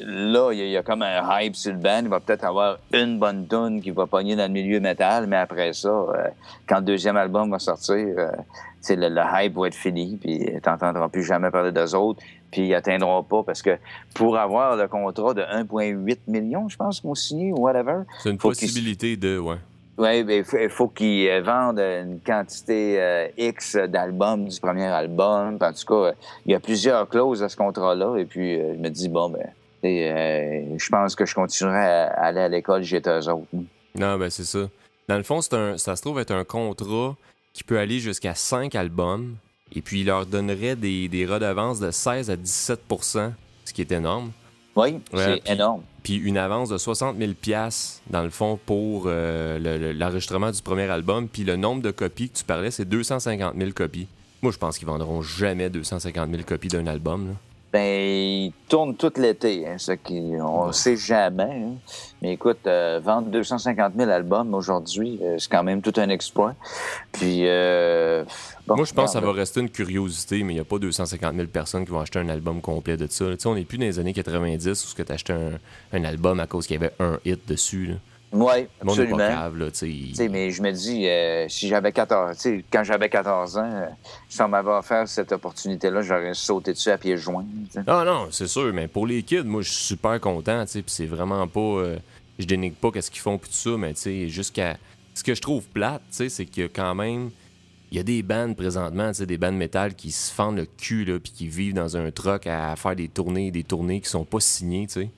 Là, 0.01 0.51
il 0.53 0.71
y, 0.71 0.77
a 0.77 0.83
comme 0.85 1.03
un 1.03 1.41
hype 1.41 1.57
sur 1.57 1.73
le 1.73 1.79
band. 1.79 2.03
Il 2.03 2.09
va 2.09 2.21
peut-être 2.21 2.45
avoir 2.45 2.79
une 2.93 3.19
bonne 3.19 3.49
tune 3.49 3.81
qui 3.83 3.91
va 3.91 4.07
pogner 4.07 4.37
dans 4.37 4.47
le 4.47 4.53
milieu 4.53 4.79
métal, 4.79 5.27
mais 5.27 5.37
après 5.37 5.73
ça, 5.73 5.89
euh, 5.89 6.29
quand 6.69 6.77
le 6.77 6.85
deuxième 6.85 7.17
album 7.17 7.51
va 7.51 7.59
sortir, 7.59 7.97
euh, 7.97 8.31
le, 8.91 9.09
le, 9.09 9.21
hype 9.35 9.57
va 9.57 9.67
être 9.67 9.75
fini, 9.75 10.17
puis 10.21 10.39
tu 10.39 10.69
n'entendras 10.69 11.09
plus 11.09 11.25
jamais 11.25 11.51
parler 11.51 11.73
d'eux 11.73 11.97
autres, 11.97 12.23
puis 12.53 12.69
ils 12.69 12.71
n'atteindront 12.71 13.25
pas 13.25 13.43
parce 13.43 13.61
que 13.61 13.77
pour 14.15 14.39
avoir 14.39 14.77
le 14.77 14.87
contrat 14.87 15.35
de 15.35 15.43
1,8 15.43 16.19
million, 16.29 16.69
je 16.69 16.77
pense, 16.77 17.01
qu'on 17.01 17.17
signé 17.17 17.51
ou 17.51 17.63
whatever. 17.63 18.03
C'est 18.23 18.31
une 18.31 18.39
possibilité 18.39 19.17
de, 19.17 19.37
ouais. 19.37 19.59
Oui, 19.99 20.25
il 20.29 20.71
faut, 20.71 20.87
qu'ils 20.87 21.29
euh, 21.29 21.43
vendent 21.43 21.81
une 21.81 22.21
quantité 22.21 23.01
euh, 23.01 23.27
X 23.37 23.75
d'albums 23.75 24.47
du 24.47 24.61
premier 24.61 24.87
album. 24.87 25.59
En 25.61 25.73
tout 25.73 25.87
cas, 25.87 26.13
il 26.47 26.53
y 26.53 26.55
a 26.55 26.61
plusieurs 26.61 27.09
clauses 27.09 27.43
à 27.43 27.49
ce 27.49 27.57
contrat-là. 27.57 28.17
Et 28.17 28.25
puis, 28.25 28.61
euh, 28.61 28.75
je 28.75 28.79
me 28.79 28.91
dis, 28.91 29.09
bon, 29.09 29.29
ben, 29.29 29.49
je 29.83 30.89
pense 30.89 31.17
que 31.17 31.27
je 31.27 31.35
continuerai 31.35 31.85
à 31.85 32.07
aller 32.13 32.41
à 32.41 32.49
l'école 32.49 32.85
j'étais 32.85 33.11
eux 33.11 33.29
autres. 33.29 33.49
Non, 33.97 34.17
ben, 34.17 34.31
c'est 34.31 34.45
ça. 34.45 34.69
Dans 35.09 35.17
le 35.17 35.25
fond, 35.25 35.41
un, 35.51 35.77
ça 35.77 35.97
se 35.97 36.03
trouve 36.03 36.21
être 36.21 36.31
un 36.31 36.45
contrat 36.45 37.17
qui 37.53 37.65
peut 37.65 37.79
aller 37.79 37.99
jusqu'à 37.99 38.37
5 38.37 38.77
albums. 38.77 39.35
Et 39.75 39.83
puis, 39.83 40.03
il 40.03 40.07
leur 40.07 40.27
donnerait 40.27 40.77
des, 40.77 41.09
des 41.09 41.27
redevances 41.27 41.81
de 41.81 41.91
16 41.91 42.31
à 42.31 42.37
17% 42.37 43.33
ce 43.65 43.73
qui 43.73 43.81
est 43.83 43.93
énorme. 43.93 44.31
Oui, 44.79 45.01
c'est 45.15 45.51
énorme. 45.51 45.83
Puis 46.03 46.15
une 46.15 46.39
avance 46.39 46.69
de 46.69 46.79
60 46.79 47.17
000 47.19 47.33
dans 48.11 48.23
le 48.23 48.31
fond, 48.31 48.59
pour 48.65 49.05
euh, 49.07 49.93
l'enregistrement 49.95 50.51
du 50.51 50.63
premier 50.63 50.89
album. 50.89 51.29
Puis 51.29 51.45
le 51.45 51.57
nombre 51.57 51.83
de 51.83 51.91
copies 51.91 52.31
que 52.31 52.39
tu 52.39 52.45
parlais, 52.45 52.71
c'est 52.71 52.85
250 52.85 53.55
000 53.59 53.73
copies. 53.73 54.07
Moi, 54.41 54.53
je 54.53 54.59
pense 54.59 54.79
qu'ils 54.79 54.87
vendront 54.87 55.21
jamais 55.21 55.69
250 55.69 56.31
000 56.31 56.43
copies 56.45 56.69
d'un 56.69 56.87
album. 56.87 57.29
Là. 57.29 57.35
Ben, 57.71 57.85
ils 57.85 58.53
tournent 58.67 58.97
tout 58.97 59.13
l'été, 59.17 59.69
hein, 59.69 59.77
ce 59.77 59.93
qui, 59.93 60.19
on 60.41 60.69
ne 60.69 60.73
sait 60.73 60.97
jamais. 60.97 61.43
Hein. 61.67 61.75
Mais 62.23 62.33
écoute, 62.33 62.67
euh, 62.67 62.99
vendre 63.05 63.29
250 63.29 63.93
000 63.95 64.11
albums 64.11 64.55
aujourd'hui, 64.55 65.19
euh, 65.23 65.37
c'est 65.39 65.51
quand 65.51 65.63
même 65.63 65.83
tout 65.83 65.93
un 65.97 66.09
exploit. 66.09 66.55
Puis, 67.13 67.47
euh, 67.47 68.25
moi, 68.67 68.85
je 68.85 68.95
pense 68.95 69.13
que 69.13 69.13
ça 69.13 69.21
va 69.21 69.33
rester 69.33 69.61
une 69.61 69.69
curiosité, 69.69 70.43
mais 70.45 70.55
il 70.55 70.57
n'y 70.57 70.61
a 70.61 70.65
pas 70.65 70.79
250 70.79 71.35
000 71.35 71.47
personnes 71.49 71.85
qui 71.85 71.91
vont 71.91 72.01
acheter 72.01 72.21
un 72.21 72.31
album 72.31 72.63
complet 72.63 72.97
de 72.97 73.07
ça. 73.07 73.27
on 73.45 73.55
n'est 73.55 73.65
plus 73.65 73.77
dans 73.77 73.85
les 73.85 73.99
années 73.99 74.15
90 74.15 74.91
où 74.91 75.05
tu 75.05 75.13
achetais 75.13 75.35
un, 75.35 75.59
un, 75.93 76.05
album 76.05 76.41
à 76.41 76.47
cause 76.47 76.67
qu'il 76.67 76.81
y 76.81 76.85
avait 76.85 76.95
un 77.01 77.19
hit 77.27 77.47
dessus. 77.47 77.97
Oui, 78.33 78.67
absolument. 78.81 79.17
Pas 79.17 79.49
là, 79.49 80.29
mais 80.29 80.51
je 80.51 80.63
me 80.63 80.71
dis, 80.71 81.07
euh, 81.07 81.49
si 81.49 81.69
j'avais 81.69 81.93
14, 81.93 82.37
quand 82.71 82.85
j'avais 82.85 83.09
14 83.09 83.57
ans, 83.57 83.63
euh, 83.65 83.87
si 84.29 84.43
on 84.43 84.49
m'avait 84.49 84.71
offert 84.71 85.09
cette 85.09 85.33
opportunité-là, 85.33 86.03
j'aurais 86.03 86.35
sauté 86.35 86.73
dessus 86.73 86.91
à 86.91 86.99
pieds 86.99 87.17
joints. 87.17 87.47
Ah 87.87 88.05
non, 88.05 88.29
c'est 88.31 88.47
sûr, 88.47 88.73
mais 88.75 88.87
pour 88.87 89.07
les 89.07 89.23
kids, 89.23 89.45
moi, 89.45 89.63
je 89.63 89.71
suis 89.71 89.85
super 89.85 90.21
content, 90.21 90.65
puis 90.67 90.83
c'est 90.87 91.07
vraiment 91.07 91.47
pas... 91.49 91.61
Euh, 91.61 91.99
je 92.39 92.47
dénigre 92.47 92.77
pas 92.77 92.91
qu'est-ce 92.91 93.11
qu'ils 93.11 93.23
font, 93.23 93.39
puis 93.39 93.51
tout 93.51 93.57
ça, 93.57 93.77
mais 93.79 93.95
tu 93.95 94.29
jusqu'à... 94.29 94.77
Ce 95.15 95.25
que 95.25 95.35
je 95.35 95.41
trouve 95.41 95.65
plate, 95.67 96.03
tu 96.15 96.29
c'est 96.29 96.47
que 96.47 96.67
quand 96.67 96.95
même... 96.95 97.31
Il 97.91 97.97
y 97.97 98.01
a 98.01 98.03
des 98.03 98.23
bandes 98.23 98.55
présentement, 98.55 99.13
des 99.19 99.39
bandes 99.39 99.57
métal 99.57 99.95
qui 99.95 100.13
se 100.13 100.31
fendent 100.31 100.59
le 100.59 100.67
cul, 100.67 101.07
là, 101.07 101.19
puis 101.19 101.33
qui 101.33 101.49
vivent 101.49 101.73
dans 101.73 101.97
un 101.97 102.11
truck 102.11 102.47
à 102.47 102.77
faire 102.77 102.95
des 102.95 103.09
tournées, 103.09 103.51
des 103.51 103.65
tournées 103.65 104.03
qui 104.03 104.11
sont 104.11 104.27
pas 104.27 104.41
signées, 104.41 104.87
tu 104.87 105.01
sais. 105.01 105.11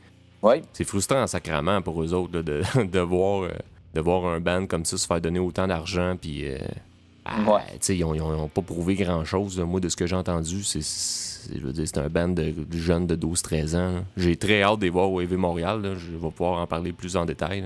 C'est 0.73 0.85
frustrant 0.85 1.27
sacrément 1.27 1.83
pour 1.83 2.03
eux 2.03 2.15
autres 2.15 2.41
de, 2.41 2.63
de, 2.83 3.01
voir, 3.01 3.43
euh, 3.43 3.51
de 3.95 4.01
voir 4.01 4.27
un 4.27 4.41
band 4.41 4.67
comme 4.67 4.85
ça 4.85 4.97
se 4.97 5.07
faire 5.07 5.21
donner 5.21 5.39
autant 5.39 5.67
d'argent. 5.67 6.17
Puis, 6.21 6.49
euh, 6.49 6.59
ah, 7.25 7.63
ils 7.89 8.05
n'ont 8.05 8.49
pas 8.49 8.63
prouvé 8.63 8.95
grand-chose. 8.95 9.59
Moi, 9.61 9.81
de 9.81 9.89
ce 9.89 9.97
que 9.97 10.07
j'ai 10.07 10.17
entendu, 10.17 10.63
c'est 10.63 10.83
c'est 10.83 11.99
un 11.99 12.09
band 12.09 12.29
de, 12.29 12.53
jeunes 12.73 13.07
de 13.07 13.17
12-13 13.17 13.77
ans. 13.77 14.05
J'ai 14.17 14.37
très 14.37 14.63
hâte 14.63 14.79
de 14.79 14.85
les 14.85 14.91
voir 14.91 15.11
au 15.11 15.23
EV 15.23 15.37
Montréal. 15.37 15.97
Je 15.97 16.13
vais 16.13 16.31
pouvoir 16.31 16.61
en 16.61 16.67
parler 16.67 16.93
plus 16.93 17.17
en 17.17 17.25
détail. 17.25 17.65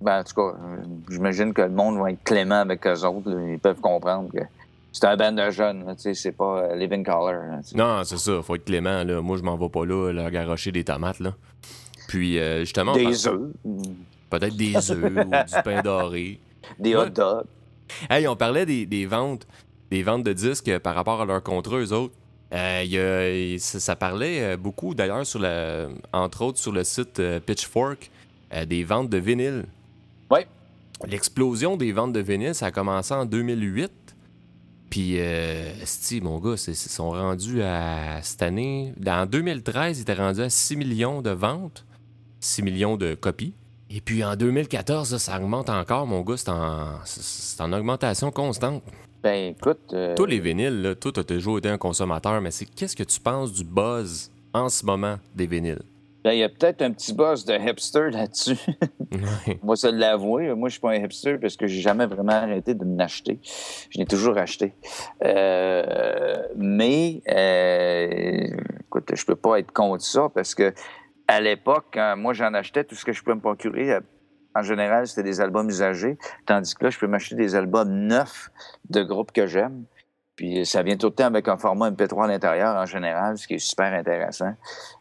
Ben, 0.00 0.20
en 0.20 0.24
tout 0.24 0.34
cas, 0.34 0.56
euh, 0.56 0.76
j'imagine 1.10 1.52
que 1.52 1.60
le 1.60 1.68
monde 1.68 1.98
va 1.98 2.12
être 2.12 2.24
clément 2.24 2.60
avec 2.60 2.86
eux 2.86 3.04
autres. 3.04 3.30
Ils 3.30 3.58
peuvent 3.58 3.80
comprendre 3.80 4.30
que 4.32 4.40
c'est 4.92 5.04
un 5.04 5.16
band 5.16 5.32
de 5.32 5.50
jeunes. 5.50 5.94
C'est 5.98 6.32
pas 6.32 6.74
Living 6.74 7.04
Color. 7.04 7.42
non, 7.74 8.02
c'est 8.04 8.16
ça. 8.16 8.40
faut 8.42 8.54
être 8.54 8.64
clément. 8.64 9.04
Là. 9.04 9.20
Moi, 9.20 9.36
je 9.36 9.42
m'en 9.42 9.56
vais 9.56 9.68
pas 9.68 9.84
là, 9.84 10.12
leur 10.12 10.30
garocher 10.30 10.72
des 10.72 10.84
tomates. 10.84 11.20
Là. 11.20 11.34
Puis 12.10 12.40
euh, 12.40 12.60
justement. 12.60 12.92
Des 12.92 13.28
œufs. 13.28 13.52
Peut-être 14.30 14.56
des 14.56 14.74
œufs 14.90 15.04
ou 15.04 15.24
du 15.30 15.62
pain 15.62 15.80
doré. 15.80 16.40
Des 16.76 16.96
hot 16.96 17.08
dogs. 17.08 17.44
Hey, 18.08 18.26
on 18.26 18.34
parlait 18.34 18.66
des, 18.66 19.06
ventes, 19.06 19.46
des 19.92 20.02
ventes 20.02 20.24
de 20.24 20.32
disques 20.32 20.76
par 20.80 20.96
rapport 20.96 21.20
à 21.20 21.24
leurs 21.24 21.42
contrats, 21.42 21.78
eux 21.78 21.92
autres. 21.92 22.14
Euh, 22.52 23.56
ça, 23.58 23.94
parlait 23.94 24.42
euh, 24.42 24.56
beaucoup, 24.56 24.92
d'ailleurs, 24.92 25.24
sur 25.24 25.38
le, 25.38 25.90
entre 26.12 26.42
autres 26.42 26.58
sur 26.58 26.72
le 26.72 26.82
site 26.82 27.22
Pitchfork, 27.46 28.10
des 28.66 28.82
ventes 28.82 29.08
de 29.08 29.18
vinyle. 29.18 29.66
Oui. 30.32 30.40
L'explosion 31.06 31.76
des 31.76 31.92
ventes 31.92 32.12
de 32.12 32.20
vinyle, 32.20 32.56
ça 32.56 32.66
a 32.66 32.70
commencé 32.72 33.14
en 33.14 33.24
2008. 33.24 33.92
Puis, 34.90 35.14
euh, 35.20 35.72
mon 36.22 36.40
gars, 36.40 36.56
ils 36.66 36.74
sont 36.74 37.10
rendus 37.10 37.62
à 37.62 38.20
cette 38.22 38.42
année. 38.42 38.94
En 39.06 39.26
2013, 39.26 39.98
ils 39.98 40.02
étaient 40.02 40.14
rendus 40.14 40.40
à 40.40 40.50
6 40.50 40.76
millions 40.76 41.22
de 41.22 41.30
ventes. 41.30 41.84
6 42.40 42.62
millions 42.62 42.96
de 42.96 43.14
copies. 43.14 43.54
Et 43.90 44.00
puis 44.00 44.24
en 44.24 44.36
2014, 44.36 45.16
ça 45.16 45.36
augmente 45.36 45.68
encore, 45.68 46.06
mon 46.06 46.22
gars. 46.22 46.36
C'est 46.36 47.60
en, 47.60 47.72
augmentation 47.72 48.30
constante. 48.30 48.82
Ben 49.22 49.54
écoute. 49.54 49.80
Euh... 49.92 50.14
Toi, 50.14 50.26
les 50.28 50.40
vinyles, 50.40 50.80
là, 50.80 50.94
toi, 50.94 51.12
t'as 51.12 51.24
toujours 51.24 51.58
été 51.58 51.68
un 51.68 51.78
consommateur, 51.78 52.40
mais 52.40 52.50
c'est 52.50 52.66
qu'est-ce 52.66 52.96
que 52.96 53.02
tu 53.02 53.20
penses 53.20 53.52
du 53.52 53.64
buzz 53.64 54.30
en 54.54 54.68
ce 54.68 54.86
moment 54.86 55.16
des 55.34 55.46
vinyles? 55.46 55.82
Ben, 56.22 56.32
il 56.32 56.38
y 56.38 56.44
a 56.44 56.50
peut-être 56.50 56.82
un 56.82 56.92
petit 56.92 57.14
buzz 57.14 57.46
de 57.46 57.54
hipster 57.54 58.10
là-dessus. 58.10 58.58
Moi, 59.62 59.74
ça 59.76 59.90
l'avouer. 59.90 60.54
Moi, 60.54 60.68
je 60.68 60.72
suis 60.72 60.80
pas 60.80 60.90
un 60.90 61.02
hipster 61.02 61.38
parce 61.38 61.56
que 61.56 61.66
j'ai 61.66 61.80
jamais 61.80 62.04
vraiment 62.06 62.32
arrêté 62.32 62.74
de 62.74 62.84
m'acheter. 62.84 63.40
Je 63.88 63.98
l'ai 63.98 64.04
toujours 64.04 64.36
acheté. 64.36 64.74
Euh, 65.24 66.36
mais, 66.56 67.22
euh, 67.26 68.46
écoute, 68.82 69.10
je 69.14 69.24
peux 69.24 69.36
pas 69.36 69.58
être 69.60 69.72
contre 69.72 70.04
ça 70.04 70.28
parce 70.34 70.54
que 70.54 70.74
à 71.30 71.40
l'époque, 71.40 71.86
quand 71.94 72.16
moi 72.16 72.32
j'en 72.32 72.52
achetais, 72.54 72.84
tout 72.84 72.94
ce 72.94 73.04
que 73.04 73.12
je 73.12 73.22
pouvais 73.22 73.36
me 73.36 73.40
procurer, 73.40 73.92
euh, 73.92 74.00
en 74.54 74.62
général, 74.62 75.06
c'était 75.06 75.22
des 75.22 75.40
albums 75.40 75.68
usagés, 75.68 76.18
tandis 76.44 76.74
que 76.74 76.84
là, 76.84 76.90
je 76.90 76.98
peux 76.98 77.06
m'acheter 77.06 77.36
des 77.36 77.54
albums 77.54 77.88
neufs 77.88 78.50
de 78.88 79.02
groupes 79.02 79.30
que 79.30 79.46
j'aime. 79.46 79.84
Puis 80.34 80.66
ça 80.66 80.82
vient 80.82 80.96
tout 80.96 81.08
le 81.08 81.12
temps 81.12 81.26
avec 81.26 81.46
un 81.48 81.56
format 81.56 81.90
MP3 81.90 82.24
à 82.24 82.26
l'intérieur, 82.26 82.74
en 82.74 82.86
général, 82.86 83.38
ce 83.38 83.46
qui 83.46 83.54
est 83.54 83.58
super 83.58 83.92
intéressant. 83.92 84.54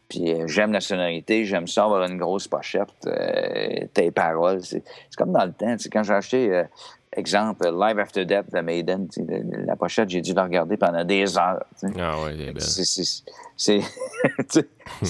Puis 0.07 0.31
euh, 0.31 0.45
j'aime 0.45 0.71
la 0.71 0.81
sonorité, 0.81 1.45
j'aime 1.45 1.65
ça 1.65 1.85
avoir 1.85 2.03
une 2.03 2.17
grosse 2.17 2.47
pochette, 2.47 2.89
euh, 3.07 3.87
tes 3.93 4.11
paroles. 4.11 4.61
C'est 4.63 4.83
comme 5.17 5.31
dans 5.31 5.45
le 5.45 5.53
temps. 5.53 5.75
Quand 5.91 6.03
j'ai 6.03 6.13
acheté, 6.13 6.63
exemple, 7.13 7.67
Live 7.71 7.97
After 7.97 8.25
Death 8.25 8.53
de 8.53 8.59
Maiden, 8.59 9.07
la 9.65 9.75
pochette, 9.75 10.09
j'ai 10.09 10.21
dû 10.21 10.33
la 10.33 10.43
regarder 10.43 10.77
pendant 10.77 11.03
des 11.03 11.37
heures. 11.37 11.63
Ah 11.97 12.21
ouais, 12.21 12.53
c'est 13.57 13.81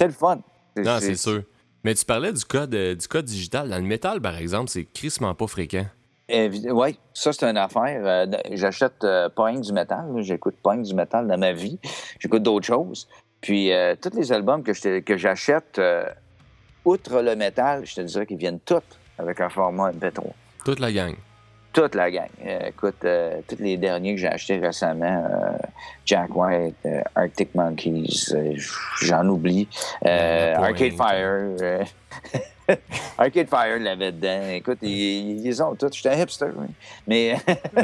le 0.05 0.11
fun. 0.11 0.41
Non, 0.83 0.99
c'est 0.99 1.15
sûr. 1.15 1.43
Mais 1.83 1.93
tu 1.93 2.05
parlais 2.05 2.33
du 2.33 2.43
code, 2.43 2.73
euh, 2.75 2.95
du 2.95 3.07
code 3.07 3.25
digital. 3.25 3.69
Dans 3.69 3.77
le 3.77 3.83
métal, 3.83 4.21
par 4.21 4.37
exemple, 4.37 4.69
c'est 4.69 4.85
crissement 4.85 5.33
pas 5.33 5.47
fréquent. 5.47 5.85
oui, 6.29 6.99
ça, 7.13 7.31
c'est 7.31 7.45
une 7.45 7.57
affaire. 7.57 8.01
Euh, 8.03 8.25
j'achète 8.51 9.03
euh, 9.03 9.29
pas 9.29 9.45
rien 9.45 9.59
du 9.59 9.71
métal. 9.71 10.05
J'écoute 10.17 10.55
pas 10.61 10.71
rien 10.71 10.81
du 10.81 10.93
métal 10.93 11.27
dans 11.27 11.37
ma 11.37 11.53
vie. 11.53 11.79
J'écoute 12.19 12.43
d'autres 12.43 12.67
choses. 12.67 13.07
Puis, 13.41 13.71
tous 14.01 14.17
les 14.17 14.33
albums 14.33 14.63
que 14.63 15.17
j'achète, 15.17 15.79
outre 16.83 17.21
le 17.21 17.37
métal, 17.37 17.85
je 17.85 17.95
te 17.95 18.01
dirais 18.01 18.25
qu'ils 18.25 18.35
viennent 18.35 18.59
tous 18.59 18.81
avec 19.17 19.39
un 19.39 19.47
format 19.47 19.91
MP3. 19.91 20.25
Toute 20.65 20.79
la 20.79 20.91
gang. 20.91 21.15
Toute 21.71 21.93
la 21.93 22.09
gang. 22.09 22.29
Euh, 22.43 22.69
écoute, 22.69 23.05
euh, 23.05 23.41
tous 23.47 23.57
les 23.59 23.77
derniers 23.77 24.15
que 24.15 24.21
j'ai 24.21 24.27
achetés 24.27 24.57
récemment, 24.57 25.23
euh, 25.29 25.57
Jack 26.03 26.35
White, 26.35 26.87
Arctic 27.13 27.53
Monkeys, 27.53 28.33
j'en 29.01 29.27
oublie. 29.27 29.67
Arcade 30.03 30.93
Fire. 30.93 31.85
Arcade 33.17 33.49
Fire 33.49 33.79
l'avait 33.79 34.11
dedans. 34.11 34.49
Écoute, 34.51 34.79
ils, 34.81 35.45
ils 35.45 35.63
ont 35.63 35.75
tous. 35.75 35.91
J'étais 35.93 36.09
un 36.09 36.23
hipster, 36.23 36.47
oui. 36.55 36.67
Mais, 37.05 37.35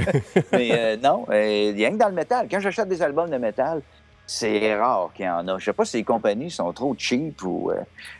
mais 0.51 0.97
non, 0.97 1.25
rien 1.29 1.91
que 1.91 1.97
dans 1.97 2.09
le 2.09 2.15
métal. 2.15 2.47
Quand 2.49 2.59
j'achète 2.59 2.87
des 2.87 3.01
albums 3.03 3.29
de 3.29 3.37
métal, 3.37 3.83
c'est 4.25 4.75
rare 4.75 5.11
qu'il 5.13 5.25
y 5.25 5.29
en 5.29 5.47
a. 5.47 5.59
Je 5.59 5.65
sais 5.65 5.73
pas 5.73 5.85
si 5.85 5.97
les 5.97 6.03
compagnies 6.03 6.49
sont 6.49 6.73
trop 6.73 6.95
cheap 6.97 7.43
ou. 7.43 7.71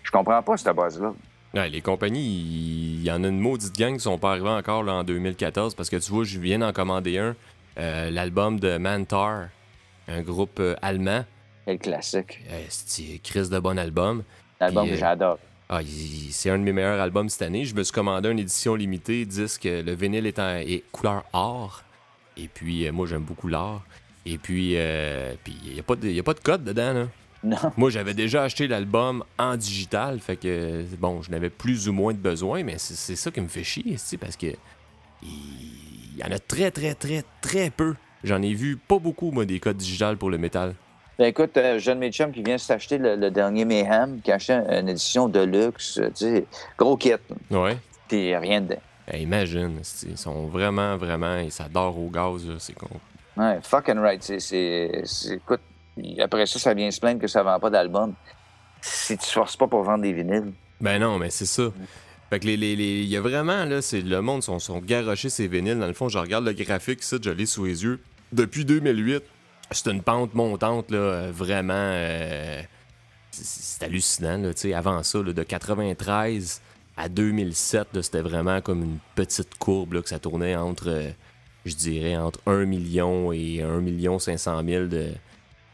je 0.04 0.12
comprends 0.12 0.44
pas 0.44 0.58
cette 0.58 0.76
base-là 0.76 1.12
les 1.64 1.82
compagnies, 1.82 2.26
il 3.00 3.04
y 3.04 3.12
en 3.12 3.24
a 3.24 3.28
une 3.28 3.40
maudite 3.40 3.76
gang 3.78 3.94
qui 3.96 4.00
sont 4.02 4.18
pas 4.18 4.32
arrivées 4.32 4.50
encore 4.50 4.84
là, 4.84 4.94
en 4.94 5.04
2014 5.04 5.76
parce 5.76 5.90
que 5.90 5.96
tu 5.98 6.12
vois, 6.12 6.24
je 6.24 6.40
viens 6.40 6.60
d'en 6.60 6.74
commander 6.74 7.18
un, 7.18 7.36
euh, 7.78 8.10
l'album 8.12 8.60
de 8.60 8.78
Mantar, 8.78 9.48
un 10.08 10.22
groupe 10.22 10.60
euh, 10.60 10.76
allemand. 10.82 11.24
Quel 11.66 11.80
classique. 11.80 12.42
Euh, 12.52 12.62
c'est 12.70 13.20
Chris 13.24 13.50
de 13.50 13.60
bon 13.60 13.78
album. 13.80 14.24
L'album 14.60 14.88
que 14.90 14.96
j'adore. 14.96 15.40
Ah, 15.68 15.80
c'est 16.30 16.52
un 16.52 16.60
de 16.60 16.64
mes 16.64 16.74
meilleurs 16.74 17.02
albums 17.02 17.28
cette 17.28 17.42
année. 17.42 17.66
Je 17.66 17.74
me 17.74 17.84
suis 17.84 17.92
commandé 17.94 18.30
une 18.30 18.38
édition 18.40 18.76
limitée, 18.76 19.26
disque, 19.26 19.64
le 19.64 19.96
vinyle 19.96 20.28
est 20.28 20.38
en 20.38 20.62
couleur 20.92 21.24
or. 21.34 21.84
Et 22.38 22.48
puis, 22.48 22.90
moi, 22.92 23.08
j'aime 23.08 23.24
beaucoup 23.24 23.48
l'or. 23.48 23.82
Et 24.28 24.38
puis, 24.38 24.74
euh, 24.76 25.34
puis 25.44 25.56
il 25.66 25.74
n'y 25.74 25.80
a, 25.80 25.84
pas 25.84 25.96
de- 25.96 26.08
y 26.10 26.20
a 26.20 26.24
pas 26.24 26.34
de 26.36 26.40
code 26.40 26.64
dedans, 26.64 26.94
là. 26.94 27.08
Non. 27.46 27.58
Moi, 27.78 27.92
j'avais 27.92 28.16
déjà 28.16 28.42
acheté 28.44 28.68
l'album 28.68 29.24
en 29.38 29.56
digital, 29.56 30.20
fait 30.20 30.36
que, 30.36 30.84
bon, 31.00 31.22
je 31.22 31.30
n'avais 31.30 31.52
plus 31.52 31.88
ou 31.88 31.94
moins 31.94 32.12
de 32.12 32.18
besoin, 32.18 32.64
mais 32.64 32.76
c'est 32.80 33.16
ça 33.16 33.30
qui 33.30 33.40
me 33.40 33.48
fait 33.48 33.64
chier, 33.64 33.96
parce 34.20 34.36
que 34.36 34.48
il 35.22 36.18
y 36.18 36.24
en 36.24 36.32
a 36.32 36.40
très, 36.40 36.72
très, 36.72 36.96
très, 36.96 37.24
très 37.42 37.70
peu. 37.70 37.96
J'en 38.24 38.42
ai 38.42 38.54
vu 38.54 38.78
pas 38.78 38.98
beaucoup, 39.00 39.32
moi, 39.32 39.46
des 39.46 39.60
codes 39.60 39.78
digitales 39.78 40.18
pour 40.18 40.30
le 40.30 40.38
métal. 40.38 40.74
Ben 41.18 41.26
écoute, 41.28 41.56
euh, 41.58 41.80
jeune 41.80 42.00
mes 42.00 42.12
chums 42.12 42.32
qui 42.32 42.44
vient 42.44 42.58
s'acheter 42.58 42.98
le, 42.98 43.16
le 43.16 43.32
dernier 43.32 43.64
Mayhem, 43.64 44.20
qui 44.22 44.32
a 44.32 44.36
acheté 44.36 44.54
une 44.54 44.90
édition 44.90 45.30
de 45.30 45.40
luxe, 45.42 45.98
euh, 46.00 46.08
tu 46.10 46.26
sais, 46.26 46.46
gros 46.78 46.98
kit, 46.98 47.14
Ouais. 47.52 47.78
puis 48.10 48.36
rien 48.36 48.60
dedans. 48.62 48.82
Eh, 49.14 49.22
imagine, 49.22 49.80
ils 50.10 50.18
sont 50.18 50.48
vraiment, 50.48 50.98
vraiment, 50.98 51.38
ils 51.38 51.52
s'adorent 51.52 51.98
au 52.00 52.10
gaz, 52.10 52.42
c'est 52.60 52.74
con. 52.74 52.90
Ouais, 53.38 53.60
fucking 53.62 53.98
right. 54.00 54.24
C'est, 54.24 54.40
c'est, 54.40 55.40
après 56.20 56.46
ça, 56.46 56.60
ça 56.60 56.74
vient 56.74 56.90
se 56.92 57.00
plaindre 57.00 57.20
que 57.22 57.28
ça 57.28 57.44
vend 57.44 57.60
pas 57.60 57.70
d'album. 57.70 58.14
Si 58.82 59.18
tu 59.18 59.26
forces 59.30 59.56
pas 59.58 59.68
pour 59.68 59.84
vendre 59.84 60.04
des 60.04 60.14
vinyles. 60.14 60.52
Ben 60.82 61.00
non, 61.00 61.18
mais 61.18 61.30
c'est 61.30 61.46
ça. 61.46 61.64
Fait 62.30 62.40
que 62.40 62.46
les, 62.46 62.58
les, 62.58 62.76
les- 62.76 63.02
il 63.04 63.08
y 63.10 63.18
a 63.18 63.22
vraiment, 63.22 63.66
là, 63.66 63.82
c'est 63.82 64.02
le 64.02 64.22
monde 64.22 64.44
sont, 64.44 64.60
sont 64.60 64.80
garochés 64.80 65.30
ces 65.30 65.48
vinyles. 65.48 65.80
Dans 65.80 65.88
le 65.88 65.94
fond, 65.94 66.10
je 66.10 66.18
regarde 66.18 66.46
le 66.46 66.54
graphique, 66.54 67.02
ça, 67.04 67.18
je 67.24 67.30
l'ai 67.30 67.46
sous 67.46 67.66
les 67.66 67.84
yeux. 67.84 68.00
Depuis 68.32 68.66
2008, 68.66 69.24
c'est 69.72 69.90
une 69.92 70.02
pente 70.02 70.34
montante, 70.34 70.92
là, 70.92 71.32
vraiment. 71.32 71.74
euh, 71.76 72.62
c'est- 73.32 73.84
hallucinant, 73.84 74.38
là, 74.38 74.54
tu 74.54 74.62
sais. 74.62 74.74
Avant 74.74 75.02
ça, 75.04 75.20
là, 75.22 75.34
de 75.34 75.44
93 75.44 76.62
à 76.98 77.10
2007, 77.10 77.88
là, 77.94 78.04
c'était 78.04 78.22
vraiment 78.22 78.62
comme 78.62 78.84
une 78.84 78.98
petite 79.16 79.56
courbe, 79.58 79.94
là, 79.94 80.02
que 80.02 80.10
ça 80.10 80.20
tournait 80.20 80.56
entre, 80.56 80.90
euh, 80.90 81.10
je 81.66 81.76
dirais, 81.76 82.16
entre 82.18 82.40
1 82.46 82.66
million 82.66 83.32
et 83.32 83.62
1 83.62 83.80
million 83.82 84.20
500 84.20 84.62
000 84.66 84.86
de, 84.88 85.10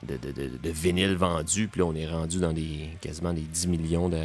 de, 0.03 0.17
de, 0.17 0.31
de, 0.31 0.47
de 0.57 0.69
vinyles 0.69 1.15
vendus. 1.15 1.67
Puis 1.67 1.79
là, 1.79 1.85
on 1.85 1.95
est 1.95 2.07
rendu 2.07 2.39
dans 2.39 2.53
des 2.53 2.89
quasiment 3.01 3.33
des 3.33 3.41
10 3.41 3.67
millions 3.67 4.09
de, 4.09 4.19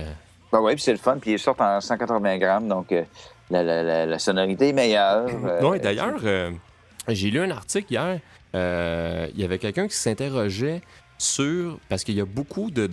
Ben 0.53 0.61
ouais, 0.61 0.75
puis 0.75 0.83
c'est 0.83 0.93
le 0.93 0.99
fun. 0.99 1.19
Puis 1.21 1.33
ils 1.33 1.39
sortent 1.39 1.61
en 1.61 1.81
180 1.81 2.39
grammes, 2.39 2.69
donc 2.69 2.93
euh, 2.93 3.03
la, 3.51 3.63
la- 3.63 3.83
la- 3.83 4.07
la 4.07 4.19
sonorité 4.19 4.69
est 4.69 4.73
meilleure. 4.73 5.27
euh, 5.29 5.61
Oui, 5.63 5.79
d'ailleurs, 5.81 6.21
euh, 6.25 6.51
j'ai 7.09 7.31
lu 7.31 7.41
un 7.41 7.51
article 7.51 7.93
hier. 7.93 8.21
euh, 8.55 9.29
Il 9.35 9.41
y 9.41 9.45
avait 9.45 9.59
quelqu'un 9.59 9.87
qui 9.89 9.97
s'interrogeait 9.97 10.81
sur. 11.19 11.79
Parce 11.89 12.05
qu'il 12.05 12.15
y 12.17 12.21
a 12.21 12.25
beaucoup 12.25 12.71
de, 12.71 12.87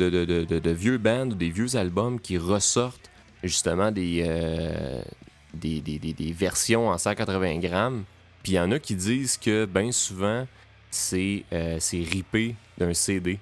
vieux 0.74 0.98
bands 0.98 1.28
ou 1.28 1.36
des 1.36 1.50
vieux 1.50 1.76
albums 1.76 2.20
qui 2.20 2.38
ressortent 2.38 3.10
justement 3.44 3.92
des, 3.92 4.24
des, 5.54 5.80
des- 5.82 6.00
des- 6.00 6.14
des 6.14 6.32
versions 6.32 6.90
en 6.90 6.98
180 6.98 7.58
grammes. 7.60 8.04
Puis 8.42 8.54
il 8.54 8.56
y 8.56 8.60
en 8.60 8.72
a 8.72 8.80
qui 8.80 8.96
disent 8.96 9.38
que 9.38 9.66
bien 9.66 9.92
souvent, 9.92 10.46
c'est 10.92 11.44
euh, 11.54 11.78
c'est 11.80 12.02
ripé 12.02 12.56
d'un 12.78 12.94
CD. 12.94 13.40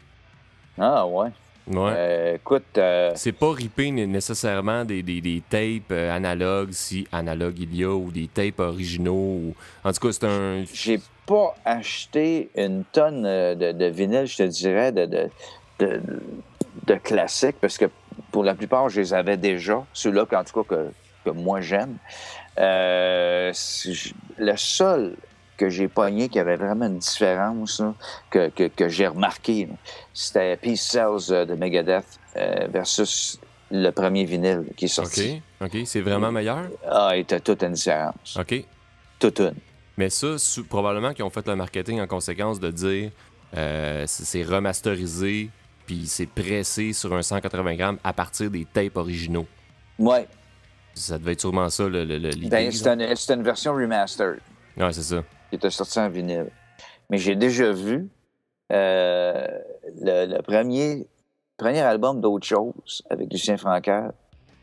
Ah 0.77 1.05
ouais. 1.05 1.29
Ouais. 1.67 1.93
Euh, 1.95 2.35
écoute, 2.35 2.77
euh, 2.77 3.11
C'est 3.15 3.31
pas 3.31 3.51
ripé 3.53 3.91
né- 3.91 4.07
nécessairement 4.07 4.83
des, 4.83 5.03
des, 5.03 5.21
des 5.21 5.43
tapes 5.47 5.91
euh, 5.91 6.11
analogues, 6.13 6.71
si 6.71 7.07
analogue 7.11 7.59
il 7.59 7.75
y 7.75 7.83
a, 7.83 7.89
ou 7.93 8.11
des 8.11 8.27
tapes 8.27 8.59
originaux. 8.59 9.13
Ou... 9.13 9.55
En 9.83 9.93
tout 9.93 10.07
cas, 10.07 10.11
c'est 10.11 10.25
un. 10.25 10.63
j'ai 10.73 10.99
pas 11.25 11.55
acheté 11.63 12.49
une 12.55 12.83
tonne 12.91 13.23
de, 13.23 13.71
de 13.71 13.85
vinyle, 13.85 14.25
je 14.25 14.37
te 14.37 14.43
dirais, 14.43 14.91
de, 14.91 15.05
de, 15.05 15.29
de, 15.79 16.01
de 16.87 16.95
classiques, 16.95 17.57
parce 17.61 17.77
que 17.77 17.85
pour 18.31 18.43
la 18.43 18.55
plupart, 18.55 18.89
je 18.89 18.99
les 18.99 19.13
avais 19.13 19.37
déjà. 19.37 19.85
Ceux-là, 19.93 20.25
qu'en 20.25 20.43
tout 20.43 20.63
cas, 20.63 20.75
que, 20.75 20.91
que 21.25 21.29
moi 21.29 21.61
j'aime. 21.61 21.95
Euh, 22.57 23.53
le 24.37 24.57
seul 24.57 25.15
que 25.61 25.69
j'ai 25.69 25.87
pogné 25.87 26.27
qui 26.27 26.39
avait 26.39 26.55
vraiment 26.55 26.87
une 26.87 26.97
différence, 26.97 27.79
là, 27.79 27.93
que, 28.31 28.49
que, 28.49 28.63
que 28.67 28.89
j'ai 28.89 29.05
remarqué, 29.05 29.67
c'était 30.11 30.57
Peace 30.57 30.77
Cells 30.81 31.31
euh, 31.31 31.45
de 31.45 31.53
Megadeth 31.53 32.03
euh, 32.35 32.67
versus 32.67 33.39
le 33.69 33.91
premier 33.91 34.25
vinyle 34.25 34.63
qui 34.75 34.85
est 34.85 34.99
OK, 34.99 35.05
sorti. 35.05 35.41
OK, 35.61 35.77
c'est 35.85 36.01
vraiment 36.01 36.31
meilleur? 36.31 36.63
Ah, 36.89 37.11
il 37.15 37.19
était 37.19 37.39
toute 37.39 37.61
une 37.61 37.73
différence. 37.73 38.35
OK. 38.39 38.65
Toute 39.19 39.39
une. 39.39 39.53
Mais 39.97 40.09
ça, 40.09 40.29
probablement 40.67 41.13
qu'ils 41.13 41.25
ont 41.25 41.29
fait 41.29 41.47
le 41.47 41.55
marketing 41.55 42.01
en 42.01 42.07
conséquence 42.07 42.59
de 42.59 42.71
dire 42.71 43.11
euh, 43.55 44.05
c'est 44.07 44.25
c'est 44.25 44.43
remasterisé, 44.43 45.51
puis 45.85 46.07
c'est 46.07 46.25
pressé 46.25 46.91
sur 46.93 47.13
un 47.13 47.21
180 47.21 47.75
grammes 47.75 47.99
à 48.03 48.13
partir 48.13 48.49
des 48.49 48.65
tapes 48.65 48.97
originaux. 48.97 49.45
Ouais. 49.99 50.27
Ça 50.95 51.19
devait 51.19 51.33
être 51.33 51.41
sûrement 51.41 51.69
ça, 51.69 51.87
le, 51.87 52.03
le- 52.03 52.17
le- 52.17 52.29
l'idée. 52.29 52.49
Ben, 52.49 52.65
une, 52.65 53.15
c'était 53.15 53.33
une 53.35 53.43
version 53.43 53.73
remastered. 53.75 54.39
Ouais, 54.77 54.91
c'est 54.93 55.03
ça. 55.03 55.21
Qui 55.51 55.57
était 55.57 55.69
sorti 55.69 55.99
en 55.99 56.09
vinyle. 56.09 56.47
Mais 57.11 57.19
j'ai 57.19 57.35
déjà 57.35 57.71
vu 57.71 58.07
euh, 58.71 59.47
le, 60.01 60.25
le 60.33 60.41
premier, 60.41 61.05
premier 61.57 61.81
album 61.81 62.21
d'Autre 62.21 62.47
chose 62.47 63.03
avec 63.09 63.31
Lucien 63.31 63.57
Francaire. 63.57 64.11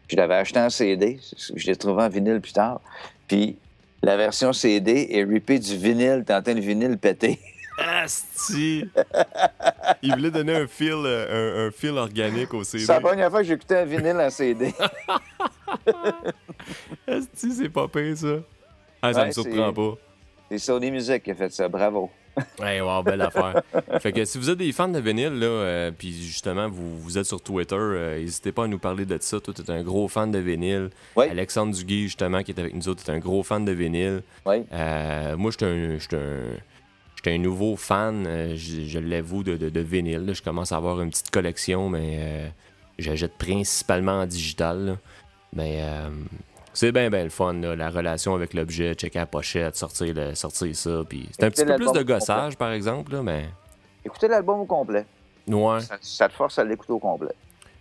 Je 0.08 0.16
l'avais 0.16 0.36
acheté 0.36 0.58
en 0.58 0.70
CD. 0.70 1.20
Je 1.54 1.66
l'ai 1.66 1.76
trouvé 1.76 2.02
en 2.02 2.08
vinyle 2.08 2.40
plus 2.40 2.54
tard. 2.54 2.80
Puis 3.28 3.58
la 4.02 4.16
version 4.16 4.52
CD 4.54 5.08
est 5.10 5.24
ripée 5.24 5.58
du 5.58 5.76
vinyle. 5.76 6.24
T'entends 6.26 6.54
le 6.54 6.60
vinyle 6.60 6.96
péter. 6.98 7.38
Asti! 7.80 8.84
Il 10.02 10.12
voulait 10.16 10.32
donner 10.32 10.56
un 10.56 10.66
fil, 10.66 10.94
euh, 10.94 11.66
un, 11.66 11.68
un 11.68 11.70
fil 11.70 11.90
organique 11.90 12.52
au 12.54 12.64
CD. 12.64 12.84
C'est 12.84 12.92
la 12.92 13.00
première 13.00 13.30
fois 13.30 13.40
que 13.40 13.46
j'écoutais 13.46 13.76
un 13.76 13.84
vinyle 13.84 14.16
en 14.18 14.30
CD. 14.30 14.72
Asti, 17.06 17.52
c'est 17.52 17.68
pas 17.68 17.88
pire, 17.88 18.16
ça. 18.16 18.26
Ah, 19.02 19.12
ça 19.12 19.20
Ouais, 19.20 19.26
me 19.28 19.32
surprend 19.32 19.72
pas. 19.72 19.94
C'est 20.50 20.58
Sony 20.58 20.90
Music 20.90 21.22
qui 21.22 21.30
a 21.30 21.34
fait 21.34 21.52
ça. 21.52 21.68
Bravo. 21.68 22.10
Hey, 22.62 22.80
wow, 22.80 23.02
belle 23.02 23.20
affaire. 23.22 23.62
fait 24.00 24.12
que 24.12 24.24
si 24.24 24.38
vous 24.38 24.48
êtes 24.48 24.58
des 24.58 24.70
fans 24.70 24.86
de 24.86 25.00
vinyle, 25.00 25.40
là, 25.40 25.46
euh, 25.46 25.90
puis 25.90 26.12
justement, 26.12 26.68
vous, 26.68 26.96
vous 27.00 27.18
êtes 27.18 27.24
sur 27.26 27.40
Twitter, 27.42 27.74
euh, 27.76 28.20
n'hésitez 28.20 28.52
pas 28.52 28.64
à 28.64 28.66
nous 28.68 28.78
parler 28.78 29.04
de 29.06 29.18
ça. 29.20 29.40
Toi, 29.40 29.52
tu 29.52 29.62
es 29.62 29.70
un 29.70 29.82
gros 29.82 30.06
fan 30.06 30.30
de 30.30 30.38
vinyle. 30.38 30.90
Oui. 31.16 31.26
Alexandre 31.28 31.74
Duguay, 31.74 32.02
justement, 32.02 32.44
qui 32.44 32.52
est 32.52 32.60
avec 32.60 32.74
nous 32.74 32.88
autres, 32.88 33.02
est 33.08 33.12
un 33.12 33.18
gros 33.18 33.42
fan 33.42 33.64
de 33.64 33.72
vinyle. 33.72 34.22
Oui. 34.46 34.62
Euh, 34.72 35.36
moi, 35.36 35.50
je 35.50 35.56
suis 35.56 35.66
un, 35.66 35.98
j'étais 35.98 36.14
un, 36.16 36.42
j'étais 37.16 37.32
un 37.32 37.38
nouveau 37.38 37.74
fan, 37.74 38.24
je, 38.54 38.84
je 38.86 38.98
l'avoue, 39.00 39.42
de, 39.42 39.56
de, 39.56 39.68
de 39.68 39.80
vinyle. 39.80 40.24
là. 40.24 40.32
Je 40.32 40.42
commence 40.42 40.70
à 40.70 40.76
avoir 40.76 41.00
une 41.00 41.10
petite 41.10 41.30
collection, 41.30 41.88
mais 41.88 42.52
j'achète 43.00 43.36
principalement 43.36 44.20
en 44.20 44.26
digital. 44.26 44.86
là. 44.86 44.96
Mais 45.54 45.78
euh, 45.80 46.08
c'est 46.78 46.92
bien, 46.92 47.10
bien 47.10 47.24
le 47.24 47.30
fun, 47.30 47.54
là, 47.54 47.74
la 47.74 47.90
relation 47.90 48.34
avec 48.34 48.54
l'objet, 48.54 48.94
checker 48.94 49.18
la 49.18 49.26
pochette, 49.26 49.74
sortir, 49.76 50.14
le, 50.14 50.34
sortir 50.34 50.74
ça. 50.76 51.02
Puis 51.08 51.28
c'est 51.32 51.44
un 51.44 51.50
petit 51.50 51.64
peu 51.64 51.74
plus 51.76 51.92
de 51.92 52.02
gossage, 52.02 52.56
par 52.56 52.70
exemple, 52.72 53.12
là, 53.12 53.22
mais. 53.22 53.46
Écoutez 54.04 54.28
l'album 54.28 54.60
au 54.60 54.64
complet. 54.64 55.04
Ouais. 55.48 55.80
Ça, 55.80 55.96
ça 56.00 56.28
te 56.28 56.34
force 56.34 56.58
à 56.58 56.64
l'écouter 56.64 56.92
au 56.92 56.98
complet. 56.98 57.32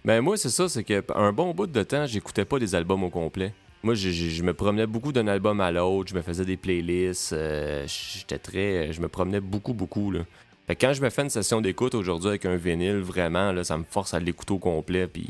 Ben 0.03 0.21
moi, 0.21 0.37
c'est 0.37 0.49
ça, 0.49 0.67
c'est 0.69 0.83
que 0.83 1.03
un 1.13 1.31
bon 1.31 1.53
bout 1.53 1.67
de 1.67 1.83
temps, 1.83 2.05
j'écoutais 2.05 2.45
pas 2.45 2.59
des 2.59 2.73
albums 2.75 3.03
au 3.03 3.09
complet. 3.09 3.53
Moi, 3.83 3.93
je, 3.93 4.09
je- 4.09 4.29
je 4.29 4.41
me 4.43 4.53
promenais 4.53 4.87
beaucoup 4.87 5.11
d'un 5.11 5.27
album 5.27 5.61
à 5.61 5.71
l'autre, 5.71 6.09
je 6.09 6.15
me 6.15 6.21
faisais 6.21 6.45
des 6.45 6.57
playlists, 6.57 7.33
euh, 7.33 7.83
j'étais 7.85 8.39
très... 8.39 8.91
Je 8.91 8.99
me 9.01 9.07
promenais 9.07 9.39
beaucoup, 9.39 9.73
beaucoup, 9.73 10.11
là. 10.11 10.21
Fait 10.67 10.75
que 10.75 10.85
quand 10.85 10.93
je 10.93 11.01
me 11.01 11.09
fais 11.09 11.21
une 11.21 11.29
session 11.29 11.61
d'écoute 11.61 11.95
aujourd'hui 11.95 12.27
avec 12.29 12.45
un 12.45 12.57
vinyle, 12.57 12.97
vraiment, 12.97 13.53
là, 13.53 13.63
ça 13.63 13.77
me 13.77 13.85
force 13.89 14.13
à 14.13 14.19
l'écouter 14.19 14.53
au 14.53 14.57
complet, 14.57 15.07
puis 15.07 15.29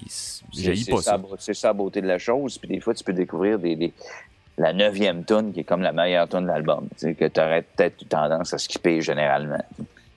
pas 0.91 1.01
ça. 1.01 1.21
C'est 1.37 1.53
ça 1.53 1.67
la 1.67 1.73
beauté 1.73 2.01
de 2.01 2.07
la 2.07 2.17
chose. 2.17 2.57
Puis 2.57 2.67
des 2.67 2.79
fois, 2.79 2.95
tu 2.95 3.03
peux 3.03 3.13
découvrir 3.13 3.59
des, 3.59 3.75
des- 3.75 3.93
la 4.57 4.73
neuvième 4.73 5.23
tune 5.23 5.53
qui 5.53 5.59
est 5.59 5.63
comme 5.63 5.81
la 5.83 5.91
meilleure 5.93 6.27
tune 6.27 6.41
de 6.41 6.47
l'album. 6.47 6.87
Que 6.99 7.27
tu 7.27 7.39
aurais 7.39 7.61
peut-être 7.61 8.09
tendance 8.09 8.51
à 8.53 8.57
skipper 8.57 8.99
généralement. 9.01 9.63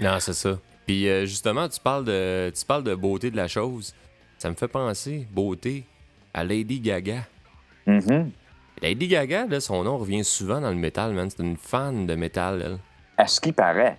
Non, 0.01 0.17
c'est 0.21 0.33
ça. 0.33 0.59
Puis 0.87 1.07
euh, 1.07 1.27
justement, 1.27 1.69
tu 1.69 1.79
parles, 1.81 2.07
de, 2.07 2.51
tu 2.59 2.65
parles 2.65 2.85
de 2.85 2.95
beauté 2.95 3.31
de 3.31 3.37
la 3.37 3.47
chose. 3.49 3.95
Ça 4.39 4.49
me 4.49 4.55
fait 4.55 4.69
penser, 4.69 5.27
beauté, 5.31 5.85
à 6.33 6.43
Lady 6.45 6.81
Gaga. 6.81 7.27
Mhm. 7.87 8.31
Lady 8.81 9.07
Gaga, 9.09 9.45
là, 9.47 9.61
son 9.61 9.85
nom 9.85 9.99
revient 9.99 10.25
souvent 10.25 10.63
dans 10.63 10.71
le 10.71 10.77
métal, 10.77 11.13
man. 11.13 11.29
C'est 11.29 11.43
une 11.43 11.59
fan 11.59 12.07
de 12.07 12.15
métal, 12.15 12.63
elle. 12.65 12.79
À 13.19 13.27
ce 13.27 13.39
qui 13.39 13.53
paraît. 13.53 13.99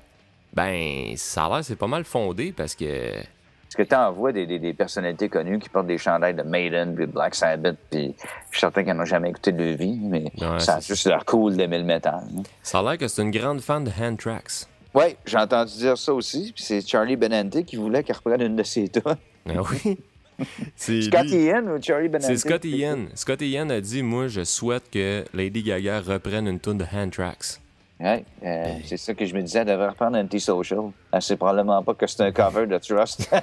Ben, 0.54 1.14
ça 1.16 1.46
a 1.46 1.50
l'air, 1.50 1.64
c'est 1.66 1.76
pas 1.76 1.88
mal 1.88 2.04
fondé 2.04 2.52
parce 2.52 2.76
que. 2.76 2.84
Est-ce 2.86 3.78
que 3.78 3.84
tu 3.84 3.96
envoies 3.96 4.34
des, 4.34 4.46
des- 4.46 4.60
des 4.60 4.74
personnalités 4.74 5.30
connues 5.30 5.58
qui 5.60 5.70
portent 5.70 5.88
des 5.88 5.98
chandails 5.98 6.34
de 6.34 6.44
Maiden, 6.44 6.94
puis 6.94 7.08
de 7.08 7.12
Black 7.12 7.34
Sabbath, 7.36 7.78
puis 7.90 8.14
je 8.20 8.58
suis 8.58 8.60
certain 8.60 8.84
qu'ils 8.84 8.94
n'ont 8.94 9.06
jamais 9.06 9.30
écouté 9.30 9.54
de 9.54 9.64
leur 9.64 9.78
vie, 9.78 9.98
mais 10.02 10.24
Ouais, 10.42 10.60
ça 10.60 10.76
a 10.76 10.82
c'est- 10.82 10.94
juste 10.94 11.08
l'air 11.08 11.24
cool 11.24 11.56
d'aimer 11.56 11.78
le 11.78 11.86
métal. 11.86 12.22
hein. 12.38 12.44
Ça 12.62 12.80
a 12.80 12.84
l'air 12.84 12.98
que 12.98 13.08
c'est 13.08 13.22
une 13.22 13.32
grande 13.32 13.62
fan 13.62 13.86
de 13.86 13.92
Hand-Tracks. 13.98 14.66
Oui, 14.94 15.16
j'ai 15.26 15.38
entendu 15.38 15.72
dire 15.78 15.98
ça 15.98 16.14
aussi. 16.14 16.52
Puis 16.54 16.66
c'est 16.66 16.86
Charlie 16.86 17.16
Benante 17.16 17.64
qui 17.64 17.78
voulait 17.78 18.04
qu'elle 18.04 18.18
reprenne 18.18 18.42
une 18.42 18.58
de 18.58 18.64
ses 18.64 18.90
tunes. 18.90 19.04
Ah 19.48 19.62
oui. 19.86 19.98
Scott. 20.76 21.28
Ian 21.30 21.64
ou 21.68 21.82
Charlie 21.82 22.10
Benante? 22.10 22.28
C'est 22.28 22.36
Scott 22.36 22.66
Ian. 22.66 23.06
Scott 23.16 23.42
Ian 23.42 23.70
a 23.70 23.80
dit 23.80 24.04
Moi, 24.04 24.28
je 24.28 24.44
souhaite 24.44 24.90
que 24.92 25.24
Lady 25.34 25.64
Gaga 25.64 26.02
reprenne 26.02 26.46
une 26.48 26.60
tune 26.60 26.78
de 26.78 26.86
Hand-Tracks. 26.92 27.61
Ouais, 28.02 28.26
euh, 28.44 28.66
c'est 28.86 28.98
ça 28.98 29.14
que 29.14 29.26
je 29.28 29.36
me 29.36 29.42
disais, 29.44 29.60
elle 29.60 29.68
devrait 29.68 29.90
reprendre 29.90 30.18
Antisocial. 30.18 30.90
Elle 31.12 31.22
sait 31.22 31.38
probablement 31.38 31.84
pas 31.84 31.94
que 31.94 32.08
c'est 32.08 32.24
un 32.24 32.32
cover 32.32 32.66
de 32.66 32.80
Trust. 32.80 33.30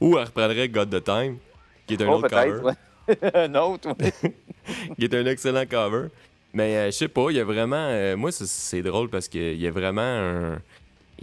Ou 0.00 0.18
elle 0.18 0.24
reprendrait 0.24 0.68
God 0.68 0.90
the 0.90 1.02
Time, 1.02 1.38
qui 1.86 1.94
est 1.94 2.02
un 2.02 2.08
oh, 2.08 2.14
autre 2.16 2.28
cover. 2.28 2.60
ouais. 2.62 2.74
un 3.34 3.54
autre, 3.54 3.94
oui. 3.98 4.30
qui 4.98 5.04
est 5.04 5.14
un 5.14 5.26
excellent 5.26 5.64
cover. 5.66 6.08
Mais 6.52 6.76
euh, 6.76 6.86
je 6.86 6.90
sais 6.92 7.08
pas, 7.08 7.30
il 7.30 7.36
y 7.36 7.40
a 7.40 7.44
vraiment. 7.44 7.76
euh, 7.88 8.16
moi, 8.16 8.30
c'est- 8.32 8.82
drôle 8.82 9.08
parce 9.08 9.28
qu'il 9.28 9.60
y 9.60 9.66
a 9.66 9.70
vraiment 9.70 10.02
un. 10.02 10.58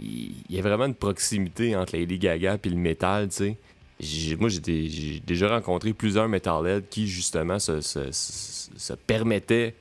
Il 0.00 0.34
y 0.50 0.58
a 0.58 0.62
vraiment 0.62 0.86
une 0.86 0.94
proximité 0.94 1.76
entre 1.76 1.96
Lady 1.96 2.18
Gaga 2.18 2.56
et 2.62 2.68
le 2.68 2.76
métal, 2.76 3.28
tu 3.28 3.56
sais. 4.00 4.36
Moi, 4.36 4.48
j'ai 4.48 5.20
déjà 5.24 5.48
rencontré 5.48 5.92
plusieurs 5.92 6.28
metalheads 6.28 6.82
qui, 6.90 7.06
justement, 7.06 7.58
se, 7.60 7.80
se- 7.80 8.10
se- 8.10 8.70
se 8.76 8.92
permettaient 8.94 9.74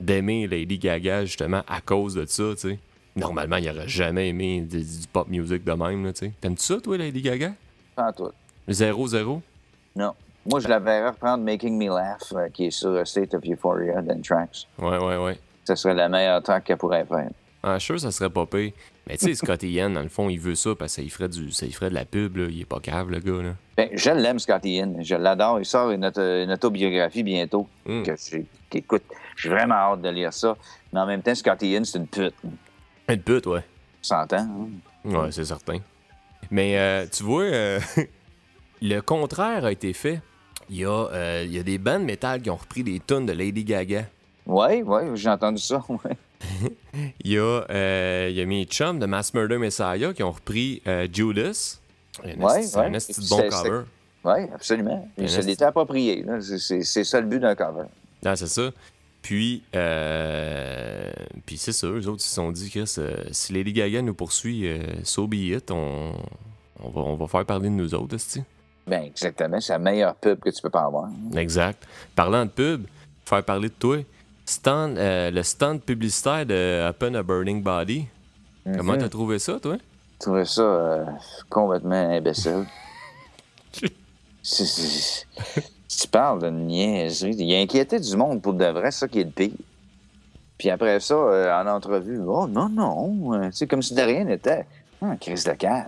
d'aimer 0.00 0.46
Lady 0.46 0.78
Gaga, 0.78 1.24
justement, 1.24 1.62
à 1.68 1.80
cause 1.80 2.14
de 2.14 2.24
ça, 2.26 2.44
tu 2.52 2.56
sais. 2.68 2.78
Normalement, 3.16 3.56
il 3.56 3.68
aurait 3.70 3.88
jamais 3.88 4.28
aimé 4.28 4.60
du, 4.60 4.78
du 4.78 5.06
pop 5.12 5.28
music 5.28 5.62
de 5.64 5.72
même, 5.72 6.12
tu 6.12 6.26
sais. 6.26 6.32
T'aimes-tu 6.40 6.64
ça, 6.64 6.80
toi, 6.80 6.98
Lady 6.98 7.22
Gaga? 7.22 7.52
Pas 7.94 8.12
tout. 8.12 8.30
Zéro, 8.66 9.06
zéro? 9.06 9.40
Non. 9.94 10.12
Moi, 10.46 10.60
je 10.60 10.68
la 10.68 10.78
verrais 10.78 11.08
reprendre 11.08 11.42
Making 11.44 11.78
Me 11.78 11.86
Laugh, 11.86 12.32
euh, 12.34 12.48
qui 12.48 12.66
est 12.66 12.70
sur 12.70 12.90
euh, 12.90 13.04
State 13.04 13.32
of 13.34 13.42
Euphoria 13.48 14.02
d'Anthrax. 14.02 14.66
Ouais, 14.78 14.98
ouais, 14.98 15.16
ouais. 15.16 15.38
Ce 15.64 15.74
serait 15.74 15.94
la 15.94 16.08
meilleure 16.08 16.42
track 16.42 16.64
qu'elle 16.64 16.76
pourrait 16.76 17.06
faire. 17.06 17.30
Ah, 17.62 17.78
sûr, 17.78 17.98
ça 17.98 18.10
serait 18.10 18.28
pas 18.28 18.44
pire. 18.44 18.72
Mais 19.06 19.18
tu 19.18 19.26
sais, 19.26 19.34
Scotty 19.34 19.70
Ian, 19.70 19.90
dans 19.90 20.02
le 20.02 20.08
fond, 20.08 20.30
il 20.30 20.40
veut 20.40 20.54
ça 20.54 20.74
parce 20.74 20.92
que 20.92 21.02
ça 21.02 21.02
y 21.02 21.10
ferait, 21.10 21.28
du, 21.28 21.50
ça 21.52 21.66
y 21.66 21.72
ferait 21.72 21.90
de 21.90 21.94
la 21.94 22.06
pub, 22.06 22.36
là. 22.38 22.46
Il 22.48 22.60
est 22.60 22.64
pas 22.64 22.80
cave, 22.80 23.10
le 23.10 23.18
gars, 23.18 23.42
là. 23.42 23.54
Ben, 23.76 23.90
je 23.92 24.10
l'aime, 24.10 24.38
Scotty 24.38 24.76
Ian. 24.76 24.94
Je 25.00 25.14
l'adore. 25.14 25.58
Il 25.60 25.66
sort 25.66 25.90
une, 25.90 26.06
auto- 26.06 26.22
une 26.42 26.50
autobiographie 26.50 27.22
bientôt. 27.22 27.68
Mm. 27.84 28.02
Que 28.02 28.12
j'ai- 28.16 28.46
qu'écoute, 28.70 29.02
j'ai 29.36 29.50
vraiment 29.50 29.74
hâte 29.74 30.00
de 30.00 30.08
lire 30.08 30.32
ça. 30.32 30.56
Mais 30.92 31.00
en 31.00 31.06
même 31.06 31.20
temps, 31.22 31.34
Scotty 31.34 31.68
Ian, 31.72 31.84
c'est 31.84 31.98
une 31.98 32.06
pute. 32.06 32.34
Une 33.08 33.20
pute, 33.20 33.46
ouais. 33.46 33.62
100 34.00 34.32
ans. 34.32 34.36
hein? 34.36 34.68
Ouais, 35.04 35.32
c'est 35.32 35.44
certain. 35.44 35.78
Mais 36.50 36.78
euh, 36.78 37.06
tu 37.12 37.24
vois, 37.24 37.42
euh, 37.44 37.80
le 38.82 39.00
contraire 39.00 39.64
a 39.66 39.72
été 39.72 39.92
fait. 39.92 40.20
Il 40.70 40.76
y, 40.76 40.84
a, 40.86 40.88
euh, 41.12 41.42
il 41.44 41.52
y 41.52 41.58
a 41.58 41.62
des 41.62 41.76
bandes 41.76 42.04
métal 42.04 42.40
qui 42.40 42.48
ont 42.48 42.56
repris 42.56 42.82
des 42.82 42.98
tonnes 43.00 43.26
de 43.26 43.32
Lady 43.34 43.64
Gaga. 43.64 44.04
Oui, 44.46 44.82
oui, 44.82 45.00
j'ai 45.14 45.28
entendu 45.28 45.60
ça. 45.60 45.82
ouais. 45.88 46.16
Il 47.24 47.32
y 47.32 47.38
a, 47.38 47.64
euh, 47.70 48.26
il 48.30 48.36
y 48.36 48.40
a 48.40 48.46
mes 48.46 48.64
chums 48.64 48.98
de 48.98 49.06
Mass 49.06 49.34
Murder 49.34 49.58
Messiah 49.58 50.12
qui 50.14 50.22
ont 50.22 50.30
repris 50.32 50.82
euh, 50.86 51.08
Judas. 51.12 51.78
Ouais, 52.24 52.36
ouais. 52.38 52.76
un 52.76 52.92
esti 52.94 53.14
bon 53.28 53.38
C'est- 53.38 53.48
cover. 53.48 53.82
Oui, 54.24 54.48
absolument. 54.54 55.08
Il 55.18 55.28
se 55.28 55.40
c'est- 55.40 55.46
l'était 55.48 55.64
approprié. 55.64 56.24
C'est- 56.40 56.58
C'est 56.58 56.82
c'est 56.82 57.04
ça 57.04 57.20
le 57.20 57.26
but 57.26 57.40
d'un 57.40 57.54
cover. 57.54 57.84
Ah, 58.24 58.36
c'est 58.36 58.46
ça. 58.46 58.70
Puis, 59.22 59.62
euh, 59.74 61.10
puis 61.46 61.56
c'est 61.56 61.72
ça, 61.72 61.86
eux 61.86 62.06
autres, 62.08 62.22
ils 62.22 62.28
se 62.28 62.34
sont 62.34 62.52
dit, 62.52 62.70
Chris, 62.70 62.94
euh, 62.98 63.16
si 63.32 63.52
Lady 63.52 63.72
Gaga 63.72 64.02
nous 64.02 64.14
poursuit, 64.14 64.68
euh, 64.68 64.78
so 65.02 65.26
be 65.26 65.34
it, 65.34 65.70
on, 65.70 66.12
on, 66.82 66.88
va, 66.90 67.00
on 67.00 67.16
va 67.16 67.26
faire 67.26 67.44
parler 67.46 67.68
de 67.70 67.74
nous 67.74 67.94
autres, 67.94 68.14
esti. 68.16 68.42
Ben, 68.86 69.02
exactement. 69.04 69.60
C'est 69.60 69.72
la 69.72 69.78
meilleure 69.78 70.14
pub 70.14 70.38
que 70.40 70.50
tu 70.50 70.60
peux 70.60 70.68
pas 70.70 70.82
avoir. 70.84 71.08
Exact. 71.36 71.82
Parlant 72.14 72.44
de 72.44 72.50
pub, 72.50 72.84
faire 73.24 73.42
parler 73.42 73.68
de 73.68 73.74
toi, 73.74 73.96
stand, 74.44 74.98
euh, 74.98 75.30
le 75.30 75.42
stand 75.42 75.80
publicitaire 75.80 76.46
de 76.46 76.88
Open 76.88 77.16
a 77.16 77.22
Burning 77.22 77.62
Body. 77.62 78.06
Comment 78.76 78.96
t'as 78.96 79.08
trouvé 79.08 79.38
ça, 79.38 79.58
toi? 79.60 79.76
Je 80.14 80.18
trouvais 80.20 80.44
ça 80.44 80.62
euh, 80.62 81.04
complètement 81.50 82.10
imbécile. 82.10 82.64
C'est- 84.46 84.66
c'est- 84.66 85.26
tu 85.88 86.08
parles 86.08 86.42
de 86.42 86.50
niaiserie. 86.50 87.34
Il 87.38 87.54
a 87.54 87.60
inquiété 87.60 87.98
du 87.98 88.14
monde 88.16 88.42
pour 88.42 88.52
de 88.52 88.66
vrai, 88.66 88.90
ça 88.90 89.08
qui 89.08 89.20
est 89.20 89.24
le 89.24 89.30
pire. 89.30 89.52
Puis 90.58 90.68
après 90.68 91.00
ça, 91.00 91.14
euh, 91.14 91.62
en 91.62 91.66
entrevue, 91.66 92.20
oh 92.26 92.46
non, 92.46 92.68
non, 92.68 93.50
sais, 93.52 93.66
comme 93.66 93.80
si 93.80 93.94
de 93.94 94.02
rien 94.02 94.24
n'était. 94.24 94.66
Ah, 95.00 95.16
crise 95.18 95.44
de 95.44 95.52
cœur. 95.52 95.86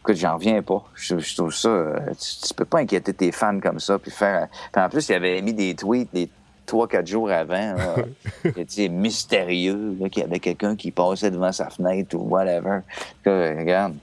Écoute, 0.00 0.16
j'en 0.16 0.34
reviens 0.36 0.62
pas. 0.62 0.82
Je, 0.94 1.18
je 1.18 1.36
trouve 1.36 1.54
ça. 1.54 1.68
euh, 1.68 1.98
tu, 2.18 2.48
tu 2.48 2.54
peux 2.54 2.64
pas 2.64 2.78
inquiéter 2.78 3.12
tes 3.12 3.32
fans 3.32 3.60
comme 3.60 3.78
ça. 3.80 3.98
Puis 3.98 4.10
faire. 4.10 4.48
Puis 4.72 4.82
en 4.82 4.88
plus, 4.88 5.08
il 5.08 5.14
avait 5.14 5.42
mis 5.42 5.52
des 5.52 5.74
tweets 5.74 6.12
des 6.12 6.30
3-4 6.66 7.06
jours 7.06 7.30
avant. 7.30 7.74
sais, 8.68 8.88
mystérieux, 8.88 9.96
qu'il 10.10 10.22
y 10.22 10.24
avait 10.24 10.38
quelqu'un 10.38 10.76
qui 10.76 10.90
passait 10.90 11.30
devant 11.30 11.52
sa 11.52 11.68
fenêtre 11.68 12.16
ou 12.16 12.28
whatever. 12.28 12.80
Que, 13.22 13.58
regarde, 13.58 13.94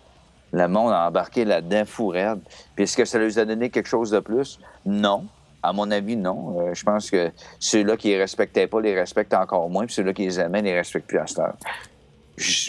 le 0.54 0.68
monde 0.68 0.92
a 0.92 1.08
embarqué 1.08 1.46
là-dedans 1.46 1.84
fou 1.86 2.10
raide. 2.10 2.40
Puis 2.76 2.84
est-ce 2.84 2.96
que 2.96 3.06
ça 3.06 3.18
leur 3.18 3.38
a 3.38 3.46
donné 3.46 3.70
quelque 3.70 3.90
chose 3.90 4.12
de 4.12 4.20
plus? 4.20 4.60
Non. 4.86 5.26
À 5.64 5.74
mon 5.74 5.90
avis, 5.90 6.16
non. 6.16 6.60
Euh, 6.60 6.74
je 6.74 6.84
pense 6.84 7.10
que 7.10 7.32
ceux-là 7.60 7.98
qui 7.98 8.10
les 8.10 8.18
respectaient 8.18 8.68
pas 8.68 8.80
les 8.82 8.94
respectent 8.94 9.34
encore 9.34 9.68
moins, 9.70 9.86
puis 9.86 9.96
ceux-là 9.96 10.14
qui 10.14 10.24
les 10.24 10.40
aimaient 10.40 10.62
les 10.62 10.76
respectent 10.76 11.08
plus 11.08 11.18
à 11.18 11.26
cette 11.28 11.40
heure. 11.40 11.56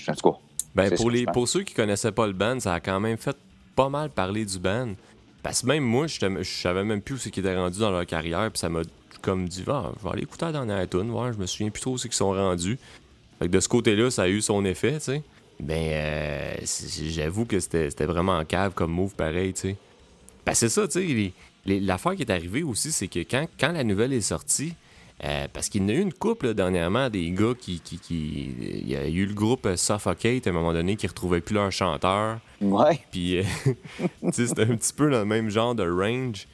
En 0.08 0.14
tout 0.14 0.30
cas. 0.32 0.38
Ben, 0.78 0.94
pour, 0.94 1.10
les, 1.10 1.26
pour 1.26 1.48
ceux 1.48 1.62
qui 1.62 1.74
connaissaient 1.74 2.12
pas 2.12 2.26
le 2.26 2.32
band, 2.32 2.60
ça 2.60 2.74
a 2.74 2.80
quand 2.80 3.00
même 3.00 3.16
fait 3.16 3.36
pas 3.74 3.88
mal 3.88 4.10
parler 4.10 4.44
du 4.44 4.58
band. 4.58 4.90
Parce 5.42 5.62
que 5.62 5.66
même 5.66 5.84
moi, 5.84 6.06
je 6.06 6.42
savais 6.44 6.84
même 6.84 7.00
plus 7.00 7.14
où 7.14 7.18
c'est 7.18 7.30
qu'ils 7.30 7.44
étaient 7.44 7.56
rendus 7.56 7.78
dans 7.78 7.90
leur 7.90 8.06
carrière, 8.06 8.50
puis 8.50 8.58
ça 8.58 8.68
m'a 8.68 8.82
comme 9.22 9.48
dit, 9.48 9.64
ah, 9.66 9.92
je 9.98 10.04
vais 10.04 10.12
aller 10.12 10.22
écouter 10.22 10.44
la 10.44 10.52
dernière 10.52 10.88
tune, 10.88 11.10
voir, 11.10 11.32
je 11.32 11.38
me 11.38 11.46
souviens 11.46 11.70
plus 11.70 11.80
trop 11.80 11.92
où 11.92 11.98
c'est 11.98 12.08
qu'ils 12.08 12.16
sont 12.16 12.30
rendus. 12.30 12.78
Fait 13.38 13.46
que 13.46 13.52
de 13.52 13.60
ce 13.60 13.68
côté-là, 13.68 14.10
ça 14.10 14.22
a 14.22 14.28
eu 14.28 14.40
son 14.40 14.64
effet, 14.64 14.94
tu 14.94 15.00
sais. 15.00 15.22
Ben, 15.60 15.74
euh, 15.74 16.54
j'avoue 17.08 17.44
que 17.44 17.58
c'était 17.58 18.06
vraiment 18.06 18.38
en 18.38 18.44
cave 18.44 18.74
comme 18.74 18.92
move 18.92 19.14
pareil, 19.14 19.52
tu 19.54 19.60
sais. 19.60 19.76
Ben, 20.46 20.54
c'est 20.54 20.68
ça, 20.68 20.86
tu 20.86 21.00
sais. 21.00 21.32
L'affaire 21.66 22.14
qui 22.14 22.22
est 22.22 22.30
arrivée 22.30 22.62
aussi, 22.62 22.92
c'est 22.92 23.08
que 23.08 23.20
quand, 23.20 23.46
quand 23.58 23.72
la 23.72 23.84
nouvelle 23.84 24.12
est 24.12 24.20
sortie, 24.20 24.74
euh, 25.24 25.48
parce 25.52 25.68
qu'il 25.68 25.82
y 25.82 25.84
en 25.84 25.88
a 25.88 25.92
eu 25.92 26.00
une 26.00 26.12
couple 26.12 26.46
là, 26.48 26.54
dernièrement, 26.54 27.10
des 27.10 27.30
gars 27.30 27.52
qui, 27.58 27.80
qui, 27.80 27.98
qui- 27.98 28.54
Il 28.60 28.88
y 28.88 28.96
a 28.96 29.06
eu 29.08 29.26
le 29.26 29.34
groupe 29.34 29.68
Suffocate 29.76 30.46
à 30.46 30.50
un 30.50 30.52
moment 30.52 30.72
donné 30.72 30.96
qui 30.96 31.06
retrouvaient 31.06 31.40
plus 31.40 31.54
leur 31.54 31.72
chanteur. 31.72 32.38
Ouais. 32.60 33.00
Puis, 33.10 33.38
euh, 33.38 33.42
tu 34.22 34.32
sais, 34.32 34.46
c'était 34.46 34.62
un 34.62 34.76
petit 34.76 34.92
peu 34.92 35.10
dans 35.10 35.18
le 35.18 35.24
même 35.24 35.50
genre 35.50 35.74
de 35.74 35.88
range. 35.88 36.46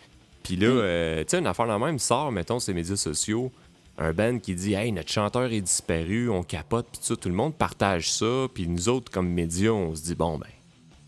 Puis 0.43 0.57
là, 0.57 0.67
euh, 0.69 1.21
tu 1.25 1.31
sais, 1.31 1.39
une 1.39 1.47
affaire 1.47 1.67
la 1.67 1.79
même 1.79 1.99
sort, 1.99 2.33
mettons, 2.33 2.59
sur 2.61 2.73
les 2.73 2.81
médias 2.81 2.97
sociaux. 2.97 3.51
Un 3.97 4.13
band 4.13 4.39
qui 4.41 4.55
dit, 4.55 4.75
hey, 4.75 4.91
notre 4.93 5.11
chanteur 5.11 5.53
est 5.53 5.61
disparu, 5.61 6.29
on 6.29 6.43
capote, 6.43 6.87
puis 6.91 6.99
tout 7.01 7.07
ça. 7.07 7.17
Tout 7.17 7.29
le 7.29 7.35
monde 7.35 7.55
partage 7.55 8.11
ça. 8.11 8.47
Puis 8.53 8.67
nous 8.67 8.89
autres, 8.89 9.11
comme 9.13 9.29
médias, 9.29 9.71
on 9.71 9.95
se 9.95 10.03
dit, 10.03 10.15
bon, 10.15 10.37
ben, 10.39 10.47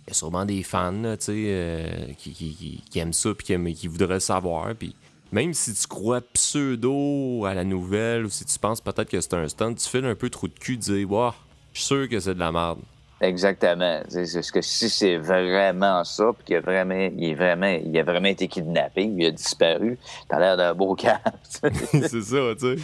il 0.06 0.08
y 0.08 0.10
a 0.12 0.14
sûrement 0.14 0.44
des 0.44 0.62
fans, 0.62 0.92
tu 1.18 1.24
sais, 1.24 1.32
euh, 1.36 1.86
qui, 2.16 2.32
qui- 2.32 2.54
qui- 2.54 2.82
qui 2.88 2.98
aiment 3.00 3.12
ça, 3.12 3.34
puis 3.34 3.44
qui, 3.46 3.52
aiment- 3.54 3.72
qui 3.74 3.88
voudraient 3.88 4.20
savoir. 4.20 4.72
Puis 4.74 4.94
même 5.36 5.52
si 5.52 5.74
tu 5.74 5.86
crois 5.86 6.22
pseudo 6.32 7.44
à 7.44 7.52
la 7.52 7.62
nouvelle, 7.62 8.24
ou 8.24 8.30
si 8.30 8.46
tu 8.46 8.58
penses 8.58 8.80
peut-être 8.80 9.10
que 9.10 9.20
c'est 9.20 9.34
un 9.34 9.46
stunt, 9.46 9.74
tu 9.74 9.86
files 9.86 10.06
un 10.06 10.14
peu 10.14 10.30
trop 10.30 10.48
de 10.48 10.54
cul 10.54 10.78
de 10.78 10.82
dire, 10.82 11.12
waouh, 11.12 11.32
je 11.74 11.80
suis 11.80 11.86
sûr 11.88 12.08
que 12.08 12.18
c'est 12.18 12.32
de 12.32 12.38
la 12.38 12.50
merde. 12.50 12.78
Exactement. 13.20 14.00
C'est 14.08 14.24
ce 14.24 14.50
que 14.50 14.62
si 14.62 14.88
c'est 14.88 15.18
vraiment 15.18 16.04
ça, 16.04 16.32
puis 16.32 16.46
qu'il 16.46 16.56
a 16.56 16.60
vraiment, 16.60 17.10
il 17.14 17.22
est 17.22 17.34
vraiment, 17.34 17.66
il 17.66 17.98
a 17.98 18.02
vraiment 18.02 18.28
été 18.28 18.48
kidnappé, 18.48 19.02
il 19.02 19.26
a 19.26 19.30
disparu, 19.30 19.98
t'as 20.26 20.38
l'air 20.38 20.56
d'un 20.56 20.72
beau 20.72 20.94
cap. 21.02 21.20
c'est 21.44 22.22
ça, 22.22 22.54
tu 22.58 22.78
sais. 22.78 22.82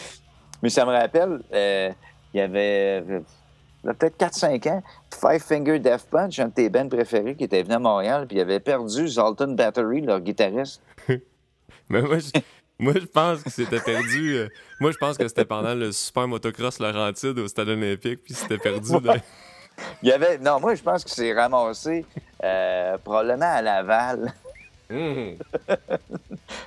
Mais 0.63 0.69
ça 0.69 0.85
me 0.85 0.91
rappelle, 0.91 1.41
euh, 1.55 1.91
il 2.35 2.37
y 2.37 2.41
avait 2.43 3.03
peut-être 3.83 4.19
4-5 4.19 4.69
ans, 4.69 4.83
Five 5.11 5.41
Finger 5.41 5.79
Death 5.79 6.07
Punch, 6.11 6.39
un 6.39 6.49
de 6.49 6.53
tes 6.53 6.69
bands 6.69 6.89
préférés, 6.89 7.35
qui 7.35 7.45
était 7.45 7.63
venu 7.63 7.77
à 7.77 7.79
Montréal, 7.79 8.27
puis 8.29 8.37
il 8.37 8.41
avait 8.43 8.61
perdu 8.61 9.09
Zoltan 9.09 9.53
Battery, 9.53 10.03
leur 10.03 10.21
guitariste. 10.21 10.83
Mais 11.93 12.01
moi, 12.03 12.19
je, 12.19 12.41
moi, 12.79 12.95
je 12.95 13.05
pense 13.07 13.43
que 13.43 13.51
c'était 13.51 13.79
perdu. 13.81 14.35
euh, 14.37 14.49
moi, 14.81 14.91
je 14.93 14.97
pense 14.97 15.17
que 15.19 15.29
c'était 15.29 15.45
pendant 15.45 15.75
le 15.75 15.93
Super 15.93 16.27
Motocross 16.27 16.79
Laurentide 16.81 17.39
au 17.39 17.47
Stade 17.47 17.69
Olympique, 17.69 18.25
puis 18.25 18.35
c'était 18.35 18.59
perdu. 18.59 18.91
dans- 19.01 19.15
Il 20.03 20.09
y 20.09 20.13
avait, 20.13 20.39
non, 20.39 20.59
moi 20.61 20.75
je 20.75 20.83
pense 20.83 21.03
qu'il 21.05 21.13
s'est 21.15 21.33
ramassé 21.33 22.05
euh, 22.43 22.97
probablement 22.99 23.53
à 23.55 23.63
Laval. 23.63 24.33
Hum. 24.91 25.37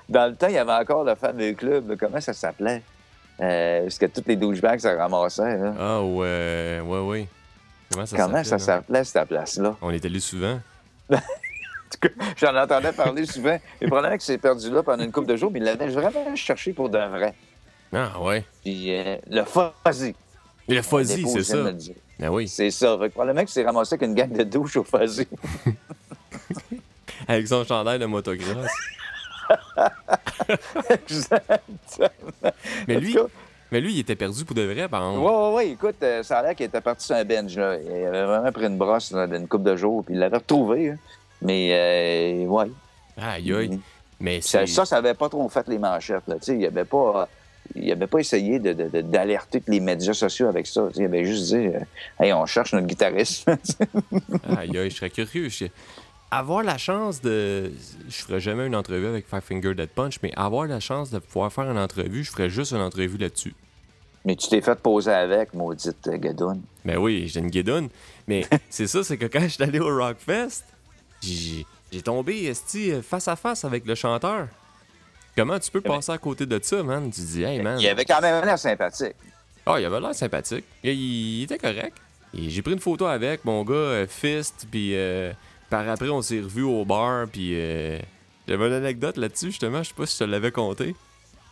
Dans 0.09 0.27
le 0.27 0.35
temps, 0.35 0.47
il 0.47 0.53
y 0.55 0.57
avait 0.57 0.71
encore 0.73 1.03
le 1.03 1.13
fameux 1.15 1.53
club, 1.53 1.95
comment 1.99 2.19
ça 2.21 2.33
s'appelait? 2.33 2.81
Euh, 3.39 3.81
parce 3.83 3.97
que 3.99 4.05
tous 4.07 4.23
les 4.27 4.35
douchebags 4.35 4.79
se 4.79 4.87
ramassaient. 4.87 5.57
là. 5.57 5.73
Ah, 5.79 6.01
ouais, 6.01 6.81
ouais, 6.83 6.99
ouais. 7.01 7.27
Comment 7.91 8.05
ça 8.05 8.57
s'appelait, 8.57 9.03
cette 9.03 9.27
place-là? 9.27 9.75
On 9.81 9.91
est 9.91 10.03
allé 10.05 10.19
souvent. 10.19 10.59
En 11.85 11.89
tout 11.89 12.09
cas, 12.09 12.23
J'en 12.37 12.55
entendais 12.55 12.91
parler 12.93 13.25
souvent. 13.25 13.57
Et 13.79 13.87
probablement 13.87 14.17
que 14.17 14.23
c'est 14.23 14.37
perdu 14.37 14.69
là 14.71 14.83
pendant 14.83 15.03
une 15.03 15.11
couple 15.11 15.27
de 15.27 15.35
jours, 15.35 15.51
mais 15.51 15.59
il 15.59 15.65
l'avait 15.65 15.87
vraiment 15.87 16.35
cherché 16.35 16.73
pour 16.73 16.89
de 16.89 16.97
vrai. 16.97 17.33
Ah, 17.93 18.19
ouais. 18.21 18.43
Puis 18.63 18.93
euh, 18.95 19.17
le 19.29 19.43
fuzzy. 19.45 20.15
Le 20.67 20.81
fuzzy, 20.81 21.25
c'est 21.27 21.43
ça. 21.43 21.57
le. 21.57 21.77
Ah 22.21 22.31
oui. 22.31 22.47
C'est 22.47 22.71
ça. 22.71 22.97
Que 22.99 23.07
probablement 23.07 23.45
que 23.45 23.51
c'est 23.51 23.63
ramassé 23.63 23.95
avec 23.95 24.07
une 24.07 24.15
gang 24.15 24.31
de 24.31 24.43
douches 24.43 24.77
au 24.77 24.83
fuzzy. 24.83 25.27
Avec 27.27 27.47
son 27.47 27.63
chandail 27.63 27.97
de 27.97 28.05
motocross. 28.05 28.67
Exactement. 30.89 32.51
Mais 32.87 32.99
lui, 32.99 33.13
cas, 33.13 33.25
mais 33.71 33.81
lui, 33.81 33.93
il 33.93 33.99
était 33.99 34.15
perdu 34.15 34.43
pour 34.45 34.55
de 34.55 34.61
vrai, 34.63 34.87
par 34.87 35.01
exemple. 35.09 35.25
Ouais, 35.25 35.33
ouais, 35.35 35.53
ouais. 35.53 35.69
Écoute, 35.69 35.95
euh, 36.03 36.23
ça 36.23 36.39
a 36.39 36.43
l'air 36.43 36.55
qu'il 36.55 36.65
était 36.65 36.81
parti 36.81 37.05
sur 37.05 37.15
un 37.15 37.23
bench, 37.23 37.55
là. 37.55 37.77
Il 37.79 38.05
avait 38.05 38.25
vraiment 38.25 38.51
pris 38.51 38.65
une 38.65 38.77
brosse 38.77 39.13
d'une 39.13 39.47
couple 39.47 39.63
de 39.63 39.75
jours, 39.75 40.03
puis 40.05 40.13
il 40.15 40.19
l'avait 40.19 40.37
retrouvé. 40.37 40.89
hein. 40.91 40.97
Mais, 41.45 42.43
euh, 42.43 42.45
ouais. 42.47 42.71
Aïe, 43.17 43.53
aïe. 43.53 43.79
Mais 44.19 44.41
Ça, 44.41 44.65
ça, 44.65 44.85
ça 44.85 44.97
avait 44.97 45.13
pas 45.13 45.29
trop 45.29 45.47
fait 45.49 45.67
les 45.67 45.77
manchettes, 45.79 46.23
il 46.47 46.65
avait 46.65 46.85
pas... 46.85 47.27
Il 47.73 47.91
avait 47.91 48.05
pas 48.05 48.19
essayé 48.19 48.59
d'alerter 48.59 49.59
tous 49.59 49.71
les 49.71 49.79
médias 49.79 50.13
sociaux 50.13 50.47
avec 50.47 50.67
ça. 50.67 50.87
Il 50.95 51.03
avait 51.03 51.25
juste 51.25 51.47
dit 51.47 51.65
euh, 51.65 51.79
Hey, 52.19 52.31
on 52.31 52.45
cherche 52.45 52.73
notre 52.73 52.85
guitariste. 52.85 53.49
Aïe, 54.55 54.77
aïe, 54.77 54.91
je 54.91 54.95
serais 54.95 55.09
curieux. 55.09 55.49
Je- 55.49 55.65
avoir 56.29 56.61
la 56.61 56.77
chance 56.77 57.21
de. 57.21 57.71
Je 58.07 58.15
ferais 58.23 58.39
jamais 58.39 58.67
une 58.67 58.75
entrevue 58.75 59.07
avec 59.07 59.27
Five 59.27 59.41
Finger 59.41 59.73
Dead 59.73 59.89
Punch, 59.89 60.19
mais 60.21 60.31
avoir 60.35 60.67
la 60.67 60.79
chance 60.79 61.09
de 61.09 61.17
pouvoir 61.17 61.51
faire 61.51 61.69
une 61.69 61.79
entrevue, 61.79 62.23
je 62.23 62.29
ferais 62.31 62.51
juste 62.51 62.71
une 62.71 62.81
entrevue 62.81 63.17
là-dessus. 63.17 63.55
Mais 64.25 64.35
tu 64.35 64.47
t'es 64.47 64.61
fait 64.61 64.75
poser 64.79 65.11
avec, 65.11 65.55
maudite 65.55 66.07
Gadoun. 66.07 66.61
Ben 66.85 66.97
oui, 66.97 67.27
j'ai 67.27 67.39
une 67.39 67.49
guédoune. 67.49 67.89
Mais 68.27 68.45
c'est 68.69 68.87
ça, 68.87 69.03
c'est 69.03 69.17
que 69.17 69.25
quand 69.25 69.41
je 69.41 69.47
suis 69.47 69.63
allé 69.63 69.79
au 69.79 69.87
Rockfest, 69.97 70.63
j'ai 71.21 72.01
tombé 72.03 72.45
esti, 72.45 72.93
face 73.01 73.27
à 73.27 73.35
face 73.35 73.65
avec 73.65 73.85
le 73.85 73.95
chanteur. 73.95 74.47
Comment 75.35 75.59
tu 75.59 75.69
peux 75.69 75.81
passer 75.81 76.11
à 76.11 76.17
côté 76.17 76.45
de 76.45 76.59
ça, 76.63 76.81
man? 76.81 77.11
Tu 77.11 77.21
dis, 77.21 77.43
hey, 77.43 77.61
man. 77.61 77.77
Il 77.79 77.87
avait 77.87 78.05
quand 78.05 78.21
même 78.21 78.43
l'air 78.45 78.57
sympathique. 78.57 79.15
Ah, 79.65 79.79
il 79.79 79.85
avait 79.85 79.99
l'air 79.99 80.15
sympathique. 80.15 80.63
Il, 80.83 80.91
il 80.91 81.43
était 81.43 81.57
correct. 81.57 81.97
J'ai 82.33 82.61
pris 82.61 82.73
une 82.73 82.79
photo 82.79 83.05
avec 83.05 83.45
mon 83.45 83.63
gars, 83.63 83.73
euh, 83.73 84.07
Fist, 84.07 84.67
puis 84.69 84.91
euh, 84.93 85.31
par 85.69 85.87
après, 85.87 86.09
on 86.09 86.21
s'est 86.21 86.41
revus 86.41 86.63
au 86.63 86.83
bar, 86.83 87.27
puis 87.31 87.51
euh, 87.53 87.97
j'avais 88.47 88.67
une 88.67 88.73
anecdote 88.73 89.17
là-dessus, 89.17 89.47
justement, 89.47 89.83
je 89.83 89.89
sais 89.89 89.95
pas 89.95 90.05
si 90.05 90.17
je 90.17 90.25
te 90.25 90.29
l'avais 90.29 90.51
conté. 90.51 90.95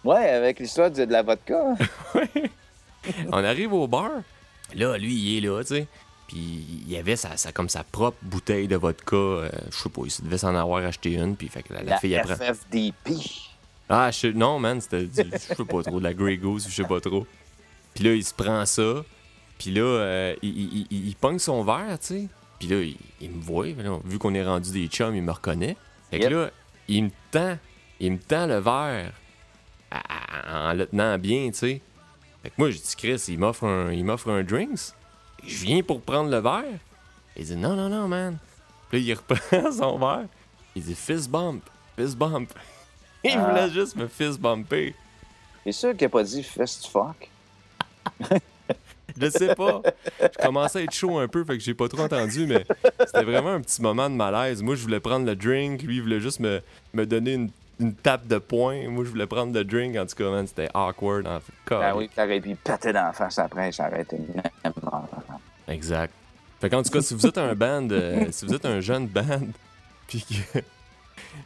Ouais, 0.04 0.30
avec 0.30 0.60
l'histoire 0.60 0.92
de, 0.92 1.06
de 1.06 1.12
la 1.12 1.24
vodka. 1.24 1.76
on 3.32 3.44
arrive 3.44 3.74
au 3.74 3.88
bar, 3.88 4.12
là, 4.76 4.98
lui, 4.98 5.14
il 5.14 5.38
est 5.38 5.50
là, 5.50 5.62
tu 5.64 5.76
sais. 5.76 5.88
Puis 6.28 6.84
il 6.88 6.96
avait 6.98 7.16
sa, 7.16 7.36
sa- 7.38 7.52
comme 7.52 7.70
sa 7.70 7.84
propre 7.84 8.18
bouteille 8.22 8.68
de 8.68 8.76
vodka, 8.76 9.16
euh, 9.16 9.50
je 9.72 9.78
sais 9.78 9.90
pas, 9.90 10.02
il 10.06 10.24
devait 10.26 10.38
s'en 10.38 10.56
avoir 10.56 10.84
acheté 10.86 11.14
une, 11.14 11.36
puis 11.36 11.48
fait 11.50 11.64
que 11.64 11.74
la, 11.74 11.84
la 11.84 11.92
La 11.92 11.98
fille 12.00 12.16
apprend. 12.16 12.36
FFDP. 12.36 13.12
Ah, 13.90 14.10
je 14.12 14.28
non, 14.28 14.60
man, 14.60 14.80
c'était 14.80 15.04
du, 15.06 15.30
je 15.32 15.38
sais 15.38 15.56
pas 15.66 15.84
trop, 15.84 16.00
de 16.00 16.04
la 16.04 16.14
Grey 16.14 16.38
Goose, 16.38 16.68
je 16.70 16.74
sais 16.74 16.88
pas 16.88 17.02
trop. 17.02 17.28
Puis 17.94 18.04
là, 18.06 18.14
il 18.14 18.24
se 18.24 18.34
prend 18.34 18.66
ça, 18.66 19.04
puis 19.60 19.72
là, 19.72 19.82
euh, 19.82 20.36
il, 20.42 20.50
il, 20.50 20.88
il- 20.90 21.08
il 21.10 21.16
pogne 21.16 21.40
son 21.40 21.64
verre, 21.64 22.00
tu 22.00 22.08
sais. 22.08 22.28
Puis 22.60 22.70
là, 22.70 22.78
il, 22.82 22.96
il 23.20 23.30
me 23.32 23.42
voit, 23.42 23.68
là, 23.68 24.00
vu 24.06 24.18
qu'on 24.18 24.34
est 24.34 24.44
rendu 24.44 24.72
des 24.72 24.88
chums, 24.88 25.14
il 25.16 25.22
me 25.22 25.32
reconnaît. 25.32 25.76
Fait 26.10 26.20
que 26.20 26.24
Yep. 26.24 26.32
là, 26.32 26.50
il 26.88 27.04
me 27.06 27.10
tend, 27.32 27.58
il 28.00 28.14
me 28.14 28.18
tend 28.20 28.48
le 28.48 28.58
verre 28.60 29.12
à- 29.92 30.00
à- 30.00 30.70
en 30.72 30.74
le 30.74 30.86
tenant 30.88 31.18
bien, 31.20 31.50
tu 31.52 31.58
sais. 31.58 31.82
Fait 32.42 32.50
que 32.50 32.56
moi, 32.58 32.72
je 32.72 32.78
dis, 32.78 32.96
Chris, 32.98 33.22
il 33.28 33.38
m'offre 33.40 33.66
un, 33.66 33.92
il 33.92 34.04
m'offre 34.06 34.30
un 34.30 34.44
drinks. 34.44 34.94
Je 35.46 35.64
viens 35.66 35.82
pour 35.84 36.02
prendre 36.02 36.30
le 36.30 36.38
verre. 36.40 36.80
Il 37.36 37.46
dit, 37.46 37.56
non, 37.56 37.74
non, 37.76 37.90
non, 37.90 38.08
man. 38.08 38.38
Puis 38.90 39.00
là, 39.02 39.06
il 39.06 39.14
reprend 39.16 39.72
son 39.78 39.98
verre. 39.98 40.26
Il 40.76 40.84
dit, 40.84 40.96
fist 40.96 41.30
bump, 41.30 41.64
fist 41.98 42.18
bump. 42.18 42.50
Il 43.26 43.32
Ah. 43.38 43.48
voulait 43.50 43.70
juste 43.70 43.96
me 43.96 44.08
fist 44.08 44.40
bumper. 44.40 44.94
C'est 45.64 45.72
sûr 45.72 45.96
qu'il 45.96 46.06
a 46.08 46.10
pas 46.10 46.24
dit 46.24 46.44
fist 46.44 46.88
fuck. 46.88 47.30
Je 49.18 49.30
sais 49.30 49.56
pas. 49.56 49.82
Je 50.22 50.44
commençais 50.44 50.80
à 50.80 50.82
être 50.84 50.92
chaud 50.94 51.20
un 51.20 51.28
peu, 51.30 51.46
fait 51.46 51.58
que 51.58 51.64
j'ai 51.64 51.74
pas 51.74 51.88
trop 51.88 52.02
entendu, 52.02 52.46
mais 52.48 52.66
c'était 53.06 53.24
vraiment 53.24 53.52
un 53.52 53.62
petit 53.62 53.82
moment 53.82 54.10
de 54.10 54.16
malaise. 54.16 54.62
Moi, 54.62 54.76
je 54.76 54.82
voulais 54.82 55.00
prendre 55.00 55.26
le 55.26 55.36
drink, 55.38 55.84
lui, 55.84 55.98
il 55.98 56.02
voulait 56.02 56.20
juste 56.20 56.40
me, 56.42 56.62
me 56.94 57.06
donner 57.06 57.34
une, 57.36 57.50
une 57.80 57.94
tape 57.94 58.28
de 58.28 58.40
poing. 58.40 58.90
Moi, 58.90 59.06
je 59.06 59.10
voulais 59.12 59.28
prendre 59.28 59.54
le 59.54 59.64
drink. 59.64 59.96
En 59.96 60.06
tout 60.06 60.16
cas, 60.16 60.46
c'était 60.48 60.70
awkward. 60.74 61.26
En 61.28 61.40
fait. 61.40 61.54
Ben 61.70 61.96
oui, 61.96 62.10
t'aurais 62.14 62.42
pu 62.42 62.56
péter 62.56 62.92
dans 62.92 63.06
la 63.06 63.14
face 63.14 63.40
après, 63.40 63.72
ça 63.72 63.88
aurait 63.88 64.02
été. 64.02 64.18
Exact. 65.68 66.14
Fait 66.60 66.70
qu'en 66.70 66.82
tout 66.82 66.92
cas, 66.92 67.02
si 67.02 67.14
vous 67.14 67.26
êtes 67.26 67.38
un 67.38 67.54
band, 67.56 67.90
euh, 67.92 68.28
si 68.32 68.46
vous 68.46 68.54
êtes 68.54 68.66
un 68.66 68.80
jeune 68.80 69.08
band, 69.08 69.48
puis 70.08 70.24
que, 70.24 70.60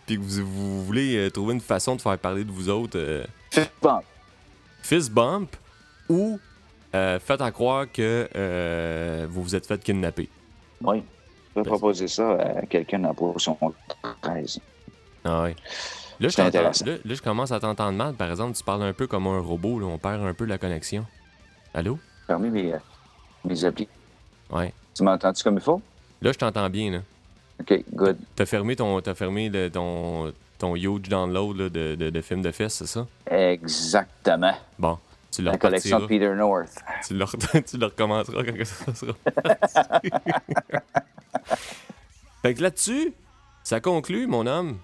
puis 0.06 0.16
que 0.18 0.22
vous, 0.22 0.46
vous 0.46 0.86
voulez 0.86 1.18
euh, 1.18 1.32
trouver 1.32 1.56
une 1.56 1.62
façon 1.62 1.96
de 1.96 2.02
faire 2.02 2.18
parler 2.20 2.44
de 2.44 2.52
vous 2.52 2.70
autres, 2.70 3.00
euh, 3.00 3.26
Fist 3.52 3.72
bump. 3.82 4.04
fist 4.84 5.12
bump 5.12 5.56
ou 6.10 6.40
faites 6.92 7.42
à 7.42 7.52
croire 7.52 7.92
que 7.92 9.26
vous 9.28 9.42
vous 9.44 9.56
êtes 9.56 9.66
fait 9.66 9.82
kidnapper. 9.84 10.30
Oui. 10.82 11.04
Je 11.50 11.62
peux 11.62 11.64
proposer 11.64 12.08
ça 12.08 12.34
à 12.34 12.66
quelqu'un 12.68 13.00
dans 13.00 13.08
la 13.10 13.14
position 13.16 13.58
13. 14.22 14.60
Ah 15.24 15.44
ouais. 15.44 15.56
Là, 16.20 16.30
je, 16.30 16.38
là, 16.38 16.98
là, 17.04 17.16
commence 17.24 17.52
à 17.52 17.60
t'entendre 17.60 17.98
mal. 17.98 18.14
Par 18.14 18.30
exemple, 18.30 18.56
tu 18.56 18.64
parles 18.64 18.84
un 18.84 18.94
peu 18.94 19.08
comme 19.08 19.28
un 19.28 19.40
robot. 19.40 19.80
Là, 19.80 19.88
on 19.88 19.98
perd 19.98 20.24
un 20.24 20.34
peu 20.34 20.46
la 20.46 20.58
connexion. 20.58 21.06
Allô? 21.74 21.98
Parmi 22.28 22.50
mes, 22.50 22.74
mes 23.44 23.66
applis. 23.66 23.88
Ouais. 24.50 24.74
Tu 24.96 25.04
m'entends-tu 25.04 25.44
comme 25.44 25.56
il 25.56 25.62
faut? 25.62 25.82
Là, 26.22 26.32
je 26.32 26.38
t'entends 26.38 26.70
bien. 26.70 26.92
Là. 26.92 27.00
OK, 27.60 27.84
good. 27.94 28.18
T'as 28.36 28.46
fermé 28.46 28.76
ton, 28.76 29.00
t'as 29.02 29.14
fermé 29.16 29.50
le- 29.50 29.70
ton, 29.70 30.34
ton 30.58 30.76
huge 30.76 31.10
download 31.10 31.58
là, 31.58 31.70
de, 31.70 31.96
de, 31.96 32.10
de 32.10 32.22
films 32.22 32.42
de 32.42 32.52
fesses, 32.52 32.76
c'est 32.76 32.88
ça? 32.88 33.06
Exactement. 33.30 34.54
Bon, 34.80 34.98
tu 35.32 35.42
La 35.42 35.58
collection 35.58 36.00
de. 36.00 36.06
Peter 36.08 36.34
North. 36.36 36.76
Tu 37.06 37.14
le, 37.16 37.26
tu 37.64 37.78
le 37.78 37.86
recommenceras 37.86 38.44
quand 38.44 38.66
ça 38.66 38.96
sera. 38.96 39.14
fait 42.42 42.54
que 42.54 42.62
là-dessus, 42.62 43.14
ça 43.64 43.80
conclut, 43.80 44.28
mon 44.28 44.46
homme. 44.48 44.78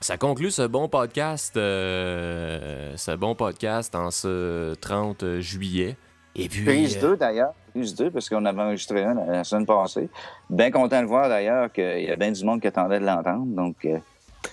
Ça 0.00 0.16
conclut 0.16 0.50
ce 0.50 0.62
bon 0.66 0.88
podcast, 0.88 1.56
euh, 1.56 2.96
ce 2.96 3.12
bon 3.12 3.36
podcast 3.36 3.94
en 3.94 4.10
ce 4.10 4.74
30 4.80 5.38
juillet. 5.38 5.96
Et 6.34 6.48
puis, 6.48 6.64
Prise 6.64 6.96
euh, 6.98 7.10
2 7.10 7.16
d'ailleurs. 7.16 7.52
Prise 7.74 7.94
2 7.94 8.10
parce 8.10 8.28
qu'on 8.28 8.44
avait 8.44 8.62
enregistré 8.62 9.04
un 9.04 9.14
la, 9.14 9.44
semaine 9.44 9.66
passée. 9.66 10.08
Bien 10.48 10.70
content 10.70 11.00
de 11.02 11.06
voir 11.06 11.28
d'ailleurs 11.28 11.70
qu'il 11.72 12.02
y 12.04 12.10
a 12.10 12.16
bien 12.16 12.32
du 12.32 12.44
monde 12.44 12.60
qui 12.60 12.66
attendait 12.68 13.00
de 13.00 13.04
l'entendre. 13.06 13.44
Donc, 13.46 13.76
euh, 13.84 13.98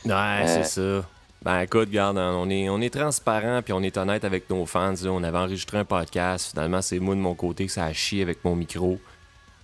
Ouais, 0.05 0.45
c'est 0.45 0.65
ça. 0.65 1.05
Ben 1.41 1.61
écoute, 1.61 1.87
regarde, 1.89 2.17
on 2.17 2.49
est, 2.49 2.69
on 2.69 2.81
est 2.81 2.93
transparent 2.93 3.61
puis 3.63 3.71
on 3.71 3.81
est 3.81 3.97
honnête 3.97 4.25
avec 4.25 4.49
nos 4.49 4.65
fans. 4.65 4.93
là. 5.01 5.09
On 5.11 5.23
avait 5.23 5.37
enregistré 5.37 5.77
un 5.77 5.85
podcast. 5.85 6.51
Finalement, 6.51 6.81
c'est 6.81 6.99
moi 6.99 7.15
de 7.15 7.21
mon 7.21 7.33
côté 7.33 7.65
que 7.65 7.71
ça 7.71 7.85
a 7.85 7.93
chié 7.93 8.21
avec 8.21 8.43
mon 8.43 8.55
micro. 8.55 8.99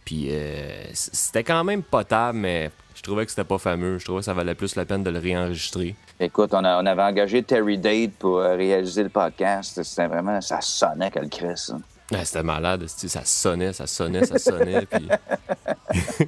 Puis 0.06 0.28
euh, 0.32 0.86
c'était 0.94 1.44
quand 1.44 1.64
même 1.66 1.84
potable, 1.84 2.38
mais 2.38 2.72
je 2.96 3.02
trouvais 3.02 3.26
que 3.26 3.32
c'était 3.32 3.44
pas 3.44 3.58
fameux. 3.58 3.98
Je 4.00 4.06
trouvais 4.06 4.20
que 4.20 4.26
ça 4.26 4.34
valait 4.34 4.56
plus 4.56 4.76
la 4.78 4.86
peine 4.86 5.04
de 5.04 5.10
le 5.10 5.20
réenregistrer. 5.20 5.96
écoute, 6.20 6.52
on, 6.54 6.64
a- 6.64 6.82
on 6.82 6.86
avait 6.86 7.02
engagé 7.04 7.44
Terry 7.44 7.78
Date 7.78 8.12
pour 8.20 8.38
euh, 8.40 8.56
réaliser 8.56 9.04
le 9.04 9.10
podcast. 9.10 9.84
C'était 9.84 10.08
vraiment, 10.08 10.40
ça 10.42 10.62
sonnait 10.62 11.12
qu'elle 11.12 11.30
crée 11.30 11.56
ça. 11.58 11.76
Ouais, 12.12 12.24
c'était 12.24 12.44
malade, 12.44 12.88
ça 12.88 13.26
sonnait, 13.26 13.74
ça 13.74 13.88
sonnait, 13.88 14.26
ça 14.26 14.38
sonnait. 14.38 14.86
puis... 14.92 15.08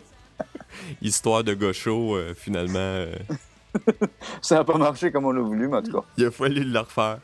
Histoire 1.01 1.43
de 1.43 1.53
gaucho, 1.53 2.15
euh, 2.15 2.33
finalement, 2.35 2.77
euh, 2.79 3.13
Ça 4.41 4.55
n'a 4.55 4.63
pas 4.63 4.77
marché 4.77 5.11
comme 5.11 5.25
on 5.25 5.35
a 5.35 5.39
voulu, 5.41 5.67
mais 5.67 5.77
en 5.77 5.81
tout 5.81 5.91
cas. 5.91 6.05
il 6.17 6.25
a 6.25 6.31
fallu 6.31 6.63
le 6.63 6.79
refaire. 6.79 7.19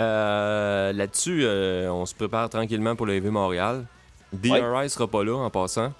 Euh, 0.00 0.92
Là-dessus, 0.92 1.42
euh, 1.44 1.90
on 1.92 2.06
se 2.06 2.14
prépare 2.14 2.48
tranquillement 2.48 2.96
pour 2.96 3.06
le 3.06 3.14
EV 3.14 3.30
Montréal. 3.30 3.84
DRI 4.32 4.88
sera 4.88 5.06
pas 5.06 5.22
là 5.24 5.36
en 5.36 5.50
passant. 5.50 5.92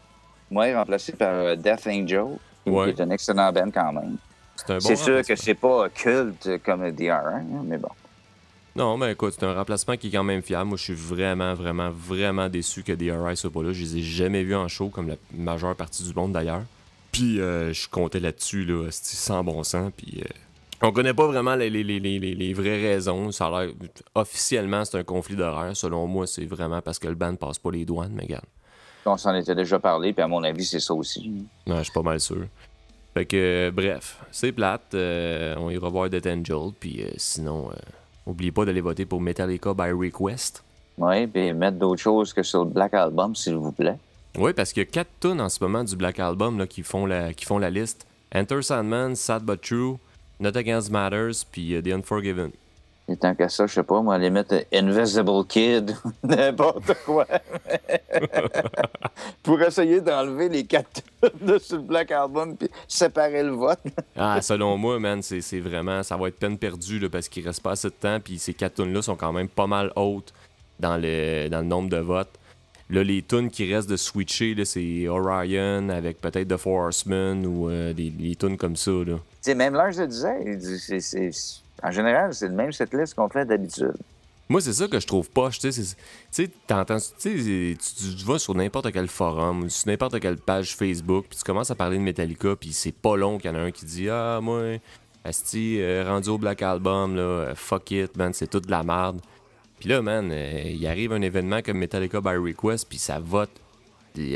Moi, 0.50 0.74
remplacé 0.74 1.12
par 1.12 1.32
euh, 1.32 1.56
Death 1.56 1.86
Angel, 1.86 2.24
qui 2.64 2.70
Ouais. 2.70 2.90
est 2.90 3.00
un 3.00 3.10
excellent 3.10 3.52
band 3.52 3.70
quand 3.72 3.92
même. 3.92 4.16
C'est 4.56 4.70
un 4.70 4.74
bon 4.78 4.80
c'est 4.80 4.96
sûr 4.96 5.22
que 5.24 5.36
c'est 5.36 5.54
pas 5.54 5.88
culte 5.88 6.48
comme 6.64 6.90
DR, 6.90 7.12
hein, 7.12 7.42
mais 7.64 7.78
bon. 7.78 7.88
Non, 8.74 8.96
mais 8.96 9.12
écoute, 9.12 9.34
c'est 9.38 9.44
un 9.44 9.52
remplacement 9.54 9.96
qui 9.96 10.08
est 10.08 10.10
quand 10.10 10.24
même 10.24 10.40
fiable. 10.42 10.68
Moi, 10.68 10.78
je 10.78 10.84
suis 10.84 10.94
vraiment, 10.94 11.52
vraiment, 11.54 11.90
vraiment 11.90 12.48
déçu 12.48 12.82
que 12.82 12.92
DRI 12.92 13.36
soit 13.36 13.50
pas 13.50 13.62
là. 13.62 13.72
Je 13.72 13.82
les 13.82 13.98
ai 13.98 14.02
jamais 14.02 14.42
vus 14.44 14.54
en 14.54 14.66
show, 14.68 14.88
comme 14.88 15.08
la 15.08 15.16
majeure 15.34 15.76
partie 15.76 16.02
du 16.04 16.14
monde 16.14 16.32
d'ailleurs. 16.32 16.62
Puis, 17.12 17.38
euh, 17.40 17.74
je 17.74 17.86
comptais 17.88 18.20
là-dessus, 18.20 18.64
là, 18.64 18.86
sans 18.90 19.44
bon 19.44 19.62
sens. 19.62 19.92
Puis, 19.94 20.22
euh, 20.22 20.28
on 20.80 20.90
connaît 20.90 21.12
pas 21.12 21.26
vraiment 21.26 21.54
les, 21.54 21.68
les- 21.68 21.84
les- 21.84 22.00
les- 22.00 22.18
les- 22.18 22.34
les 22.34 22.54
vraies 22.54 22.80
raisons. 22.80 23.30
Ça 23.30 23.48
a 23.48 23.64
l'air. 23.66 23.74
Officiellement, 24.14 24.84
c'est 24.86 24.96
un 24.98 25.04
conflit 25.04 25.36
d'horaire. 25.36 25.76
Selon 25.76 26.06
moi, 26.06 26.26
c'est 26.26 26.46
vraiment 26.46 26.80
parce 26.80 26.98
que 26.98 27.08
le 27.08 27.14
band 27.14 27.34
passe 27.36 27.58
pas 27.58 27.70
les 27.70 27.84
douanes, 27.84 28.12
mais 28.14 28.22
regarde. 28.22 28.46
On 29.04 29.18
s'en 29.18 29.34
était 29.34 29.54
déjà 29.54 29.78
parlé, 29.80 30.14
puis 30.14 30.22
à 30.22 30.28
mon 30.28 30.42
avis, 30.44 30.64
c'est 30.64 30.80
ça 30.80 30.94
aussi. 30.94 31.44
Non, 31.66 31.76
je 31.78 31.82
suis 31.82 31.92
pas 31.92 32.02
mal 32.02 32.20
sûr. 32.20 32.46
Fait 33.12 33.26
que, 33.26 33.36
euh, 33.36 33.70
bref, 33.70 34.16
c'est 34.30 34.52
plate. 34.52 34.94
euh, 34.94 35.54
on 35.58 35.68
ira 35.68 35.90
voir 35.90 36.08
Death 36.08 36.26
Angel. 36.26 36.70
Puis, 36.80 37.04
sinon, 37.18 37.70
euh, 38.26 38.30
oubliez 38.30 38.52
pas 38.52 38.64
d'aller 38.64 38.80
voter 38.80 39.06
pour 39.06 39.20
Metallica 39.20 39.74
by 39.74 39.90
Request. 39.90 40.62
Oui, 40.98 41.26
puis 41.26 41.52
mettre 41.52 41.78
d'autres 41.78 42.00
choses 42.00 42.32
que 42.32 42.42
sur 42.42 42.64
le 42.64 42.70
Black 42.70 42.94
Album, 42.94 43.34
s'il 43.34 43.56
vous 43.56 43.72
plaît. 43.72 43.98
Oui, 44.36 44.52
parce 44.52 44.72
qu'il 44.72 44.82
y 44.82 44.86
a 44.86 44.90
quatre 44.90 45.10
tunes 45.20 45.40
en 45.40 45.48
ce 45.48 45.62
moment 45.62 45.84
du 45.84 45.96
Black 45.96 46.18
Album 46.18 46.58
là, 46.58 46.66
qui, 46.66 46.82
font 46.82 47.06
la, 47.06 47.32
qui 47.34 47.44
font 47.44 47.58
la 47.58 47.70
liste. 47.70 48.06
Enter 48.34 48.62
Sandman, 48.62 49.14
Sad 49.14 49.42
But 49.42 49.60
True, 49.60 49.98
Not 50.40 50.56
Against 50.56 50.90
Matters, 50.90 51.44
puis 51.50 51.74
euh, 51.74 51.82
The 51.82 51.88
Unforgiven. 51.88 52.50
Et 53.12 53.16
tant 53.18 53.34
qu'à 53.34 53.50
ça, 53.50 53.66
je 53.66 53.74
sais 53.74 53.82
pas, 53.82 54.00
moi, 54.00 54.14
aller 54.14 54.30
mettre 54.30 54.64
Invisible 54.72 55.44
Kid, 55.46 55.94
n'importe 56.22 56.94
quoi. 57.04 57.26
Pour 59.42 59.60
essayer 59.60 60.00
d'enlever 60.00 60.48
les 60.48 60.64
quatre 60.64 61.02
de 61.40 61.58
sur 61.58 61.76
le 61.76 61.82
Black 61.82 62.10
Album, 62.10 62.56
puis 62.56 62.70
séparer 62.88 63.42
le 63.42 63.50
vote. 63.50 63.78
Ah, 64.16 64.40
selon 64.40 64.76
moi, 64.78 64.98
man, 64.98 65.20
c'est 65.22 65.60
vraiment... 65.60 66.02
Ça 66.02 66.16
va 66.16 66.28
être 66.28 66.38
peine 66.38 66.56
perdue 66.56 66.98
là, 66.98 67.08
parce 67.10 67.28
qu'il 67.28 67.44
reste 67.46 67.62
pas 67.62 67.72
assez 67.72 67.88
de 67.88 67.94
temps, 67.94 68.18
puis 68.18 68.38
ces 68.38 68.54
quatre 68.54 68.76
tunes-là 68.76 69.02
sont 69.02 69.16
quand 69.16 69.32
même 69.32 69.48
pas 69.48 69.66
mal 69.66 69.92
hautes 69.96 70.32
dans 70.80 70.96
le, 70.96 71.48
dans 71.48 71.58
le 71.60 71.66
nombre 71.66 71.88
de 71.90 71.98
votes. 71.98 72.38
Là, 72.88 73.02
les 73.02 73.22
tunes 73.22 73.50
qui 73.50 73.72
restent 73.72 73.90
de 73.90 73.96
switcher, 73.96 74.54
là, 74.54 74.64
c'est 74.64 75.06
Orion 75.08 75.88
avec 75.90 76.20
peut-être 76.20 76.48
The 76.48 76.56
Four 76.56 76.78
Horsemen 76.86 77.44
ou 77.46 77.68
euh, 77.68 77.92
des, 77.92 78.10
des 78.10 78.36
tunes 78.36 78.56
comme 78.56 78.76
ça. 78.76 78.90
Là. 78.90 79.14
Tu 79.16 79.20
sais, 79.42 79.54
même 79.54 79.74
le 79.74 80.06
disait, 80.06 80.42
il 80.46 80.58
dit, 80.58 80.78
c'est- 80.78 81.00
c'est- 81.00 81.61
en 81.82 81.90
général, 81.90 82.34
c'est 82.34 82.48
le 82.48 82.54
même 82.54 82.72
setlist 82.72 83.14
qu'on 83.14 83.28
fait 83.28 83.44
d'habitude. 83.44 83.94
Moi, 84.48 84.60
c'est 84.60 84.72
ça 84.72 84.86
que 84.86 85.00
je 85.00 85.06
trouve 85.06 85.30
poche. 85.30 85.58
Tu 85.60 85.72
sais, 85.72 85.96
tu 86.32 86.48
t'entends- 86.66 86.98
vas 88.26 88.38
sur 88.38 88.54
n'importe 88.54 88.92
quel 88.92 89.08
forum, 89.08 89.62
ou 89.62 89.68
sur 89.68 89.88
n'importe 89.88 90.20
quelle 90.20 90.36
page 90.36 90.76
Facebook, 90.76 91.26
puis 91.28 91.38
tu 91.38 91.44
commences 91.44 91.70
à 91.70 91.74
parler 91.74 91.96
de 91.96 92.02
Metallica, 92.02 92.54
puis 92.56 92.72
c'est 92.72 92.92
pas 92.92 93.16
long 93.16 93.38
qu'il 93.38 93.50
y 93.50 93.54
en 93.54 93.56
a 93.56 93.62
un 93.62 93.70
qui 93.70 93.84
dit 93.86 94.10
Ah, 94.10 94.40
moi, 94.42 94.78
Asti, 95.24 95.80
euh, 95.80 96.04
rendu 96.06 96.28
au 96.28 96.38
Black 96.38 96.60
Album, 96.62 97.16
là, 97.16 97.54
fuck 97.54 97.90
it, 97.92 98.16
man, 98.16 98.32
c'est 98.34 98.48
toute 98.48 98.66
de 98.66 98.70
la 98.72 98.82
merde. 98.82 99.20
Puis 99.78 99.88
là, 99.88 100.02
man, 100.02 100.30
euh, 100.32 100.62
il 100.66 100.86
arrive 100.86 101.12
un 101.12 101.22
événement 101.22 101.62
comme 101.62 101.78
Metallica 101.78 102.20
by 102.20 102.36
Request, 102.36 102.88
puis 102.88 102.98
ça 102.98 103.18
vote 103.20 103.50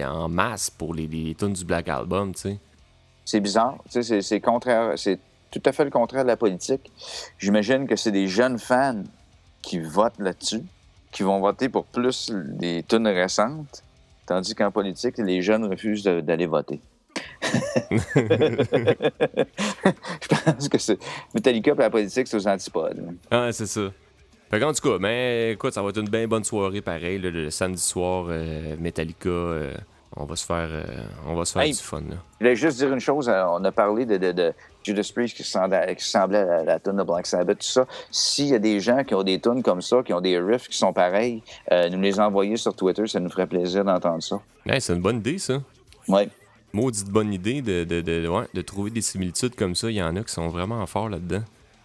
en 0.04 0.28
masse 0.28 0.70
pour 0.70 0.94
les, 0.94 1.06
les 1.06 1.34
tunes 1.34 1.52
du 1.52 1.64
Black 1.64 1.88
Album, 1.88 2.32
tu 2.34 2.40
sais. 2.42 2.58
C'est 3.24 3.40
bizarre. 3.40 3.76
Tu 3.90 4.02
sais, 4.02 4.22
c'est 4.22 4.40
contraire. 4.40 4.96
Tout 5.56 5.70
à 5.70 5.72
fait 5.72 5.84
le 5.84 5.90
contraire 5.90 6.22
de 6.22 6.28
la 6.28 6.36
politique. 6.36 6.92
J'imagine 7.38 7.86
que 7.86 7.96
c'est 7.96 8.10
des 8.10 8.28
jeunes 8.28 8.58
fans 8.58 9.04
qui 9.62 9.78
votent 9.78 10.18
là-dessus, 10.18 10.60
qui 11.10 11.22
vont 11.22 11.40
voter 11.40 11.70
pour 11.70 11.86
plus 11.86 12.30
des 12.30 12.84
tunes 12.86 13.08
récentes, 13.08 13.82
tandis 14.26 14.54
qu'en 14.54 14.70
politique, 14.70 15.16
les 15.16 15.40
jeunes 15.40 15.64
refusent 15.64 16.04
d'aller 16.04 16.44
voter. 16.44 16.78
Je 17.42 17.48
pense 20.28 20.68
que 20.68 20.76
c'est 20.76 20.98
Metallica 21.34 21.72
et 21.72 21.76
la 21.76 21.88
politique, 21.88 22.26
c'est 22.26 22.36
aux 22.36 22.46
antipodes. 22.46 23.16
Ah, 23.30 23.48
c'est 23.50 23.64
ça. 23.64 23.90
Fait 24.50 24.60
qu'en 24.60 24.74
tout 24.74 24.86
cas, 24.86 24.98
mais 25.00 25.52
écoute, 25.52 25.72
ça 25.72 25.80
va 25.80 25.88
être 25.88 26.00
une 26.00 26.10
bien 26.10 26.28
bonne 26.28 26.44
soirée 26.44 26.82
pareil, 26.82 27.18
le 27.18 27.48
samedi 27.48 27.80
soir, 27.80 28.26
euh, 28.28 28.76
Metallica, 28.78 29.30
euh, 29.30 29.74
on 30.14 30.24
va 30.24 30.36
se 30.36 30.44
faire, 30.46 30.68
euh, 30.70 30.84
on 31.26 31.34
va 31.34 31.44
se 31.44 31.52
faire 31.52 31.62
Hey. 31.62 31.72
du 31.72 31.78
fun, 31.78 32.00
là. 32.00 32.16
Je 32.40 32.44
voulais 32.44 32.56
juste 32.56 32.78
dire 32.78 32.92
une 32.92 33.00
chose. 33.00 33.28
euh, 33.28 33.44
On 33.48 33.64
a 33.64 33.72
parlé 33.72 34.06
de, 34.06 34.16
de- 34.16 34.32
de 34.32 34.52
Judas 34.84 35.10
Priest 35.14 35.36
qui 35.36 35.42
semblait, 35.42 35.96
qui 35.96 36.04
semblait 36.04 36.38
à 36.38 36.44
la, 36.44 36.62
la 36.64 36.78
tune 36.80 36.96
de 36.96 37.02
Black 37.02 37.26
Sabbath, 37.26 37.58
tout 37.58 37.66
ça. 37.66 37.86
S'il 38.10 38.46
y 38.48 38.54
a 38.54 38.58
des 38.58 38.78
gens 38.80 39.02
qui 39.04 39.14
ont 39.14 39.22
des 39.24 39.40
tunes 39.40 39.62
comme 39.62 39.82
ça, 39.82 40.02
qui 40.04 40.12
ont 40.12 40.20
des 40.20 40.38
riffs 40.38 40.68
qui 40.68 40.76
sont 40.78 40.92
pareils, 40.92 41.42
euh, 41.72 41.88
nous 41.90 42.00
les 42.00 42.20
envoyer 42.20 42.56
sur 42.56 42.74
Twitter, 42.74 43.06
ça 43.06 43.18
nous 43.20 43.30
ferait 43.30 43.46
plaisir 43.46 43.84
d'entendre 43.84 44.22
ça. 44.22 44.40
Hey, 44.66 44.80
c'est 44.80 44.92
une 44.94 45.02
bonne 45.02 45.18
idée, 45.18 45.38
ça. 45.38 45.60
Ouais. 46.08 46.28
Maudite 46.72 47.08
bonne 47.08 47.32
idée 47.32 47.62
de, 47.62 47.84
de, 47.84 48.00
de, 48.00 48.28
ouais, 48.28 48.44
de 48.52 48.60
trouver 48.62 48.90
des 48.90 49.00
similitudes 49.00 49.54
comme 49.54 49.74
ça. 49.74 49.88
Il 49.90 49.96
y 49.96 50.02
en 50.02 50.14
a 50.16 50.22
qui 50.22 50.32
sont 50.32 50.48
vraiment 50.48 50.84
forts 50.86 51.08
là-dedans. 51.08 51.42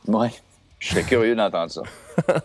Ouais. 0.08 0.32
Je 0.80 0.90
serais 0.90 1.04
curieux 1.04 1.36
d'entendre 1.36 1.72
ça. 1.72 1.82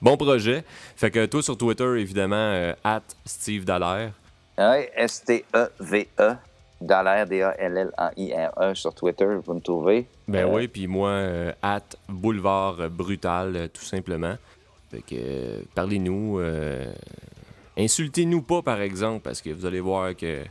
Bon 0.00 0.16
projet. 0.16 0.64
Fait 0.96 1.10
que 1.10 1.24
toi 1.26 1.42
sur 1.42 1.56
Twitter, 1.56 1.84
évidemment, 1.98 2.34
euh, 2.36 2.74
at 2.84 3.02
Steve 3.24 3.64
Dallaire. 3.64 4.10
Ouais, 4.58 4.90
S-T-E-V-E, 4.96 6.34
Dallaire, 6.80 7.26
D-A-L-L-A-I-R-E 7.26 8.70
E 8.70 8.74
sur 8.74 8.94
Twitter, 8.94 9.26
vous 9.44 9.54
me 9.54 9.60
trouvez. 9.60 10.06
Ben 10.28 10.46
Euh, 10.46 10.54
oui, 10.54 10.68
puis 10.68 10.86
moi, 10.86 11.10
euh, 11.10 11.52
at 11.62 11.80
Boulevard 12.08 12.90
Brutal, 12.90 13.56
euh, 13.56 13.68
tout 13.68 13.82
simplement. 13.84 14.34
Fait 14.90 15.00
que 15.00 15.14
euh, 15.14 15.60
parlez-nous. 15.74 16.40
Insultez-nous 17.76 18.42
pas, 18.42 18.60
par 18.62 18.80
exemple, 18.80 19.20
parce 19.22 19.40
que 19.40 19.50
vous 19.50 19.64
allez 19.64 19.80
voir 19.80 20.14
que 20.14 20.42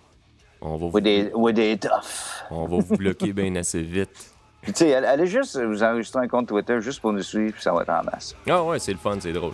on 0.59 0.71
va 0.77 0.87
vous, 0.87 0.91
With 0.93 1.03
des, 1.03 1.31
with 1.33 1.55
des 1.55 1.77
tough. 1.77 2.43
on 2.49 2.65
va 2.67 2.77
vous 2.79 2.97
bloquer 2.97 3.33
bien 3.33 3.55
assez 3.55 3.81
vite. 3.81 4.31
Puis, 4.61 4.73
tu 4.73 4.85
sais, 4.85 4.93
allez 4.93 5.25
juste 5.25 5.59
vous 5.59 5.81
enregistrer 5.83 6.21
un 6.21 6.27
compte 6.27 6.47
Twitter 6.47 6.79
juste 6.81 7.01
pour 7.01 7.11
nous 7.13 7.23
suivre, 7.23 7.53
puis 7.53 7.63
ça 7.63 7.73
va 7.73 7.81
être 7.81 7.89
en 7.89 8.03
masse. 8.03 8.35
Ah 8.47 8.61
ouais, 8.63 8.77
c'est 8.77 8.91
le 8.91 8.99
fun, 8.99 9.17
c'est 9.19 9.33
drôle. 9.33 9.53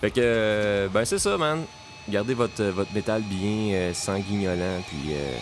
Fait 0.00 0.10
que, 0.10 0.88
ben 0.90 1.04
c'est 1.04 1.18
ça, 1.18 1.36
man. 1.36 1.64
Gardez 2.10 2.34
votre, 2.34 2.64
votre 2.64 2.92
métal 2.94 3.22
bien 3.22 3.74
euh, 3.74 3.94
sanguignolant, 3.94 4.82
puis 4.88 5.12
euh, 5.12 5.36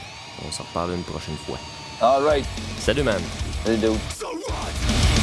on 0.47 0.51
s'en 0.51 0.65
reparle 0.65 0.95
une 0.95 1.05
prochaine 1.05 1.37
fois. 1.47 1.59
All 2.01 2.25
right. 2.25 2.45
Salut, 2.81 3.05
man. 3.05 3.21
Salut, 3.65 3.79
dude. 3.79 5.16